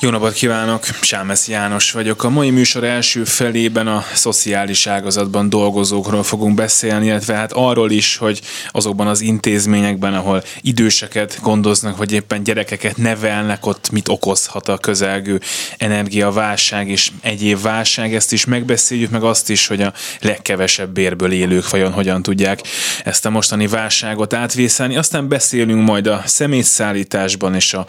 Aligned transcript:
Jó 0.00 0.10
napot 0.10 0.32
kívánok, 0.32 0.84
Sámesz 1.00 1.48
János 1.48 1.92
vagyok. 1.92 2.24
A 2.24 2.28
mai 2.28 2.50
műsor 2.50 2.84
első 2.84 3.24
felében 3.24 3.86
a 3.86 4.04
szociális 4.14 4.86
ágazatban 4.86 5.48
dolgozókról 5.48 6.22
fogunk 6.22 6.54
beszélni, 6.54 7.06
illetve 7.06 7.34
hát 7.34 7.52
arról 7.52 7.90
is, 7.90 8.16
hogy 8.16 8.40
azokban 8.70 9.06
az 9.06 9.20
intézményekben, 9.20 10.14
ahol 10.14 10.42
időseket 10.60 11.38
gondoznak, 11.42 11.96
vagy 11.96 12.12
éppen 12.12 12.42
gyerekeket 12.42 12.96
nevelnek, 12.96 13.66
ott 13.66 13.90
mit 13.90 14.08
okozhat 14.08 14.68
a 14.68 14.78
közelgő 14.78 15.40
energiaválság 15.76 16.88
és 16.88 17.10
egyéb 17.20 17.62
válság. 17.62 18.14
Ezt 18.14 18.32
is 18.32 18.44
megbeszéljük, 18.44 19.10
meg 19.10 19.22
azt 19.22 19.50
is, 19.50 19.66
hogy 19.66 19.82
a 19.82 19.92
legkevesebb 20.20 20.90
bérből 20.90 21.32
élők 21.32 21.70
vajon 21.70 21.92
hogyan 21.92 22.22
tudják 22.22 22.60
ezt 23.04 23.26
a 23.26 23.30
mostani 23.30 23.66
válságot 23.66 24.34
átvészelni. 24.34 24.96
Aztán 24.96 25.28
beszélünk 25.28 25.86
majd 25.86 26.06
a 26.06 26.22
személyszállításban 26.24 27.54
és 27.54 27.74
a, 27.74 27.86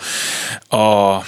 a 0.76 1.24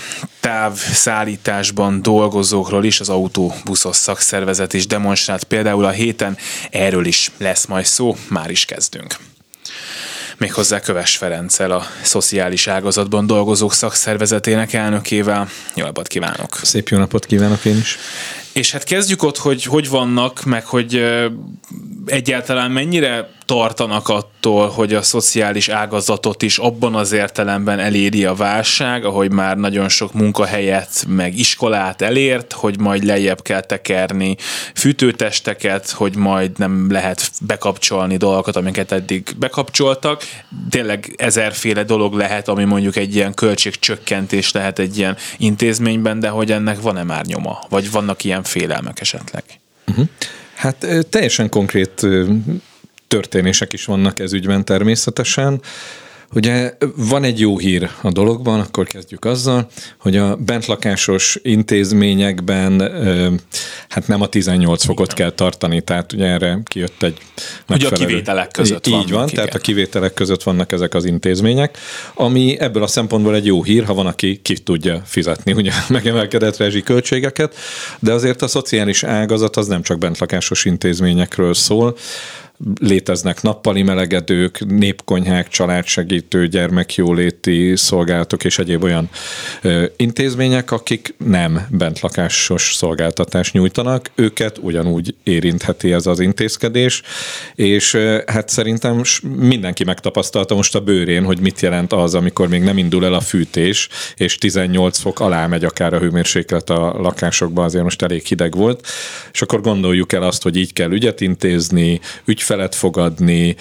távszállításban 0.69 2.01
dolgozókról 2.01 2.85
is, 2.85 2.99
az 2.99 3.09
autóbuszos 3.09 3.95
szakszervezet 3.95 4.73
is 4.73 4.87
demonstrált 4.87 5.43
például 5.43 5.85
a 5.85 5.89
héten, 5.89 6.37
erről 6.71 7.05
is 7.05 7.31
lesz 7.37 7.65
majd 7.65 7.85
szó, 7.85 8.15
már 8.27 8.49
is 8.49 8.65
kezdünk 8.65 9.15
méghozzá 10.37 10.79
Köves 10.79 11.17
Ferenccel, 11.17 11.71
a 11.71 11.85
szociális 12.01 12.67
ágazatban 12.67 13.27
dolgozók 13.27 13.73
szakszervezetének 13.73 14.73
elnökével. 14.73 15.49
Jó 15.75 15.85
napot 15.85 16.07
kívánok! 16.07 16.59
Szép 16.61 16.89
jó 16.89 16.97
napot 16.97 17.25
kívánok 17.25 17.65
én 17.65 17.77
is! 17.77 17.97
És 18.53 18.71
hát 18.71 18.83
kezdjük 18.83 19.23
ott, 19.23 19.37
hogy 19.37 19.63
hogy 19.63 19.89
vannak, 19.89 20.43
meg 20.43 20.65
hogy 20.65 21.03
egyáltalán 22.05 22.71
mennyire 22.71 23.29
tartanak 23.49 24.09
attól, 24.09 24.67
hogy 24.67 24.93
a 24.93 25.01
szociális 25.01 25.69
ágazatot 25.69 26.41
is 26.41 26.57
abban 26.57 26.95
az 26.95 27.11
értelemben 27.11 27.79
eléri 27.79 28.25
a 28.25 28.33
válság, 28.33 29.05
ahogy 29.05 29.31
már 29.31 29.57
nagyon 29.57 29.89
sok 29.89 30.13
munkahelyet, 30.13 31.05
meg 31.07 31.37
iskolát 31.37 32.01
elért, 32.01 32.53
hogy 32.53 32.79
majd 32.79 33.03
lejjebb 33.03 33.41
kell 33.41 33.61
tekerni 33.61 34.35
fűtőtesteket, 34.75 35.89
hogy 35.89 36.15
majd 36.15 36.51
nem 36.57 36.91
lehet 36.91 37.31
bekapcsolni 37.41 38.17
dolgokat, 38.17 38.55
amiket 38.55 38.91
eddig 38.91 39.35
bekapcsoltak. 39.37 40.23
Tényleg 40.69 41.13
ezerféle 41.17 41.83
dolog 41.83 42.13
lehet, 42.13 42.47
ami 42.47 42.63
mondjuk 42.63 42.95
egy 42.95 43.15
ilyen 43.15 43.33
költségcsökkentés 43.33 44.51
lehet 44.51 44.79
egy 44.79 44.97
ilyen 44.97 45.17
intézményben, 45.37 46.19
de 46.19 46.29
hogy 46.29 46.51
ennek 46.51 46.81
van-e 46.81 47.03
már 47.03 47.25
nyoma? 47.25 47.59
Vagy 47.69 47.91
vannak 47.91 48.23
ilyen 48.23 48.43
félelmek 48.43 48.99
esetleg? 49.01 49.43
Uh-huh. 49.87 50.07
Hát 50.55 50.85
teljesen 51.09 51.49
konkrét 51.49 52.05
történések 53.09 53.73
is 53.73 53.85
vannak 53.85 54.19
ez 54.19 54.33
ügyben 54.33 54.65
természetesen. 54.65 55.61
Ugye 56.33 56.73
van 56.95 57.23
egy 57.23 57.39
jó 57.39 57.57
hír 57.57 57.89
a 58.01 58.11
dologban, 58.11 58.59
akkor 58.59 58.87
kezdjük 58.87 59.25
azzal, 59.25 59.67
hogy 59.97 60.17
a 60.17 60.35
bentlakásos 60.35 61.39
intézményekben 61.41 62.81
hát 63.89 64.07
nem 64.07 64.21
a 64.21 64.27
18 64.27 64.85
fokot 64.85 65.13
kell 65.13 65.29
tartani, 65.29 65.81
tehát 65.81 66.13
ugye 66.13 66.25
erre 66.25 66.59
kijött 66.63 67.03
egy 67.03 67.17
Ugye 67.69 67.87
a 67.87 67.91
kivételek 67.91 68.51
között 68.51 68.87
Így 68.87 68.93
van, 68.93 69.09
van 69.09 69.27
tehát 69.27 69.55
a 69.55 69.59
kivételek 69.59 70.13
között 70.13 70.43
vannak 70.43 70.71
ezek 70.71 70.93
az 70.93 71.05
intézmények, 71.05 71.77
ami 72.13 72.59
ebből 72.59 72.83
a 72.83 72.87
szempontból 72.87 73.35
egy 73.35 73.45
jó 73.45 73.63
hír, 73.63 73.85
ha 73.85 73.93
van, 73.93 74.07
aki 74.07 74.39
ki 74.41 74.57
tudja 74.57 75.01
fizetni 75.05 75.51
ugye 75.51 75.71
megemelkedett 75.89 76.57
rezsiköltségeket, 76.57 77.55
de 77.99 78.11
azért 78.11 78.41
a 78.41 78.47
szociális 78.47 79.03
ágazat 79.03 79.57
az 79.57 79.67
nem 79.67 79.81
csak 79.81 79.97
bentlakásos 79.97 80.65
intézményekről 80.65 81.53
szól, 81.53 81.97
léteznek 82.79 83.41
nappali 83.41 83.81
melegedők, 83.81 84.65
népkonyhák, 84.65 85.47
családsegítő, 85.47 86.47
gyermekjóléti 86.47 87.75
szolgálatok 87.75 88.43
és 88.43 88.59
egyéb 88.59 88.83
olyan 88.83 89.09
ö, 89.61 89.85
intézmények, 89.95 90.71
akik 90.71 91.15
nem 91.17 91.67
bentlakásos 91.69 92.73
szolgáltatást 92.75 93.53
nyújtanak, 93.53 94.11
őket 94.15 94.57
ugyanúgy 94.57 95.15
érintheti 95.23 95.91
ez 95.93 96.05
az 96.05 96.19
intézkedés, 96.19 97.01
és 97.55 97.93
ö, 97.93 98.17
hát 98.25 98.49
szerintem 98.49 99.01
mindenki 99.35 99.83
megtapasztalta 99.83 100.55
most 100.55 100.75
a 100.75 100.79
bőrén, 100.79 101.23
hogy 101.23 101.39
mit 101.39 101.59
jelent 101.61 101.93
az, 101.93 102.15
amikor 102.15 102.47
még 102.47 102.61
nem 102.61 102.77
indul 102.77 103.05
el 103.05 103.13
a 103.13 103.21
fűtés, 103.21 103.89
és 104.15 104.37
18 104.37 104.97
fok 104.97 105.19
alá 105.19 105.47
megy 105.47 105.63
akár 105.63 105.93
a 105.93 105.99
hőmérséklet 105.99 106.69
a 106.69 106.95
lakásokban, 107.01 107.65
azért 107.65 107.83
most 107.83 108.01
elég 108.01 108.25
hideg 108.25 108.55
volt, 108.55 108.87
és 109.31 109.41
akkor 109.41 109.61
gondoljuk 109.61 110.13
el 110.13 110.23
azt, 110.23 110.43
hogy 110.43 110.55
így 110.55 110.73
kell 110.73 110.91
ügyet 110.91 111.21
intézni, 111.21 111.99
ügy 112.25 112.41
ügyfelet 112.49 112.75
fogadni, 112.75 113.55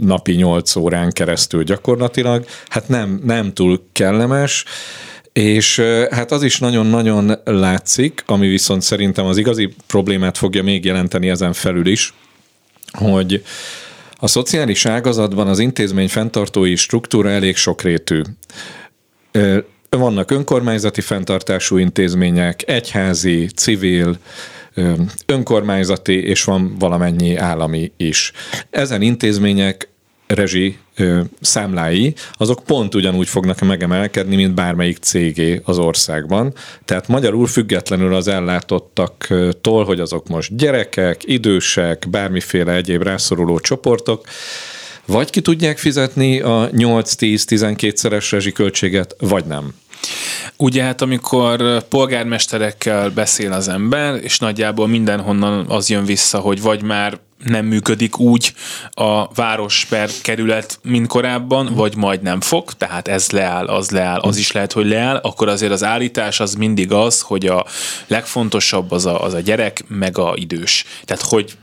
napi 0.00 0.32
8 0.32 0.76
órán 0.76 1.12
keresztül 1.12 1.62
gyakorlatilag, 1.62 2.46
hát 2.68 2.88
nem, 2.88 3.20
nem 3.24 3.52
túl 3.52 3.82
kellemes, 3.92 4.64
és 5.32 5.78
hát 6.10 6.32
az 6.32 6.42
is 6.42 6.58
nagyon-nagyon 6.58 7.32
látszik, 7.44 8.22
ami 8.26 8.48
viszont 8.48 8.82
szerintem 8.82 9.26
az 9.26 9.36
igazi 9.36 9.74
problémát 9.86 10.38
fogja 10.38 10.62
még 10.62 10.84
jelenteni 10.84 11.28
ezen 11.28 11.52
felül 11.52 11.86
is, 11.86 12.14
hogy 12.92 13.42
a 14.18 14.26
szociális 14.26 14.86
ágazatban 14.86 15.48
az 15.48 15.58
intézmény 15.58 16.08
fenntartói 16.08 16.76
struktúra 16.76 17.30
elég 17.30 17.56
sokrétű. 17.56 18.22
Vannak 19.90 20.30
önkormányzati 20.30 21.00
fenntartású 21.00 21.76
intézmények, 21.76 22.68
egyházi, 22.68 23.48
civil, 23.56 24.18
önkormányzati, 25.26 26.22
és 26.22 26.44
van 26.44 26.76
valamennyi 26.78 27.36
állami 27.36 27.92
is. 27.96 28.32
Ezen 28.70 29.02
intézmények 29.02 29.88
rezsi 30.26 30.78
ö, 30.96 31.20
számlái, 31.40 32.14
azok 32.32 32.64
pont 32.64 32.94
ugyanúgy 32.94 33.28
fognak 33.28 33.60
megemelkedni, 33.60 34.36
mint 34.36 34.54
bármelyik 34.54 34.96
cégé 34.96 35.60
az 35.64 35.78
országban. 35.78 36.54
Tehát 36.84 37.08
magyarul 37.08 37.46
függetlenül 37.46 38.14
az 38.14 38.28
ellátottaktól, 38.28 39.84
hogy 39.84 40.00
azok 40.00 40.28
most 40.28 40.56
gyerekek, 40.56 41.20
idősek, 41.24 42.06
bármiféle 42.10 42.72
egyéb 42.72 43.02
rászoruló 43.02 43.58
csoportok, 43.58 44.26
vagy 45.06 45.30
ki 45.30 45.40
tudják 45.40 45.78
fizetni 45.78 46.40
a 46.40 46.70
8-10-12 46.72 47.96
szeres 47.96 48.32
rezsiköltséget, 48.32 49.16
vagy 49.18 49.44
nem. 49.44 49.74
Ugye 50.56 50.82
hát 50.82 51.00
amikor 51.00 51.82
polgármesterekkel 51.88 53.10
beszél 53.10 53.52
az 53.52 53.68
ember, 53.68 54.14
és 54.22 54.38
nagyjából 54.38 54.86
mindenhonnan 54.86 55.66
az 55.68 55.88
jön 55.88 56.04
vissza, 56.04 56.38
hogy 56.38 56.62
vagy 56.62 56.82
már 56.82 57.18
nem 57.44 57.64
működik 57.66 58.18
úgy 58.18 58.52
a 58.90 59.34
város 59.34 59.84
per 59.88 60.10
kerület, 60.22 60.78
mint 60.82 61.06
korábban, 61.06 61.74
vagy 61.74 61.96
majd 61.96 62.22
nem 62.22 62.40
fog, 62.40 62.72
tehát 62.72 63.08
ez 63.08 63.30
leáll, 63.30 63.66
az 63.66 63.90
leáll, 63.90 64.18
az 64.20 64.36
is 64.36 64.52
lehet, 64.52 64.72
hogy 64.72 64.86
leáll, 64.86 65.16
akkor 65.16 65.48
azért 65.48 65.72
az 65.72 65.84
állítás 65.84 66.40
az 66.40 66.54
mindig 66.54 66.92
az, 66.92 67.20
hogy 67.20 67.46
a 67.46 67.66
legfontosabb 68.06 68.90
az 68.90 69.06
a, 69.06 69.22
az 69.22 69.34
a 69.34 69.40
gyerek, 69.40 69.84
meg 69.88 70.18
a 70.18 70.32
idős. 70.36 70.84
Tehát, 71.04 71.22
hogy 71.22 71.56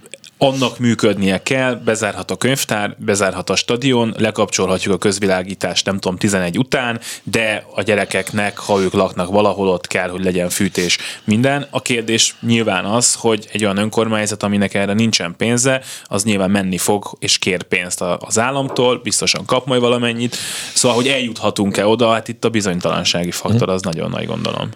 annak 0.44 0.80
működnie 0.80 1.44
kell, 1.44 1.76
bezárhat 1.76 2.32
a 2.32 2.36
könyvtár, 2.36 2.96
bezárhat 3.00 3.50
a 3.50 3.56
stadion, 3.56 4.14
lekapcsolhatjuk 4.18 4.94
a 4.94 4.98
közvilágítást, 4.98 5.86
nem 5.86 6.00
tudom, 6.00 6.18
11 6.18 6.58
után, 6.58 7.00
de 7.24 7.66
a 7.76 7.82
gyerekeknek, 7.82 8.58
ha 8.58 8.82
ők 8.82 8.94
laknak 8.94 9.30
valahol, 9.30 9.68
ott 9.68 9.88
kell, 9.88 10.10
hogy 10.10 10.24
legyen 10.24 10.50
fűtés, 10.50 10.98
minden. 11.24 11.68
A 11.70 11.82
kérdés 11.82 12.36
nyilván 12.42 12.86
az, 12.86 13.14
hogy 13.14 13.48
egy 13.52 13.64
olyan 13.64 13.78
önkormányzat, 13.78 14.44
aminek 14.44 14.74
erre 14.74 14.94
nincsen 14.94 15.36
pénze, 15.38 15.82
az 16.04 16.24
nyilván 16.24 16.52
menni 16.52 16.78
fog, 16.78 17.18
és 17.20 17.38
kér 17.38 17.64
pénzt 17.64 18.02
az 18.02 18.40
államtól, 18.40 19.00
biztosan 19.04 19.46
kap 19.46 19.66
majd 19.66 19.82
valamennyit. 19.82 20.36
Szóval, 20.74 20.98
hogy 20.98 21.08
eljuthatunk-e 21.08 21.88
oda, 21.88 22.12
hát 22.12 22.28
itt 22.28 22.46
a 22.46 22.50
bizonytalansági 22.50 23.32
faktor 23.32 23.70
az 23.70 23.82
nagyon 23.82 24.10
nagy 24.10 24.26
gondolom. 24.26 24.70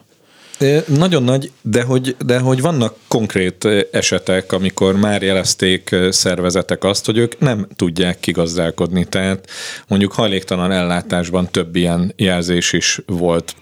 Nagyon 0.88 1.24
nagy, 1.24 1.52
de 1.62 1.84
hogy, 1.84 2.16
de 2.26 2.40
hogy 2.40 2.62
vannak 2.62 2.96
konkrét 3.08 3.68
esetek, 3.92 4.52
amikor 4.52 4.96
már 4.96 5.22
jelezték 5.22 5.96
szervezetek 6.10 6.84
azt, 6.84 7.06
hogy 7.06 7.18
ők 7.18 7.40
nem 7.40 7.68
tudják 7.76 8.20
kigazdálkodni. 8.20 9.06
Tehát 9.06 9.50
mondjuk 9.88 10.14
hajléktalan 10.14 10.72
ellátásban 10.72 11.48
több 11.52 11.76
ilyen 11.76 12.14
jelzés 12.16 12.74
is 12.74 13.02
volt, 13.06 13.56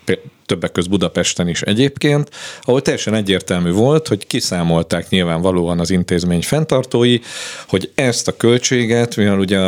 többek 0.46 0.72
között 0.72 0.90
Budapesten 0.90 1.48
is 1.48 1.62
egyébként, 1.62 2.30
ahol 2.62 2.82
teljesen 2.82 3.14
egyértelmű 3.14 3.72
volt, 3.72 4.08
hogy 4.08 4.28
kiszámolták 4.28 5.10
nyilvánvalóan 5.10 5.80
az 5.80 5.90
intézmény 5.90 6.42
fenntartói, 6.42 7.20
hogy 7.68 7.92
ezt 7.96 8.28
a 8.28 8.38
költséget, 8.38 9.16
mivel 9.16 9.40
ugye 9.40 9.60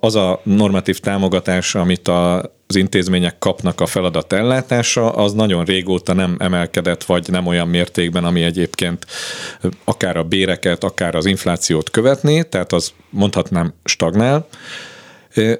az 0.00 0.14
a 0.14 0.40
normatív 0.42 0.98
támogatás, 0.98 1.74
amit 1.74 2.08
a 2.08 2.52
az 2.70 2.76
intézmények 2.76 3.38
kapnak 3.38 3.80
a 3.80 3.86
feladat 3.86 4.32
ellátása, 4.32 5.10
az 5.10 5.32
nagyon 5.32 5.64
régóta 5.64 6.12
nem 6.12 6.36
emelkedett, 6.38 7.04
vagy 7.04 7.28
nem 7.28 7.46
olyan 7.46 7.68
mértékben, 7.68 8.24
ami 8.24 8.42
egyébként 8.42 9.06
akár 9.84 10.16
a 10.16 10.22
béreket, 10.22 10.84
akár 10.84 11.14
az 11.14 11.26
inflációt 11.26 11.90
követné, 11.90 12.42
tehát 12.42 12.72
az 12.72 12.92
mondhatnám 13.08 13.74
stagnál, 13.84 14.46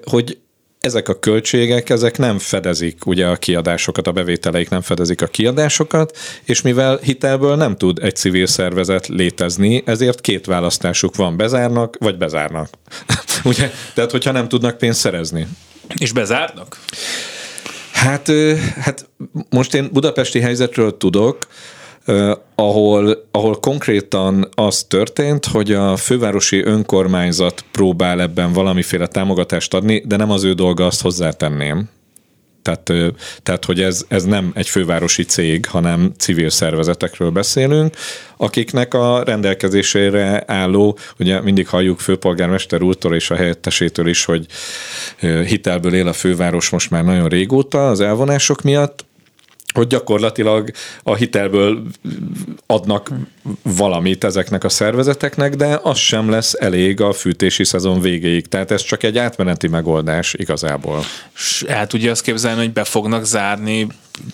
hogy 0.05 0.39
ezek 0.81 1.09
a 1.09 1.19
költségek, 1.19 1.91
ezek 1.91 2.19
nem 2.19 2.39
fedezik 2.39 3.07
ugye 3.07 3.27
a 3.27 3.37
kiadásokat, 3.37 4.07
a 4.07 4.13
bevételeik 4.13 4.69
nem 4.69 4.81
fedezik 4.81 5.23
a 5.23 5.27
kiadásokat, 5.27 6.19
és 6.45 6.63
mivel 6.63 6.99
hitelből 7.03 7.57
nem 7.57 7.77
tud 7.77 7.99
egy 8.03 8.17
civil 8.17 8.47
szervezet 8.47 9.07
létezni, 9.07 9.83
ezért 9.87 10.21
két 10.21 10.47
választásuk 10.47 11.17
van, 11.17 11.37
bezárnak, 11.37 11.97
vagy 11.99 12.19
bezárnak. 12.19 12.69
ugye? 13.45 13.71
Tehát, 13.95 14.11
hogyha 14.11 14.33
nem 14.33 14.49
tudnak 14.49 14.79
pénzt 14.79 15.01
szerezni. 15.01 15.47
És 15.99 16.13
bezárnak? 16.13 16.79
Hát, 17.93 18.31
hát 18.81 19.09
most 19.51 19.75
én 19.75 19.89
budapesti 19.93 20.41
helyzetről 20.41 20.97
tudok, 20.97 21.47
ahol, 22.55 23.27
ahol 23.31 23.55
konkrétan 23.61 24.49
az 24.55 24.85
történt, 24.85 25.47
hogy 25.47 25.73
a 25.73 25.97
fővárosi 25.97 26.63
önkormányzat 26.65 27.65
próbál 27.71 28.21
ebben 28.21 28.53
valamiféle 28.53 29.07
támogatást 29.07 29.75
adni, 29.75 30.03
de 30.07 30.17
nem 30.17 30.31
az 30.31 30.45
ő 30.45 30.53
dolga, 30.53 30.87
azt 30.87 31.03
hozzátenném. 31.03 31.89
Tehát, 32.63 32.93
tehát 33.43 33.65
hogy 33.65 33.81
ez, 33.83 34.05
ez 34.09 34.25
nem 34.25 34.51
egy 34.55 34.69
fővárosi 34.69 35.25
cég, 35.25 35.67
hanem 35.67 36.13
civil 36.19 36.51
szervezetekről 36.51 37.31
beszélünk, 37.31 37.95
akiknek 38.37 38.95
a 38.95 39.23
rendelkezésére 39.25 40.43
álló, 40.47 40.99
ugye 41.19 41.41
mindig 41.41 41.69
halljuk 41.69 42.01
főpolgármester 42.01 42.83
úrtól 42.83 43.15
és 43.15 43.31
a 43.31 43.35
helyettesétől 43.35 44.07
is, 44.07 44.25
hogy 44.25 44.47
hitelből 45.47 45.95
él 45.95 46.09
a 46.09 46.13
főváros 46.13 46.69
most 46.71 46.91
már 46.91 47.05
nagyon 47.05 47.29
régóta 47.29 47.89
az 47.89 48.01
elvonások 48.01 48.63
miatt, 48.63 49.05
hogy 49.75 49.87
gyakorlatilag 49.87 50.71
a 51.03 51.15
hitelből 51.15 51.83
adnak 52.67 53.11
valamit 53.63 54.25
ezeknek 54.25 54.65
a 54.65 54.69
szervezeteknek, 54.69 55.55
de 55.55 55.81
az 55.83 55.99
sem 55.99 56.31
lesz 56.31 56.55
elég 56.59 57.01
a 57.01 57.13
fűtési 57.13 57.65
szezon 57.65 58.01
végéig. 58.01 58.49
Tehát 58.49 58.71
ez 58.71 58.83
csak 58.83 59.03
egy 59.03 59.19
átmeneti 59.19 59.69
megoldás 59.69 60.35
igazából. 60.35 61.03
És 61.35 61.65
el 61.69 61.87
tudja 61.87 62.11
azt 62.11 62.23
képzelni, 62.23 62.61
hogy 62.61 62.73
be 62.73 62.85
fognak 62.85 63.25
zárni 63.25 63.87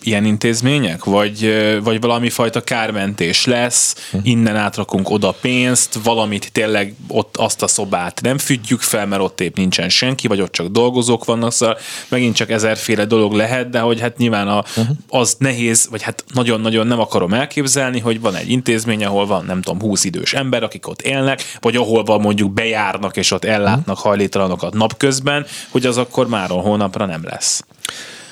ilyen 0.03 0.25
intézmények? 0.25 1.05
Vagy, 1.05 1.55
vagy 1.83 2.01
valami 2.01 2.31
fajta 2.31 2.61
kármentés 2.61 3.45
lesz, 3.45 4.11
innen 4.23 4.57
átrakunk 4.57 5.11
oda 5.11 5.35
pénzt, 5.41 5.99
valamit 6.03 6.53
tényleg 6.53 6.95
ott 7.09 7.37
azt 7.37 7.63
a 7.63 7.67
szobát 7.67 8.21
nem 8.21 8.39
fügyjük 8.39 8.81
fel, 8.81 9.07
mert 9.07 9.23
ott 9.23 9.41
épp 9.41 9.57
nincsen 9.57 9.89
senki, 9.89 10.29
vagy 10.29 10.41
ott 10.41 10.53
csak 10.53 10.67
dolgozók 10.67 11.25
vannak, 11.25 11.53
szóval 11.53 11.79
megint 12.09 12.35
csak 12.35 12.51
ezerféle 12.51 13.05
dolog 13.05 13.33
lehet, 13.33 13.71
de 13.71 13.81
hogy 13.81 14.01
hát 14.01 14.17
nyilván 14.17 14.49
a, 14.49 14.65
az 15.09 15.37
nehéz, 15.39 15.89
vagy 15.91 16.03
hát 16.03 16.25
nagyon-nagyon 16.35 16.87
nem 16.87 17.01
akarom 17.01 17.33
elképzelni, 17.33 18.01
hogy 18.01 18.21
van 18.21 18.35
egy 18.35 18.51
intézmény, 18.51 19.05
ahol 19.05 19.27
van 19.27 19.45
nem 19.45 19.63
tudom, 19.63 19.81
20 19.81 20.05
idős 20.05 20.33
ember, 20.33 20.63
akik 20.63 20.89
ott 20.89 21.03
élnek, 21.03 21.57
vagy 21.61 21.77
ahol 21.77 22.05
van 22.05 22.21
mondjuk 22.21 22.53
bejárnak 22.53 23.17
és 23.17 23.31
ott 23.31 23.45
ellátnak 23.45 23.99
hajléktalanokat 23.99 24.75
napközben, 24.75 25.47
hogy 25.71 25.87
az 25.87 25.97
akkor 25.97 26.29
máron 26.29 26.63
hónapra 26.63 27.07
nem 27.07 27.25
lesz. 27.25 27.65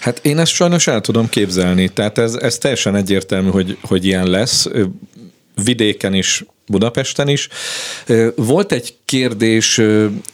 Hát 0.04 0.18
én 0.22 0.38
ezt 0.38 0.52
sajnos 0.52 0.86
el 0.86 1.00
tudom 1.00 1.28
képzelni, 1.28 1.88
tehát 1.88 2.18
ez, 2.18 2.34
ez 2.34 2.58
teljesen 2.58 2.94
egyértelmű, 2.94 3.50
hogy, 3.50 3.76
hogy 3.82 4.04
ilyen 4.04 4.26
lesz. 4.26 4.68
Vidéken 5.64 6.14
is, 6.14 6.44
Budapesten 6.66 7.28
is. 7.28 7.49
Volt 8.37 8.72
egy 8.72 8.94
kérdés 9.05 9.81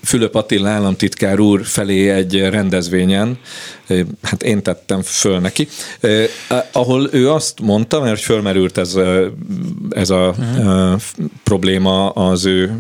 Fülöp 0.03 0.35
Attila 0.35 0.69
államtitkár 0.69 1.41
úr 1.41 1.65
felé 1.65 2.11
egy 2.11 2.41
rendezvényen, 2.41 3.39
hát 4.23 4.43
én 4.43 4.63
tettem 4.63 5.03
föl 5.03 5.39
neki, 5.39 5.69
ahol 6.73 7.09
ő 7.13 7.31
azt 7.31 7.61
mondta, 7.61 8.01
mert 8.01 8.21
fölmerült 8.21 8.79
ez, 8.79 8.99
ez 9.91 10.11
a 10.11 10.35
uh-huh. 10.39 11.01
probléma 11.43 12.09
az 12.09 12.45
ő 12.45 12.75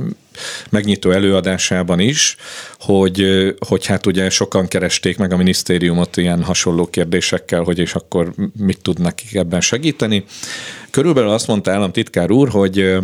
megnyitó 0.70 1.10
előadásában 1.10 1.98
is, 1.98 2.36
hogy, 2.78 3.24
hogy 3.68 3.86
hát 3.86 4.06
ugye 4.06 4.30
sokan 4.30 4.68
keresték 4.68 5.16
meg 5.16 5.32
a 5.32 5.36
minisztériumot 5.36 6.16
ilyen 6.16 6.42
hasonló 6.42 6.86
kérdésekkel, 6.86 7.62
hogy 7.62 7.78
és 7.78 7.94
akkor 7.94 8.32
mit 8.58 8.80
tud 8.82 9.00
nekik 9.00 9.34
ebben 9.34 9.60
segíteni. 9.60 10.24
Körülbelül 10.90 11.30
azt 11.30 11.46
mondta 11.46 11.72
államtitkár 11.72 12.30
úr, 12.30 12.48
hogy 12.48 12.96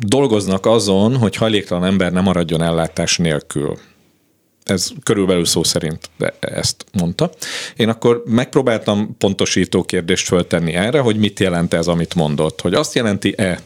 dolgoznak 0.00 0.66
azon, 0.66 1.16
hogy 1.16 1.36
hajléktalan 1.36 1.84
ember 1.84 2.12
nem 2.12 2.22
maradjon 2.22 2.62
ellátás 2.62 3.16
nélkül. 3.16 3.78
Ez 4.64 4.90
körülbelül 5.02 5.44
szó 5.44 5.62
szerint 5.62 6.10
ezt 6.40 6.84
mondta. 6.92 7.30
Én 7.76 7.88
akkor 7.88 8.22
megpróbáltam 8.26 9.16
pontosító 9.18 9.82
kérdést 9.82 10.26
föltenni 10.26 10.72
erre, 10.72 11.00
hogy 11.00 11.16
mit 11.16 11.40
jelent 11.40 11.74
ez, 11.74 11.86
amit 11.86 12.14
mondott. 12.14 12.60
Hogy 12.60 12.74
azt 12.74 12.94
jelenti-e, 12.94 13.60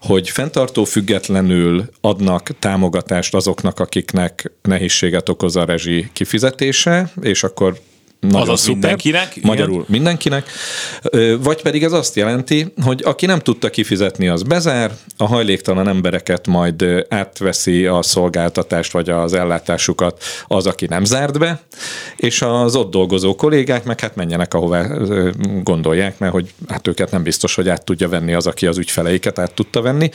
hogy 0.00 0.28
fenntartó 0.30 0.84
függetlenül 0.84 1.90
adnak 2.00 2.50
támogatást 2.58 3.34
azoknak, 3.34 3.80
akiknek 3.80 4.52
nehézséget 4.62 5.28
okoz 5.28 5.56
a 5.56 5.64
rezsi 5.64 6.08
kifizetése, 6.12 7.12
és 7.20 7.42
akkor 7.42 7.78
nagyon 8.20 8.40
Azaz 8.40 8.60
szuper, 8.60 8.74
mindenkinek? 8.74 9.42
Magyarul 9.42 9.74
Igen. 9.74 9.86
mindenkinek. 9.88 10.50
Vagy 11.40 11.62
pedig 11.62 11.82
ez 11.82 11.92
azt 11.92 12.16
jelenti, 12.16 12.72
hogy 12.82 13.02
aki 13.04 13.26
nem 13.26 13.38
tudta 13.38 13.70
kifizetni, 13.70 14.28
az 14.28 14.42
bezár, 14.42 14.90
a 15.16 15.26
hajléktalan 15.26 15.88
embereket 15.88 16.46
majd 16.46 16.84
átveszi 17.08 17.86
a 17.86 18.02
szolgáltatást 18.02 18.92
vagy 18.92 19.08
az 19.08 19.32
ellátásukat 19.32 20.22
az, 20.46 20.66
aki 20.66 20.86
nem 20.86 21.04
zárt 21.04 21.38
be, 21.38 21.60
és 22.16 22.42
az 22.42 22.76
ott 22.76 22.90
dolgozó 22.90 23.34
kollégák 23.34 23.84
meg 23.84 24.00
hát 24.00 24.16
menjenek, 24.16 24.54
ahová 24.54 24.86
gondolják, 25.62 26.18
mert 26.18 26.32
hogy 26.32 26.52
hát 26.68 26.88
őket 26.88 27.10
nem 27.10 27.22
biztos, 27.22 27.54
hogy 27.54 27.68
át 27.68 27.84
tudja 27.84 28.08
venni 28.08 28.32
az, 28.32 28.46
aki 28.46 28.66
az 28.66 28.78
ügyfeleiket 28.78 29.38
át 29.38 29.54
tudta 29.54 29.82
venni. 29.82 30.10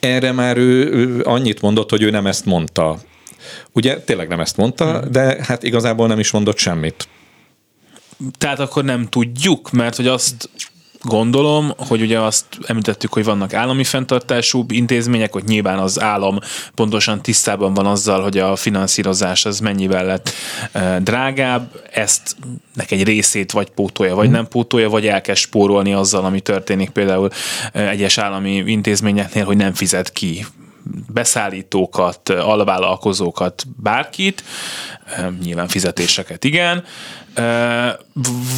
Erre 0.00 0.32
már 0.32 0.56
ő, 0.56 0.92
ő 0.92 1.22
annyit 1.24 1.60
mondott, 1.60 1.90
hogy 1.90 2.02
ő 2.02 2.10
nem 2.10 2.26
ezt 2.26 2.44
mondta. 2.44 2.98
Ugye 3.72 3.98
tényleg 4.00 4.28
nem 4.28 4.40
ezt 4.40 4.56
mondta, 4.56 5.04
de 5.10 5.36
hát 5.42 5.62
igazából 5.62 6.06
nem 6.06 6.18
is 6.18 6.30
mondott 6.30 6.58
semmit. 6.58 7.08
Tehát 8.38 8.60
akkor 8.60 8.84
nem 8.84 9.08
tudjuk, 9.08 9.70
mert 9.70 9.96
hogy 9.96 10.06
azt 10.06 10.48
gondolom, 11.02 11.72
hogy 11.76 12.00
ugye 12.00 12.20
azt 12.20 12.44
említettük, 12.66 13.12
hogy 13.12 13.24
vannak 13.24 13.54
állami 13.54 13.84
fenntartású 13.84 14.64
intézmények, 14.68 15.32
hogy 15.32 15.44
nyilván 15.44 15.78
az 15.78 16.00
állam 16.00 16.38
pontosan 16.74 17.22
tisztában 17.22 17.74
van 17.74 17.86
azzal, 17.86 18.22
hogy 18.22 18.38
a 18.38 18.56
finanszírozás 18.56 19.44
az 19.44 19.60
mennyivel 19.60 20.04
lett 20.04 20.30
drágább, 21.02 21.82
ezt 21.92 22.36
nek 22.74 22.90
egy 22.90 23.04
részét 23.04 23.52
vagy 23.52 23.70
pótolja, 23.70 24.14
vagy 24.14 24.30
nem 24.30 24.48
pótolja, 24.48 24.88
vagy 24.88 25.06
el 25.06 25.20
kell 25.20 25.34
spórolni 25.34 25.92
azzal, 25.92 26.24
ami 26.24 26.40
történik 26.40 26.90
például 26.90 27.30
egyes 27.72 28.18
állami 28.18 28.54
intézményeknél, 28.66 29.44
hogy 29.44 29.56
nem 29.56 29.74
fizet 29.74 30.12
ki 30.12 30.46
beszállítókat, 31.12 32.28
alvállalkozókat, 32.28 33.64
bárkit, 33.76 34.44
nyilván 35.42 35.68
fizetéseket 35.68 36.44
igen, 36.44 36.84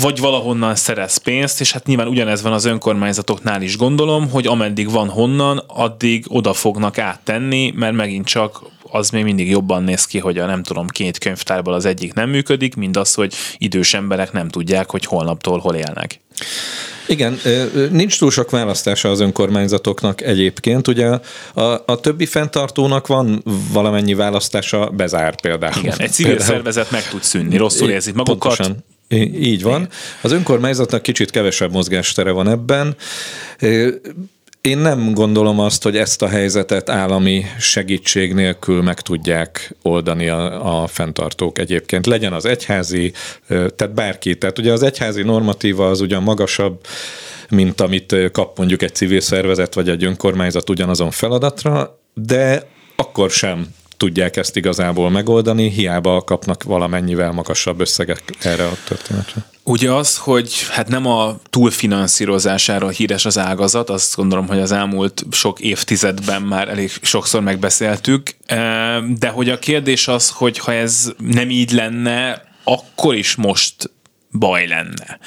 vagy 0.01 0.19
valahonnan 0.19 0.75
szerez 0.75 1.17
pénzt, 1.17 1.61
és 1.61 1.73
hát 1.73 1.87
nyilván 1.87 2.09
ugyanez 2.09 2.43
van 2.43 2.53
az 2.53 2.65
önkormányzatoknál 2.65 3.63
is 3.63 3.77
gondolom, 3.77 4.31
hogy 4.31 4.47
ameddig 4.47 4.91
van 4.91 5.09
honnan, 5.09 5.63
addig 5.67 6.25
oda 6.29 6.53
fognak 6.53 6.99
áttenni, 6.99 7.73
mert 7.77 7.95
megint 7.95 8.27
csak 8.27 8.63
az 8.91 9.11
még 9.11 9.25
mindig 9.25 9.51
jobban 9.51 9.83
néz 9.83 10.05
ki, 10.05 10.19
hogy 10.19 10.39
a 10.39 10.47
nem 10.47 10.63
tudom, 10.63 10.89
két 10.89 11.19
könyvtárból 11.19 11.73
az 11.73 11.85
egyik 11.85 12.15
nem 12.15 12.31
működik, 12.31 12.75
mint 12.75 12.97
az, 12.97 13.15
hogy 13.15 13.35
idős 13.59 13.95
emberek 13.95 14.33
nem 14.33 14.49
tudják, 14.49 14.91
hogy 14.91 15.05
holnaptól 15.05 15.59
hol 15.59 15.75
élnek. 15.75 16.21
Igen, 17.07 17.41
nincs 17.91 18.19
túl 18.19 18.31
sok 18.31 18.51
választása 18.51 19.11
az 19.11 19.21
önkormányzatoknak 19.21 20.21
egyébként. 20.21 20.89
Ugye 20.89 21.07
a, 21.55 21.61
a 21.63 22.01
többi 22.01 22.27
fenntartónak 22.27 23.07
van 23.07 23.43
valamennyi 23.73 24.15
választása, 24.15 24.91
bezár 24.91 25.41
például. 25.41 25.83
Igen, 25.83 25.99
egy 25.99 26.13
civil 26.13 26.31
például. 26.31 26.55
szervezet 26.55 26.91
meg 26.91 27.09
tud 27.09 27.23
szűnni, 27.23 27.57
rosszul 27.57 27.91
érzik 27.91 28.15
magukat. 28.15 28.57
Pontosan. 28.57 28.85
Így 29.41 29.63
van. 29.63 29.89
Az 30.21 30.33
önkormányzatnak 30.33 31.03
kicsit 31.03 31.31
kevesebb 31.31 31.73
mozgástere 31.73 32.31
van 32.31 32.49
ebben. 32.49 32.97
Én 34.63 34.79
nem 34.79 35.13
gondolom 35.13 35.59
azt, 35.59 35.83
hogy 35.83 35.97
ezt 35.97 36.23
a 36.23 36.29
helyzetet 36.29 36.91
állami 36.91 37.45
segítség 37.59 38.35
nélkül 38.35 38.83
meg 38.83 39.01
tudják 39.01 39.75
oldani 39.83 40.29
a, 40.29 40.83
a 40.83 40.87
fenntartók 40.87 41.59
egyébként. 41.59 42.07
Legyen 42.07 42.33
az 42.33 42.45
egyházi, 42.45 43.13
tehát 43.49 43.95
bárki. 43.95 44.39
Tehát 44.39 44.59
ugye 44.59 44.73
az 44.73 44.83
egyházi 44.83 45.23
normatíva 45.23 45.89
az 45.89 46.01
ugyan 46.01 46.23
magasabb, 46.23 46.87
mint 47.49 47.81
amit 47.81 48.15
kap 48.33 48.59
mondjuk 48.59 48.83
egy 48.83 48.95
civil 48.95 49.21
szervezet 49.21 49.75
vagy 49.75 49.89
egy 49.89 50.05
önkormányzat 50.05 50.71
ugyanazon 50.71 51.11
feladatra, 51.11 51.99
de 52.15 52.67
akkor 52.97 53.31
sem 53.31 53.67
tudják 53.97 54.37
ezt 54.37 54.57
igazából 54.57 55.11
megoldani, 55.11 55.71
hiába 55.71 56.23
kapnak 56.23 56.63
valamennyivel 56.63 57.33
magasabb 57.33 57.81
összegek 57.81 58.23
erre 58.41 58.65
a 58.65 58.77
történetre. 58.89 59.52
Ugye 59.65 59.93
az, 59.93 60.17
hogy 60.17 60.53
hát 60.71 60.89
nem 60.89 61.07
a 61.07 61.37
túlfinanszírozására 61.51 62.89
híres 62.89 63.25
az 63.25 63.39
ágazat, 63.39 63.91
azt 63.91 64.17
gondolom, 64.17 64.47
hogy 64.47 64.59
az 64.59 64.73
elmúlt 64.73 65.25
sok 65.31 65.61
évtizedben 65.61 66.43
már 66.43 66.69
elég 66.69 66.91
sokszor 67.03 67.41
megbeszéltük, 67.43 68.37
de 69.19 69.29
hogy 69.29 69.49
a 69.49 69.59
kérdés 69.59 70.09
az, 70.09 70.31
hogy 70.31 70.59
ha 70.59 70.73
ez 70.73 71.13
nem 71.19 71.51
így 71.51 71.71
lenne, 71.71 72.45
akkor 72.65 73.15
is 73.15 73.35
most 73.35 73.91
baj 74.31 74.67
lenne. 74.67 75.19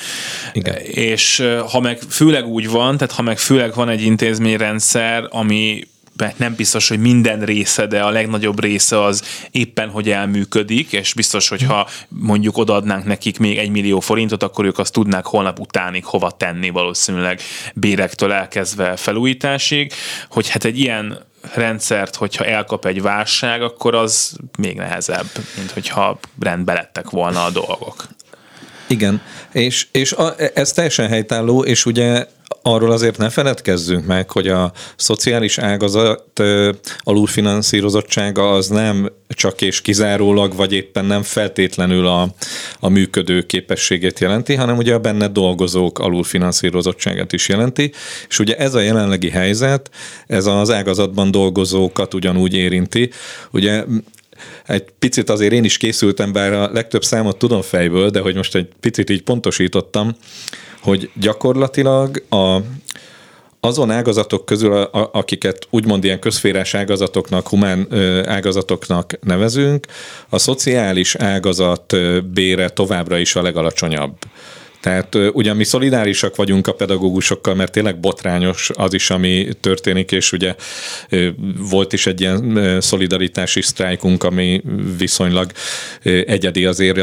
Igen. 0.54 0.76
És 0.82 1.44
ha 1.72 1.80
meg 1.80 2.00
főleg 2.10 2.46
úgy 2.46 2.70
van, 2.70 2.98
tehát 2.98 3.14
ha 3.14 3.22
meg 3.22 3.38
főleg 3.38 3.74
van 3.74 3.90
egy 3.90 4.02
intézményrendszer, 4.02 5.28
ami 5.30 5.88
mert 6.18 6.38
nem 6.38 6.56
biztos, 6.56 6.88
hogy 6.88 7.00
minden 7.00 7.40
része, 7.40 7.86
de 7.86 8.04
a 8.04 8.10
legnagyobb 8.10 8.60
része 8.62 9.04
az 9.04 9.24
éppen, 9.52 9.90
hogy 9.90 10.10
elműködik, 10.10 10.94
és 10.94 11.14
biztos, 11.14 11.48
hogy 11.48 11.62
ha 11.62 11.88
mondjuk 12.08 12.58
odaadnánk 12.58 13.06
nekik 13.06 13.40
még 13.40 13.58
egy 13.58 13.70
millió 13.70 14.00
forintot, 14.00 14.44
akkor 14.44 14.66
ők 14.66 14.80
azt 14.80 14.94
tudnák 14.94 15.26
holnap 15.26 15.60
utánig 15.60 16.06
hova 16.06 16.32
tenni 16.32 16.70
valószínűleg 16.70 17.42
bérektől 17.74 18.32
elkezdve 18.32 18.96
felújításig, 18.96 19.94
hogy 20.30 20.50
hát 20.50 20.64
egy 20.64 20.80
ilyen 20.80 21.20
rendszert, 21.54 22.16
hogyha 22.16 22.46
elkap 22.46 22.86
egy 22.86 23.02
válság, 23.02 23.62
akkor 23.62 23.96
az 23.96 24.38
még 24.58 24.76
nehezebb, 24.76 25.28
mint 25.58 25.72
hogyha 25.72 26.20
rendbe 26.40 26.74
lettek 26.74 27.10
volna 27.10 27.44
a 27.44 27.50
dolgok. 27.50 28.08
Igen, 28.88 29.22
és, 29.52 29.88
és 29.92 30.12
a, 30.12 30.36
ez 30.54 30.72
teljesen 30.72 31.08
helytálló, 31.08 31.64
és 31.64 31.86
ugye 31.86 32.26
arról 32.62 32.92
azért 32.92 33.18
ne 33.18 33.30
feledkezzünk 33.30 34.06
meg, 34.06 34.32
hogy 34.32 34.48
a 34.48 34.72
szociális 34.96 35.58
ágazat 35.58 36.42
alulfinanszírozottsága 37.00 38.52
az 38.52 38.68
nem 38.68 39.12
csak 39.28 39.62
és 39.62 39.82
kizárólag, 39.82 40.56
vagy 40.56 40.74
éppen 40.74 41.06
nem 41.06 41.24
feltétlenül 41.24 42.08
a, 42.08 42.28
a 42.80 42.90
működő 42.90 43.42
képességét 43.42 44.20
jelenti, 44.20 44.56
hanem 44.56 44.78
ugye 44.78 44.94
a 44.94 45.00
benne 45.00 45.28
dolgozók 45.28 46.00
alulfinanszírozottságát 46.00 47.34
is 47.34 47.50
jelenti, 47.50 47.92
és 48.30 48.40
ugye 48.40 48.58
ez 48.58 48.74
a 48.74 48.80
jelenlegi 48.80 49.30
helyzet, 49.30 49.90
ez 50.28 50.46
az 50.46 50.72
ágazatban 50.72 51.32
dolgozókat 51.32 52.14
ugyanúgy 52.14 52.54
érinti. 52.54 53.10
Ugye 53.52 53.84
egy 54.66 54.86
picit 55.00 55.30
azért 55.30 55.54
én 55.54 55.64
is 55.64 55.78
készültem, 55.78 56.32
bár 56.32 56.54
a 56.54 56.70
legtöbb 56.72 57.04
számot 57.04 57.38
tudom 57.38 57.62
fejből, 57.62 58.10
de 58.10 58.20
hogy 58.20 58.36
most 58.36 58.56
egy 58.56 58.68
picit 58.80 59.10
így 59.10 59.24
pontosítottam, 59.24 60.16
hogy 60.82 61.10
gyakorlatilag 61.14 62.24
a, 62.30 62.58
azon 63.60 63.92
ágazatok 63.92 64.46
közül, 64.46 64.74
a, 64.74 65.10
akiket 65.14 65.68
úgymond 65.70 66.04
ilyen 66.04 66.20
közférás 66.20 66.74
ágazatoknak, 66.74 67.48
humán 67.48 67.94
ágazatoknak 68.26 69.20
nevezünk, 69.22 69.86
a 70.30 70.38
szociális 70.38 71.16
ágazat 71.16 71.96
bére 72.34 72.70
továbbra 72.70 73.18
is 73.18 73.36
a 73.36 73.42
legalacsonyabb. 73.42 74.18
Tehát 74.86 75.16
ugyan 75.34 75.56
mi 75.56 75.64
szolidárisak 75.64 76.36
vagyunk 76.36 76.68
a 76.68 76.74
pedagógusokkal, 76.74 77.56
mert 77.56 77.72
tényleg 77.72 78.00
botrányos 78.00 78.70
az 78.74 78.94
is, 78.94 79.10
ami 79.10 79.48
történik, 79.60 80.12
és 80.12 80.32
ugye 80.32 80.56
volt 81.70 81.94
is 81.94 82.08
egy 82.08 82.22
ilyen 82.22 82.78
szolidaritási 82.82 83.62
sztrájkunk, 83.62 84.24
ami 84.24 84.62
viszonylag 84.98 85.52
egyedi 86.04 86.66
azért 86.66 87.00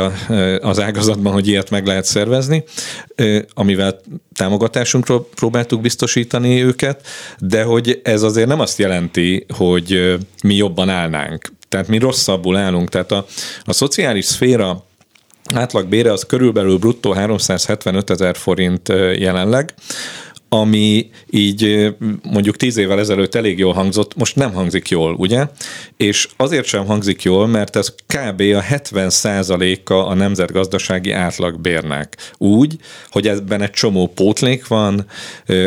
az 0.60 0.80
ágazatban, 0.80 1.32
hogy 1.32 1.48
ilyet 1.48 1.70
meg 1.70 1.86
lehet 1.86 2.04
szervezni, 2.04 2.64
amivel 3.54 4.00
támogatásunkról 4.34 5.28
próbáltuk 5.34 5.80
biztosítani 5.80 6.64
őket, 6.64 7.06
de 7.38 7.62
hogy 7.62 8.00
ez 8.02 8.22
azért 8.22 8.48
nem 8.48 8.60
azt 8.60 8.78
jelenti, 8.78 9.46
hogy 9.56 10.18
mi 10.42 10.54
jobban 10.54 10.88
állnánk. 10.88 11.52
Tehát 11.68 11.88
mi 11.88 11.98
rosszabbul 11.98 12.56
állunk. 12.56 12.88
Tehát 12.88 13.12
a, 13.12 13.26
a 13.64 13.72
szociális 13.72 14.24
szféra 14.24 14.84
átlagbére 15.56 16.12
az 16.12 16.22
körülbelül 16.22 16.78
bruttó 16.78 17.12
375 17.12 18.10
ezer 18.10 18.36
forint 18.36 18.88
jelenleg, 19.16 19.74
ami 20.54 21.10
így 21.30 21.94
mondjuk 22.22 22.56
tíz 22.56 22.76
évvel 22.76 22.98
ezelőtt 22.98 23.34
elég 23.34 23.58
jól 23.58 23.72
hangzott, 23.72 24.16
most 24.16 24.36
nem 24.36 24.52
hangzik 24.52 24.88
jól, 24.88 25.14
ugye? 25.14 25.46
És 25.96 26.28
azért 26.36 26.66
sem 26.66 26.86
hangzik 26.86 27.22
jól, 27.22 27.46
mert 27.46 27.76
ez 27.76 27.94
kb. 28.06 28.40
a 28.40 28.62
70% 28.62 29.84
a 29.84 30.12
a 30.12 30.14
nemzetgazdasági 30.14 31.12
átlagbérnek. 31.12 32.16
Úgy, 32.38 32.76
hogy 33.10 33.28
ebben 33.28 33.62
egy 33.62 33.70
csomó 33.70 34.12
pótlék 34.14 34.66
van, 34.66 35.06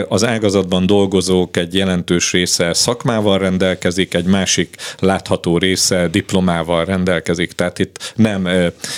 az 0.09 0.23
ágazatban 0.23 0.85
dolgozók 0.85 1.57
egy 1.57 1.73
jelentős 1.73 2.31
része 2.31 2.73
szakmával 2.73 3.37
rendelkezik, 3.37 4.13
egy 4.13 4.25
másik 4.25 4.75
látható 4.99 5.57
része 5.57 6.07
diplomával 6.07 6.85
rendelkezik, 6.85 7.51
tehát 7.51 7.79
itt 7.79 8.13
nem 8.15 8.49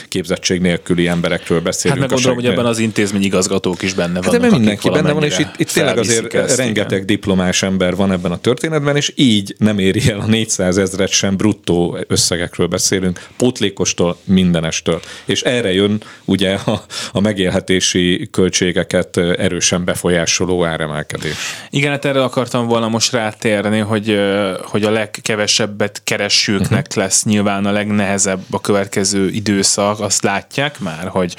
képzettség 0.08 0.62
nélküli 0.62 1.08
emberekről 1.08 1.62
beszélünk. 1.62 2.00
Hát 2.00 2.10
meg 2.10 2.18
gondolom, 2.18 2.44
hogy 2.44 2.54
ebben 2.54 2.66
az 2.66 2.80
intézmény 2.80 3.24
igazgatók 3.24 3.82
is 3.82 3.94
benne 3.94 4.14
vannak. 4.14 4.26
Hát 4.26 4.34
ebben 4.34 4.52
mindenki 4.52 4.90
benne 4.90 5.12
van, 5.12 5.24
és 5.24 5.38
itt, 5.38 5.54
itt 5.58 5.70
tényleg 5.78 5.98
azért 5.98 6.34
ezt, 6.34 6.58
rengeteg 6.58 6.92
igen. 6.92 7.06
diplomás 7.06 7.64
ember 7.64 7.96
van 7.96 8.12
ebben 8.12 8.32
a 8.32 8.38
történetben, 8.38 8.96
és 8.96 9.12
így 9.16 9.56
nem 9.58 9.80
éri 9.80 10.10
el 10.10 10.20
a 10.20 10.26
400 10.26 10.78
ezret 10.78 11.10
sem 11.10 11.38
bruttó 11.38 11.98
összegekről 12.08 12.68
beszélünk, 12.68 13.28
pótlékostól, 13.38 14.18
mindenestől. 14.24 15.02
És 15.26 15.42
erre 15.42 15.74
jön 15.74 16.04
ugye 16.26 16.54
a, 16.54 16.84
a 17.12 17.20
megélhetési 17.20 18.28
költségeket 18.32 19.18
erősen 19.18 19.84
befolyásoló 19.86 20.66
áremelkedés. 20.66 21.36
Igen, 21.70 21.92
hát 21.92 22.06
erre 22.06 22.24
akartam 22.24 22.68
volna 22.68 22.88
most 22.88 23.12
rátérni, 23.12 23.80
hogy, 23.80 24.20
hogy 24.62 24.84
a 24.84 24.90
legkevesebbet 24.90 26.02
keresőknek 26.04 26.86
uh-huh. 26.88 27.04
lesz 27.04 27.24
nyilván 27.24 27.66
a 27.66 27.72
legnehezebb 27.72 28.44
a 28.52 28.62
következő 28.62 29.30
időszak, 29.30 30.00
azt 30.00 30.24
látják 30.24 30.80
már, 30.80 31.08
hogy, 31.08 31.36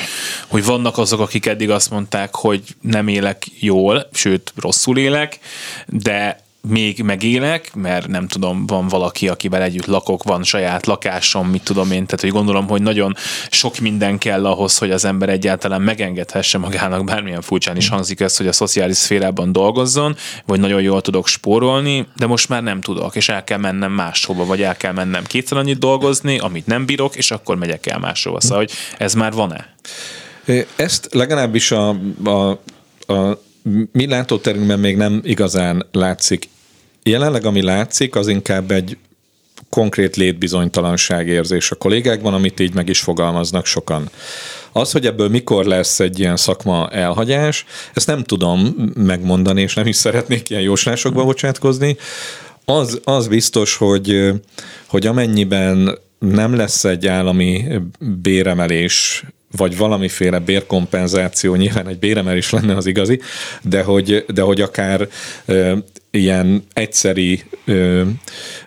hogy 0.46 0.64
vannak 0.64 0.98
azok, 0.98 1.20
akik 1.20 1.46
eddig 1.46 1.70
azt 1.70 1.90
mondták, 1.90 2.34
hogy 2.34 2.62
nem 2.80 3.08
élek 3.08 3.42
jól, 3.60 4.08
sőt, 4.12 4.27
sőt 4.28 4.52
rosszul 4.56 4.98
élek, 4.98 5.38
de 5.86 6.46
még 6.68 7.02
megélek, 7.02 7.74
mert 7.74 8.08
nem 8.08 8.28
tudom, 8.28 8.66
van 8.66 8.88
valaki, 8.88 9.28
akivel 9.28 9.62
együtt 9.62 9.86
lakok, 9.86 10.22
van 10.22 10.42
saját 10.42 10.86
lakásom, 10.86 11.48
mit 11.48 11.62
tudom 11.62 11.92
én, 11.92 12.06
tehát 12.06 12.20
hogy 12.20 12.30
gondolom, 12.30 12.68
hogy 12.68 12.82
nagyon 12.82 13.14
sok 13.50 13.78
minden 13.78 14.18
kell 14.18 14.46
ahhoz, 14.46 14.78
hogy 14.78 14.90
az 14.90 15.04
ember 15.04 15.28
egyáltalán 15.28 15.82
megengedhesse 15.82 16.58
magának, 16.58 17.04
bármilyen 17.04 17.42
furcsán 17.42 17.76
is 17.76 17.88
hangzik 17.88 18.20
ez, 18.20 18.36
hogy 18.36 18.46
a 18.46 18.52
szociális 18.52 18.96
szférában 18.96 19.52
dolgozzon, 19.52 20.16
vagy 20.46 20.60
nagyon 20.60 20.82
jól 20.82 21.00
tudok 21.00 21.26
spórolni, 21.26 22.06
de 22.16 22.26
most 22.26 22.48
már 22.48 22.62
nem 22.62 22.80
tudok, 22.80 23.16
és 23.16 23.28
el 23.28 23.44
kell 23.44 23.58
mennem 23.58 23.92
máshova, 23.92 24.44
vagy 24.44 24.62
el 24.62 24.76
kell 24.76 24.92
mennem 24.92 25.24
kétszer 25.24 25.58
annyit 25.58 25.78
dolgozni, 25.78 26.38
amit 26.38 26.66
nem 26.66 26.86
bírok, 26.86 27.16
és 27.16 27.30
akkor 27.30 27.56
megyek 27.56 27.86
el 27.86 27.98
máshova. 27.98 28.40
Szóval, 28.40 28.58
hogy 28.58 28.72
ez 28.98 29.14
már 29.14 29.32
van-e? 29.32 29.74
Ezt 30.76 31.08
legalábbis 31.12 31.70
a, 31.70 31.88
a, 32.24 32.50
a 33.12 33.46
mi 33.92 34.06
látóterünkben 34.06 34.78
még 34.78 34.96
nem 34.96 35.20
igazán 35.24 35.86
látszik. 35.92 36.48
Jelenleg 37.02 37.44
ami 37.44 37.62
látszik, 37.62 38.14
az 38.14 38.28
inkább 38.28 38.70
egy 38.70 38.96
konkrét 39.70 40.16
létbizonytalanság 40.16 41.28
érzés 41.28 41.70
a 41.70 41.76
kollégákban, 41.76 42.34
amit 42.34 42.60
így 42.60 42.74
meg 42.74 42.88
is 42.88 43.00
fogalmaznak 43.00 43.66
sokan. 43.66 44.10
Az, 44.72 44.92
hogy 44.92 45.06
ebből 45.06 45.28
mikor 45.28 45.64
lesz 45.64 46.00
egy 46.00 46.18
ilyen 46.18 46.36
szakma 46.36 46.88
elhagyás, 46.88 47.64
ezt 47.94 48.06
nem 48.06 48.24
tudom 48.24 48.74
megmondani, 48.94 49.60
és 49.60 49.74
nem 49.74 49.86
is 49.86 49.96
szeretnék 49.96 50.50
ilyen 50.50 50.62
jóslásokba 50.62 51.24
bocsátkozni. 51.24 51.96
Az, 52.64 53.00
az 53.04 53.28
biztos, 53.28 53.76
hogy, 53.76 54.32
hogy 54.86 55.06
amennyiben 55.06 55.98
nem 56.18 56.56
lesz 56.56 56.84
egy 56.84 57.06
állami 57.06 57.64
béremelés 57.98 59.24
vagy 59.56 59.76
valamiféle 59.76 60.38
bérkompenzáció, 60.38 61.54
nyilván 61.54 61.88
egy 61.88 61.98
béremelés 61.98 62.50
lenne 62.50 62.76
az 62.76 62.86
igazi, 62.86 63.20
de 63.62 63.82
hogy, 63.82 64.24
de 64.28 64.42
hogy 64.42 64.60
akár 64.60 65.08
ö, 65.44 65.76
ilyen 66.10 66.64
egyszeri 66.72 67.42
ö, 67.64 68.02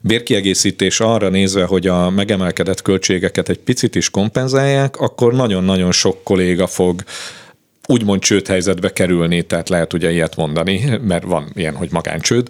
bérkiegészítés 0.02 1.00
arra 1.00 1.30
nézve, 1.30 1.66
hogy 1.66 1.88
a 1.88 2.10
megemelkedett 2.10 2.82
költségeket 2.82 3.50
egy 3.50 3.60
picit 3.60 3.96
is 3.96 4.10
kompenzálják, 4.10 4.98
akkor 4.98 5.34
nagyon-nagyon 5.34 5.92
sok 5.92 6.24
kolléga 6.24 6.68
fog 6.68 7.04
úgymond 7.92 8.22
csődhelyzetbe 8.22 8.94
kerülni, 8.94 9.42
tehát 9.42 9.70
lehet 9.70 9.94
ugye 9.94 10.12
ilyet 10.12 10.36
mondani, 10.36 11.00
mert 11.02 11.24
van 11.24 11.52
ilyen, 11.54 11.76
hogy 11.76 11.90
magáncsőd, 11.92 12.48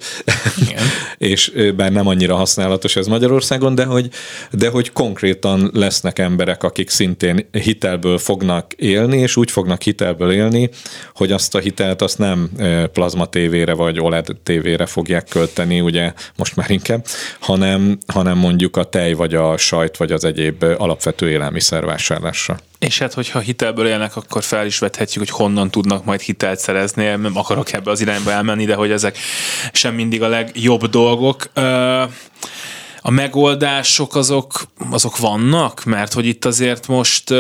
Igen. 0.62 0.83
és 1.31 1.51
bár 1.75 1.91
nem 1.91 2.07
annyira 2.07 2.36
használatos 2.36 2.95
ez 2.95 3.07
Magyarországon, 3.07 3.75
de 3.75 3.86
hogy, 3.86 4.10
de 4.51 4.69
hogy 4.69 4.91
konkrétan 4.91 5.69
lesznek 5.74 6.19
emberek, 6.19 6.63
akik 6.63 6.89
szintén 6.89 7.48
hitelből 7.51 8.17
fognak 8.17 8.74
élni, 8.74 9.17
és 9.17 9.36
úgy 9.36 9.51
fognak 9.51 9.81
hitelből 9.81 10.31
élni, 10.31 10.69
hogy 11.13 11.31
azt 11.31 11.55
a 11.55 11.60
hitelt 11.60 12.01
azt 12.01 12.17
nem 12.17 12.50
plazma 12.93 13.25
tévére 13.25 13.74
vagy 13.74 14.00
OLED 14.00 14.27
tévére 14.43 14.86
fogják 14.86 15.27
költeni, 15.29 15.81
ugye 15.81 16.13
most 16.36 16.55
már 16.55 16.69
inkább, 16.69 17.05
hanem, 17.39 17.98
hanem 18.07 18.38
mondjuk 18.38 18.77
a 18.77 18.83
tej, 18.83 19.13
vagy 19.13 19.36
a 19.36 19.57
sajt, 19.57 19.98
vagy 19.98 20.12
az 20.12 20.25
egyéb 20.25 20.63
alapvető 20.77 21.29
élelmiszer 21.29 21.86
vásárlásra. 21.86 22.57
És 22.88 23.00
hát, 23.00 23.13
hogyha 23.13 23.39
hitelből 23.39 23.88
élnek, 23.88 24.15
akkor 24.15 24.43
fel 24.43 24.65
is 24.65 24.79
vethetjük, 24.79 25.29
hogy 25.29 25.39
honnan 25.39 25.71
tudnak 25.71 26.05
majd 26.05 26.21
hitelt 26.21 26.59
szerezni. 26.59 27.05
Nem 27.05 27.38
akarok 27.38 27.71
ebbe 27.71 27.91
az 27.91 28.01
irányba 28.01 28.31
elmenni, 28.31 28.65
de 28.65 28.75
hogy 28.75 28.91
ezek 28.91 29.17
sem 29.71 29.95
mindig 29.95 30.21
a 30.21 30.27
legjobb 30.27 30.85
dolgok. 30.85 31.50
A 33.01 33.11
megoldások 33.11 34.15
azok, 34.15 34.61
azok 34.91 35.17
vannak, 35.17 35.83
mert 35.83 36.13
hogy 36.13 36.25
itt 36.25 36.45
azért 36.45 36.88
most 36.88 37.33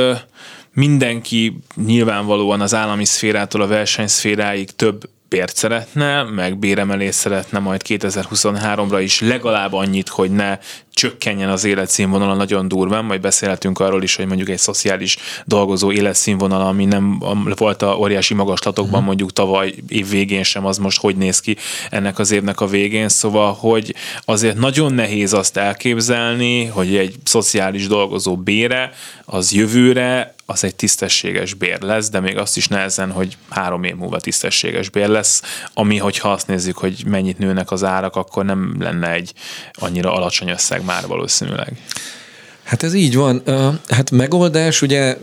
mindenki 0.73 1.59
nyilvánvalóan 1.85 2.61
az 2.61 2.73
állami 2.73 3.05
szférától 3.05 3.61
a 3.61 3.67
versenyszféráig 3.67 4.71
több 4.71 5.09
bért 5.29 5.55
szeretne, 5.55 6.23
meg 6.23 6.57
béremelést 6.57 7.17
szeretne 7.17 7.59
majd 7.59 7.81
2023-ra 7.87 8.99
is 9.01 9.21
legalább 9.21 9.73
annyit, 9.73 10.09
hogy 10.09 10.31
ne 10.31 10.57
csökkenjen 11.01 11.49
az 11.49 11.63
életszínvonala 11.63 12.33
nagyon 12.33 12.67
durván, 12.67 13.05
majd 13.05 13.21
beszélhetünk 13.21 13.79
arról 13.79 14.03
is, 14.03 14.15
hogy 14.15 14.25
mondjuk 14.25 14.49
egy 14.49 14.57
szociális 14.57 15.17
dolgozó 15.45 15.91
életszínvonala, 15.91 16.67
ami 16.67 16.85
nem 16.85 17.19
volt 17.55 17.81
a 17.81 17.97
óriási 17.97 18.33
magaslatokban 18.33 18.91
uh-huh. 18.91 19.05
mondjuk 19.05 19.33
tavaly 19.33 19.73
év 19.87 20.09
végén 20.09 20.43
sem, 20.43 20.65
az 20.65 20.77
most 20.77 20.99
hogy 20.99 21.15
néz 21.15 21.39
ki 21.39 21.57
ennek 21.89 22.19
az 22.19 22.31
évnek 22.31 22.61
a 22.61 22.67
végén, 22.67 23.09
szóval, 23.09 23.53
hogy 23.53 23.95
azért 24.25 24.57
nagyon 24.57 24.93
nehéz 24.93 25.33
azt 25.33 25.57
elképzelni, 25.57 26.65
hogy 26.65 26.95
egy 26.95 27.15
szociális 27.23 27.87
dolgozó 27.87 28.37
bére 28.37 28.93
az 29.25 29.51
jövőre 29.51 30.35
az 30.51 30.63
egy 30.63 30.75
tisztességes 30.75 31.53
bér 31.53 31.81
lesz, 31.81 32.09
de 32.09 32.19
még 32.19 32.37
azt 32.37 32.57
is 32.57 32.67
nehezen, 32.67 33.11
hogy 33.11 33.37
három 33.49 33.83
év 33.83 33.95
múlva 33.95 34.19
tisztességes 34.19 34.89
bér 34.89 35.07
lesz, 35.07 35.41
ami, 35.73 35.97
hogyha 35.97 36.31
azt 36.31 36.47
nézzük, 36.47 36.77
hogy 36.77 37.03
mennyit 37.05 37.37
nőnek 37.37 37.71
az 37.71 37.83
árak, 37.83 38.15
akkor 38.15 38.45
nem 38.45 38.75
lenne 38.79 39.11
egy 39.11 39.33
annyira 39.73 40.13
alacsony 40.13 40.49
összeg 40.49 40.85
már 40.91 41.07
valószínűleg. 41.07 41.73
Hát 42.63 42.83
ez 42.83 42.93
így 42.93 43.15
van. 43.15 43.43
Hát 43.87 44.11
megoldás 44.11 44.81
ugye 44.81 45.17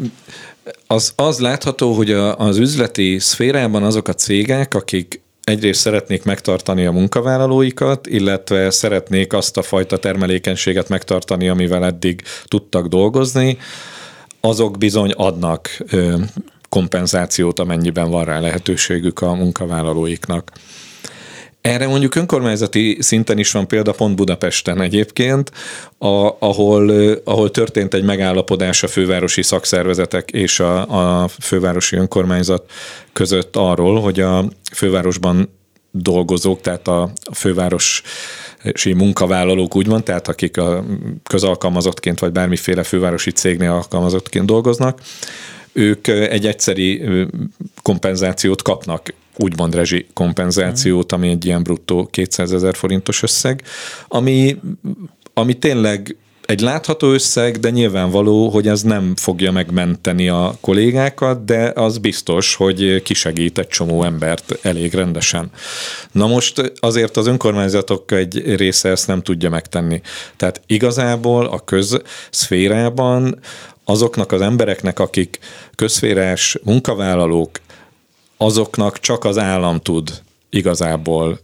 az, 0.87 1.13
az 1.17 1.39
látható, 1.39 1.93
hogy 1.93 2.13
a, 2.13 2.39
az 2.39 2.57
üzleti 2.57 3.19
szférában 3.19 3.83
azok 3.83 4.09
a 4.09 4.15
cégek, 4.15 4.75
akik 4.75 5.21
egyrészt 5.45 5.81
szeretnék 5.81 6.25
megtartani 6.25 6.87
a 6.87 6.93
munkavállalóikat, 6.93 8.07
illetve 8.07 8.71
szeretnék 8.71 9.33
azt 9.33 9.57
a 9.57 9.63
fajta 9.63 9.99
termelékenységet 9.99 10.89
megtartani, 10.89 11.49
amivel 11.49 11.85
eddig 11.85 12.23
tudtak 12.45 12.87
dolgozni, 12.87 13.59
azok 14.41 14.79
bizony 14.79 15.11
adnak 15.11 15.85
kompenzációt, 16.69 17.59
amennyiben 17.59 18.11
van 18.11 18.25
rá 18.25 18.41
lehetőségük 18.41 19.21
a 19.21 19.35
munkavállalóiknak. 19.35 20.53
Erre 21.61 21.87
mondjuk 21.87 22.15
önkormányzati 22.15 22.97
szinten 23.01 23.39
is 23.39 23.53
van 23.53 23.69
példa 23.69 23.93
pont 23.93 24.17
Budapesten 24.17 24.81
egyébként, 24.81 25.53
a, 25.99 26.37
ahol, 26.39 26.91
ahol 27.25 27.51
történt 27.51 27.95
egy 27.95 28.05
megállapodás 28.05 28.83
a 28.83 28.89
fővárosi 28.89 29.43
szakszervezetek 29.43 30.31
és 30.31 30.61
a, 30.61 31.23
a 31.23 31.29
fővárosi 31.29 31.97
önkormányzat 31.97 32.71
között 33.13 33.57
arról, 33.57 34.01
hogy 34.01 34.21
a 34.21 34.45
fővárosban 34.73 35.57
dolgozók, 35.91 36.61
tehát 36.61 36.89
a 36.89 37.13
főváros 37.35 38.03
munkavállalók 38.97 39.77
úgymond, 39.77 40.03
tehát 40.03 40.29
akik 40.29 40.57
a 40.57 40.85
közalkalmazottként 41.23 42.19
vagy 42.19 42.33
bármiféle 42.33 42.83
fővárosi 42.83 43.31
cégnél 43.31 43.71
alkalmazottként 43.71 44.47
dolgoznak, 44.47 45.01
ők 45.73 46.07
egy 46.07 46.47
egyszeri 46.47 47.03
kompenzációt 47.83 48.63
kapnak 48.63 49.15
úgymond 49.39 49.75
rezsi 49.75 50.07
kompenzációt, 50.13 51.13
ami 51.13 51.29
egy 51.29 51.45
ilyen 51.45 51.63
bruttó 51.63 52.09
200 52.11 52.53
ezer 52.53 52.75
forintos 52.75 53.23
összeg, 53.23 53.63
ami, 54.09 54.57
ami 55.35 55.55
tényleg 55.55 56.17
egy 56.49 56.61
látható 56.61 57.13
összeg, 57.13 57.59
de 57.59 57.71
nyilvánvaló, 57.71 58.49
hogy 58.49 58.69
ez 58.69 58.83
nem 58.83 59.13
fogja 59.17 59.53
megmenteni 59.53 60.29
a 60.29 60.57
kollégákat, 60.61 61.45
de 61.45 61.73
az 61.75 61.99
biztos, 61.99 62.55
hogy 62.55 63.03
kisegít 63.03 63.59
egy 63.59 63.67
csomó 63.67 64.03
embert 64.03 64.59
elég 64.63 64.95
rendesen. 64.95 65.51
Na 66.13 66.27
most 66.27 66.73
azért 66.81 67.17
az 67.17 67.27
önkormányzatok 67.27 68.13
egy 68.13 68.57
része 68.57 68.89
ezt 68.89 69.07
nem 69.07 69.23
tudja 69.23 69.51
megtenni. 69.51 70.01
Tehát 70.37 70.61
igazából 70.67 71.47
a 71.47 71.59
közszférában 71.65 73.39
azoknak 73.85 74.33
az 74.33 74.41
embereknek, 74.41 74.99
akik 74.99 75.39
közszférás 75.75 76.59
munkavállalók, 76.65 77.51
azoknak 78.39 79.01
csak 79.01 79.25
az 79.25 79.39
állam 79.39 79.81
tud 79.81 80.23
igazából 80.51 81.39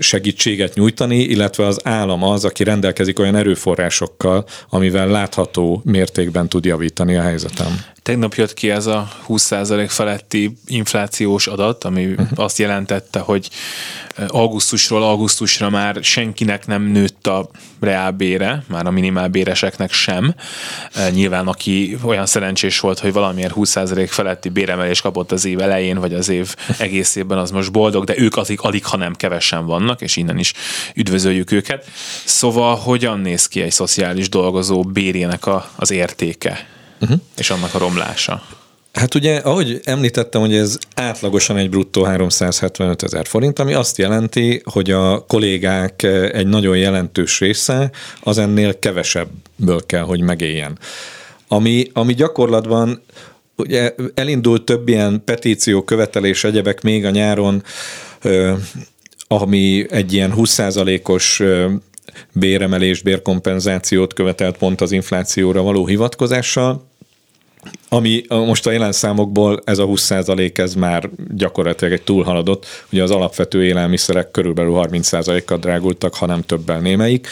segítséget 0.00 0.74
nyújtani, 0.74 1.18
illetve 1.18 1.66
az 1.66 1.80
állam 1.84 2.22
az, 2.22 2.44
aki 2.44 2.64
rendelkezik 2.64 3.18
olyan 3.18 3.36
erőforrásokkal, 3.36 4.44
amivel 4.68 5.08
látható 5.08 5.82
mértékben 5.84 6.48
tud 6.48 6.64
javítani 6.64 7.16
a 7.16 7.22
helyzetem. 7.22 7.80
Tegnap 8.06 8.34
jött 8.34 8.54
ki 8.54 8.70
ez 8.70 8.86
a 8.86 9.08
20% 9.28 9.86
feletti 9.88 10.56
inflációs 10.66 11.46
adat, 11.46 11.84
ami 11.84 12.06
uh-huh. 12.06 12.28
azt 12.34 12.58
jelentette, 12.58 13.18
hogy 13.18 13.50
augusztusról 14.26 15.02
augusztusra 15.02 15.70
már 15.70 15.98
senkinek 16.02 16.66
nem 16.66 16.82
nőtt 16.82 17.26
a 17.26 17.48
reálbére, 17.80 18.64
már 18.68 18.86
a 18.86 18.90
minimálbéreseknek 18.90 19.92
sem. 19.92 20.34
Nyilván 21.10 21.46
aki 21.46 21.98
olyan 22.04 22.26
szerencsés 22.26 22.80
volt, 22.80 22.98
hogy 22.98 23.12
valamiért 23.12 23.52
20% 23.56 24.06
feletti 24.10 24.48
béremelés 24.48 25.00
kapott 25.00 25.32
az 25.32 25.44
év 25.44 25.60
elején, 25.60 25.98
vagy 25.98 26.14
az 26.14 26.28
év 26.28 26.54
egész 26.78 27.16
évben, 27.16 27.38
az 27.38 27.50
most 27.50 27.72
boldog, 27.72 28.04
de 28.04 28.18
ők 28.18 28.36
azik 28.36 28.60
alig, 28.60 28.84
ha 28.84 28.96
nem 28.96 29.14
kevesen 29.14 29.66
vannak, 29.66 30.00
és 30.00 30.16
innen 30.16 30.38
is 30.38 30.52
üdvözöljük 30.94 31.52
őket. 31.52 31.86
Szóval 32.24 32.76
hogyan 32.76 33.20
néz 33.20 33.46
ki 33.46 33.60
egy 33.60 33.72
szociális 33.72 34.28
dolgozó 34.28 34.82
bérének 34.82 35.46
a, 35.46 35.70
az 35.76 35.90
értéke? 35.90 36.74
Uh-huh. 37.00 37.18
és 37.36 37.50
annak 37.50 37.74
a 37.74 37.78
romlása. 37.78 38.42
Hát 38.92 39.14
ugye, 39.14 39.36
ahogy 39.36 39.80
említettem, 39.84 40.40
hogy 40.40 40.54
ez 40.54 40.78
átlagosan 40.94 41.56
egy 41.56 41.70
bruttó 41.70 42.04
375 42.04 43.02
ezer 43.02 43.26
forint, 43.26 43.58
ami 43.58 43.72
azt 43.72 43.98
jelenti, 43.98 44.62
hogy 44.64 44.90
a 44.90 45.24
kollégák 45.26 46.02
egy 46.32 46.46
nagyon 46.46 46.76
jelentős 46.76 47.40
része 47.40 47.90
az 48.22 48.38
ennél 48.38 48.78
kevesebből 48.78 49.86
kell, 49.86 50.02
hogy 50.02 50.20
megéljen. 50.20 50.78
Ami, 51.48 51.90
ami 51.92 52.14
gyakorlatban 52.14 53.02
ugye 53.56 53.94
elindult 54.14 54.64
több 54.64 54.88
ilyen 54.88 55.22
petíció, 55.24 55.82
követelés, 55.82 56.44
egyebek 56.44 56.82
még 56.82 57.04
a 57.04 57.10
nyáron, 57.10 57.62
ami 59.28 59.86
egy 59.90 60.12
ilyen 60.12 60.32
20%-os 60.36 61.42
béremelést, 62.32 63.02
bérkompenzációt 63.02 64.12
követelt 64.12 64.56
pont 64.56 64.80
az 64.80 64.92
inflációra 64.92 65.62
való 65.62 65.86
hivatkozással, 65.86 66.84
ami 67.88 68.24
most 68.28 68.66
a 68.66 68.70
jelen 68.70 68.92
számokból 68.92 69.60
ez 69.64 69.78
a 69.78 69.86
20% 69.86 70.58
ez 70.58 70.74
már 70.74 71.10
gyakorlatilag 71.34 71.92
egy 71.92 72.02
túlhaladott, 72.02 72.66
ugye 72.92 73.02
az 73.02 73.10
alapvető 73.10 73.64
élelmiszerek 73.64 74.30
körülbelül 74.30 74.72
30%-kal 74.76 75.58
drágultak, 75.58 76.14
ha 76.14 76.26
nem 76.26 76.42
többel 76.42 76.80
némelyik. 76.80 77.26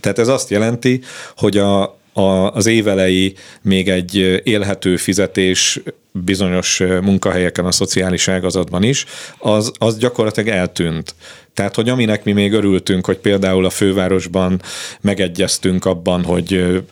Tehát 0.00 0.18
ez 0.18 0.28
azt 0.28 0.50
jelenti, 0.50 1.00
hogy 1.36 1.56
a, 1.56 1.98
a, 2.20 2.50
az 2.50 2.66
évelei 2.66 3.34
még 3.62 3.88
egy 3.88 4.40
élhető 4.44 4.96
fizetés 4.96 5.80
bizonyos 6.12 6.82
munkahelyeken 7.02 7.64
a 7.64 7.72
szociális 7.72 8.28
ágazatban 8.28 8.82
is, 8.82 9.04
az, 9.38 9.72
az 9.78 9.98
gyakorlatilag 9.98 10.48
eltűnt. 10.48 11.14
Tehát, 11.54 11.74
hogy 11.74 11.88
aminek 11.88 12.24
mi 12.24 12.32
még 12.32 12.52
örültünk, 12.52 13.06
hogy 13.06 13.18
például 13.18 13.64
a 13.64 13.70
fővárosban 13.70 14.62
megegyeztünk 15.00 15.84
abban, 15.84 16.24
hogy 16.24 16.82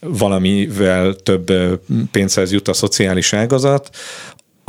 valamivel 0.00 1.14
több 1.14 1.52
pénzhez 2.10 2.52
jut 2.52 2.68
a 2.68 2.72
szociális 2.72 3.32
ágazat, 3.32 3.90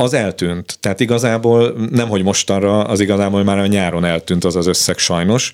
az 0.00 0.14
eltűnt. 0.14 0.78
Tehát 0.80 1.00
igazából 1.00 1.74
nem, 1.90 2.08
hogy 2.08 2.22
mostanra, 2.22 2.84
az 2.84 3.00
igazából 3.00 3.44
már 3.44 3.58
a 3.58 3.66
nyáron 3.66 4.04
eltűnt 4.04 4.44
az 4.44 4.56
az 4.56 4.66
összeg 4.66 4.98
sajnos. 4.98 5.52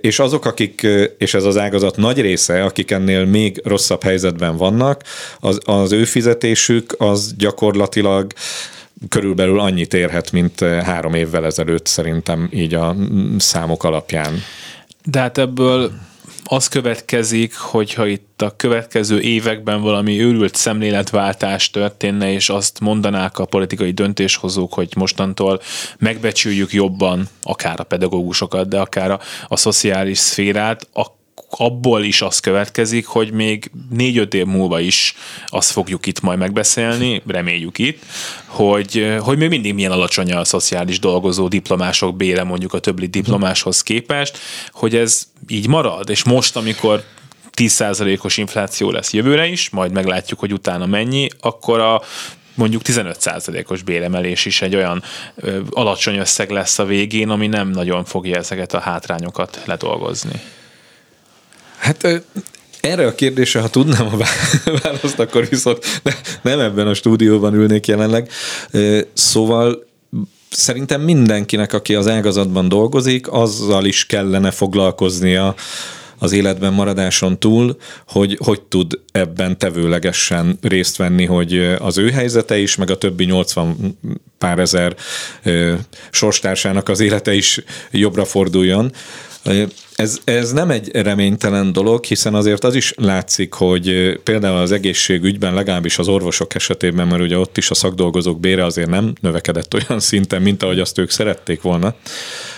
És 0.00 0.18
azok, 0.18 0.44
akik, 0.44 0.86
és 1.18 1.34
ez 1.34 1.44
az 1.44 1.56
ágazat 1.56 1.96
nagy 1.96 2.20
része, 2.20 2.64
akik 2.64 2.90
ennél 2.90 3.24
még 3.24 3.60
rosszabb 3.64 4.02
helyzetben 4.02 4.56
vannak, 4.56 5.02
az, 5.40 5.58
az 5.64 5.92
ő 5.92 6.04
fizetésük 6.04 6.94
az 6.98 7.34
gyakorlatilag 7.38 8.32
körülbelül 9.08 9.60
annyit 9.60 9.94
érhet, 9.94 10.32
mint 10.32 10.60
három 10.60 11.14
évvel 11.14 11.44
ezelőtt 11.44 11.86
szerintem 11.86 12.48
így 12.52 12.74
a 12.74 12.96
számok 13.38 13.84
alapján. 13.84 14.42
De 15.04 15.18
hát 15.20 15.38
ebből 15.38 15.90
az 16.48 16.68
következik, 16.68 17.56
hogyha 17.56 18.06
itt 18.06 18.42
a 18.42 18.56
következő 18.56 19.20
években 19.20 19.82
valami 19.82 20.20
őrült 20.20 20.54
szemléletváltás 20.54 21.70
történne, 21.70 22.32
és 22.32 22.48
azt 22.48 22.80
mondanák 22.80 23.38
a 23.38 23.44
politikai 23.44 23.90
döntéshozók, 23.90 24.72
hogy 24.72 24.92
mostantól 24.96 25.60
megbecsüljük 25.98 26.72
jobban 26.72 27.28
akár 27.42 27.80
a 27.80 27.84
pedagógusokat, 27.84 28.68
de 28.68 28.80
akár 28.80 29.10
a, 29.10 29.20
a 29.46 29.56
szociális 29.56 30.18
szférát, 30.18 30.88
akkor 30.92 31.14
abból 31.50 32.02
is 32.02 32.22
az 32.22 32.38
következik, 32.38 33.06
hogy 33.06 33.32
még 33.32 33.70
négy-öt 33.90 34.34
év 34.34 34.44
múlva 34.44 34.80
is 34.80 35.14
azt 35.46 35.70
fogjuk 35.70 36.06
itt 36.06 36.20
majd 36.20 36.38
megbeszélni, 36.38 37.22
reméljük 37.26 37.78
itt, 37.78 38.02
hogy, 38.46 39.16
hogy 39.18 39.38
még 39.38 39.48
mindig 39.48 39.74
milyen 39.74 39.90
alacsony 39.90 40.32
a 40.32 40.44
szociális 40.44 40.98
dolgozó 40.98 41.48
diplomások 41.48 42.16
bére 42.16 42.44
mondjuk 42.44 42.72
a 42.72 42.78
többi 42.78 43.06
diplomáshoz 43.06 43.82
képest, 43.82 44.38
hogy 44.70 44.96
ez 44.96 45.26
így 45.48 45.68
marad, 45.68 46.10
és 46.10 46.24
most, 46.24 46.56
amikor 46.56 47.04
10%-os 47.56 48.36
infláció 48.36 48.90
lesz 48.90 49.12
jövőre 49.12 49.46
is, 49.46 49.70
majd 49.70 49.92
meglátjuk, 49.92 50.38
hogy 50.38 50.52
utána 50.52 50.86
mennyi, 50.86 51.28
akkor 51.40 51.80
a 51.80 52.02
mondjuk 52.54 52.82
15%-os 52.84 53.82
béremelés 53.82 54.44
is 54.44 54.62
egy 54.62 54.74
olyan 54.74 55.02
ö, 55.34 55.60
alacsony 55.70 56.16
összeg 56.16 56.50
lesz 56.50 56.78
a 56.78 56.84
végén, 56.84 57.28
ami 57.28 57.46
nem 57.46 57.70
nagyon 57.70 58.04
fogja 58.04 58.36
ezeket 58.36 58.74
a 58.74 58.78
hátrányokat 58.78 59.62
ledolgozni. 59.64 60.40
Hát 61.86 62.22
erre 62.80 63.06
a 63.06 63.14
kérdésre, 63.14 63.60
ha 63.60 63.68
tudnám 63.68 64.06
a 64.06 64.16
választ, 64.82 65.18
akkor 65.18 65.48
viszont 65.48 66.02
nem 66.42 66.60
ebben 66.60 66.86
a 66.86 66.94
stúdióban 66.94 67.54
ülnék 67.54 67.86
jelenleg. 67.86 68.30
Szóval 69.12 69.86
szerintem 70.50 71.00
mindenkinek, 71.00 71.72
aki 71.72 71.94
az 71.94 72.08
ágazatban 72.08 72.68
dolgozik, 72.68 73.32
azzal 73.32 73.84
is 73.84 74.06
kellene 74.06 74.50
foglalkoznia, 74.50 75.54
az 76.18 76.32
életben 76.32 76.72
maradáson 76.72 77.38
túl, 77.38 77.76
hogy 78.06 78.38
hogy 78.44 78.62
tud 78.62 79.00
ebben 79.12 79.58
tevőlegesen 79.58 80.58
részt 80.62 80.96
venni, 80.96 81.24
hogy 81.24 81.76
az 81.78 81.98
ő 81.98 82.10
helyzete 82.10 82.58
is, 82.58 82.76
meg 82.76 82.90
a 82.90 82.98
többi 82.98 83.24
80 83.24 83.98
pár 84.38 84.58
ezer 84.58 84.96
sorstársának 86.10 86.88
az 86.88 87.00
élete 87.00 87.34
is 87.34 87.60
jobbra 87.90 88.24
forduljon. 88.24 88.92
Ez, 89.96 90.18
ez 90.24 90.52
nem 90.52 90.70
egy 90.70 90.90
reménytelen 90.92 91.72
dolog, 91.72 92.04
hiszen 92.04 92.34
azért 92.34 92.64
az 92.64 92.74
is 92.74 92.92
látszik, 92.96 93.52
hogy 93.52 94.18
például 94.22 94.56
az 94.56 94.72
egészségügyben, 94.72 95.54
legalábbis 95.54 95.98
az 95.98 96.08
orvosok 96.08 96.54
esetében, 96.54 97.06
mert 97.06 97.22
ugye 97.22 97.38
ott 97.38 97.56
is 97.56 97.70
a 97.70 97.74
szakdolgozók 97.74 98.40
bére 98.40 98.64
azért 98.64 98.88
nem 98.88 99.12
növekedett 99.20 99.74
olyan 99.88 100.00
szinten, 100.00 100.42
mint 100.42 100.62
ahogy 100.62 100.80
azt 100.80 100.98
ők 100.98 101.10
szerették 101.10 101.62
volna, 101.62 101.94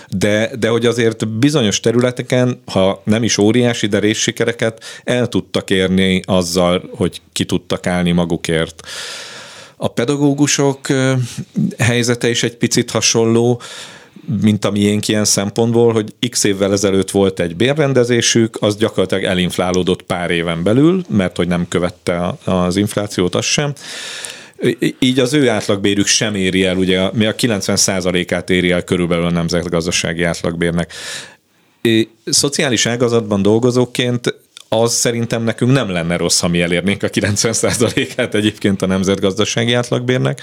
de, 0.09 0.51
de 0.59 0.67
hogy 0.67 0.85
azért 0.85 1.27
bizonyos 1.27 1.79
területeken, 1.79 2.61
ha 2.65 3.01
nem 3.03 3.23
is 3.23 3.37
óriási, 3.37 3.87
de 3.87 3.99
részsikereket 3.99 4.83
el 5.03 5.27
tudtak 5.27 5.69
érni 5.69 6.21
azzal, 6.25 6.89
hogy 6.95 7.21
ki 7.31 7.45
tudtak 7.45 7.87
állni 7.87 8.11
magukért. 8.11 8.87
A 9.77 9.87
pedagógusok 9.87 10.87
helyzete 11.77 12.29
is 12.29 12.43
egy 12.43 12.57
picit 12.57 12.91
hasonló, 12.91 13.61
mint 14.41 14.65
a 14.65 14.71
miénk 14.71 15.07
ilyen 15.07 15.25
szempontból, 15.25 15.93
hogy 15.93 16.13
x 16.29 16.43
évvel 16.43 16.71
ezelőtt 16.71 17.11
volt 17.11 17.39
egy 17.39 17.55
bérrendezésük, 17.55 18.57
az 18.59 18.77
gyakorlatilag 18.77 19.23
elinflálódott 19.23 20.01
pár 20.01 20.31
éven 20.31 20.63
belül, 20.63 21.03
mert 21.09 21.37
hogy 21.37 21.47
nem 21.47 21.67
követte 21.67 22.35
az 22.45 22.75
inflációt, 22.75 23.35
az 23.35 23.45
sem. 23.45 23.73
Így 24.99 25.19
az 25.19 25.33
ő 25.33 25.49
átlagbérük 25.49 26.07
sem 26.07 26.35
éri 26.35 26.63
el, 26.63 26.77
ugye 26.77 27.09
mi 27.13 27.25
a 27.25 27.35
90%-át 27.35 28.49
éri 28.49 28.71
el 28.71 28.83
körülbelül 28.83 29.25
a 29.25 29.31
nemzetgazdasági 29.31 30.23
átlagbérnek. 30.23 30.93
Szociális 32.25 32.85
ágazatban 32.85 33.41
dolgozóként 33.41 34.35
az 34.69 34.93
szerintem 34.93 35.43
nekünk 35.43 35.71
nem 35.71 35.89
lenne 35.89 36.17
rossz, 36.17 36.39
ha 36.39 36.47
mi 36.47 36.61
elérnénk 36.61 37.03
a 37.03 37.09
90%-át 37.09 38.35
egyébként 38.35 38.81
a 38.81 38.85
nemzetgazdasági 38.85 39.73
átlagbérnek, 39.73 40.41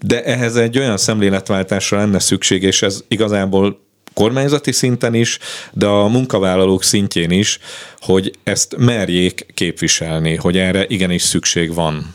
de 0.00 0.24
ehhez 0.24 0.56
egy 0.56 0.78
olyan 0.78 0.96
szemléletváltásra 0.96 1.98
lenne 1.98 2.18
szükség, 2.18 2.62
és 2.62 2.82
ez 2.82 3.04
igazából 3.08 3.80
kormányzati 4.14 4.72
szinten 4.72 5.14
is, 5.14 5.38
de 5.72 5.86
a 5.86 6.08
munkavállalók 6.08 6.82
szintjén 6.82 7.30
is, 7.30 7.58
hogy 8.00 8.32
ezt 8.44 8.76
merjék 8.76 9.46
képviselni, 9.54 10.34
hogy 10.34 10.56
erre 10.56 10.84
igenis 10.88 11.22
szükség 11.22 11.74
van. 11.74 12.14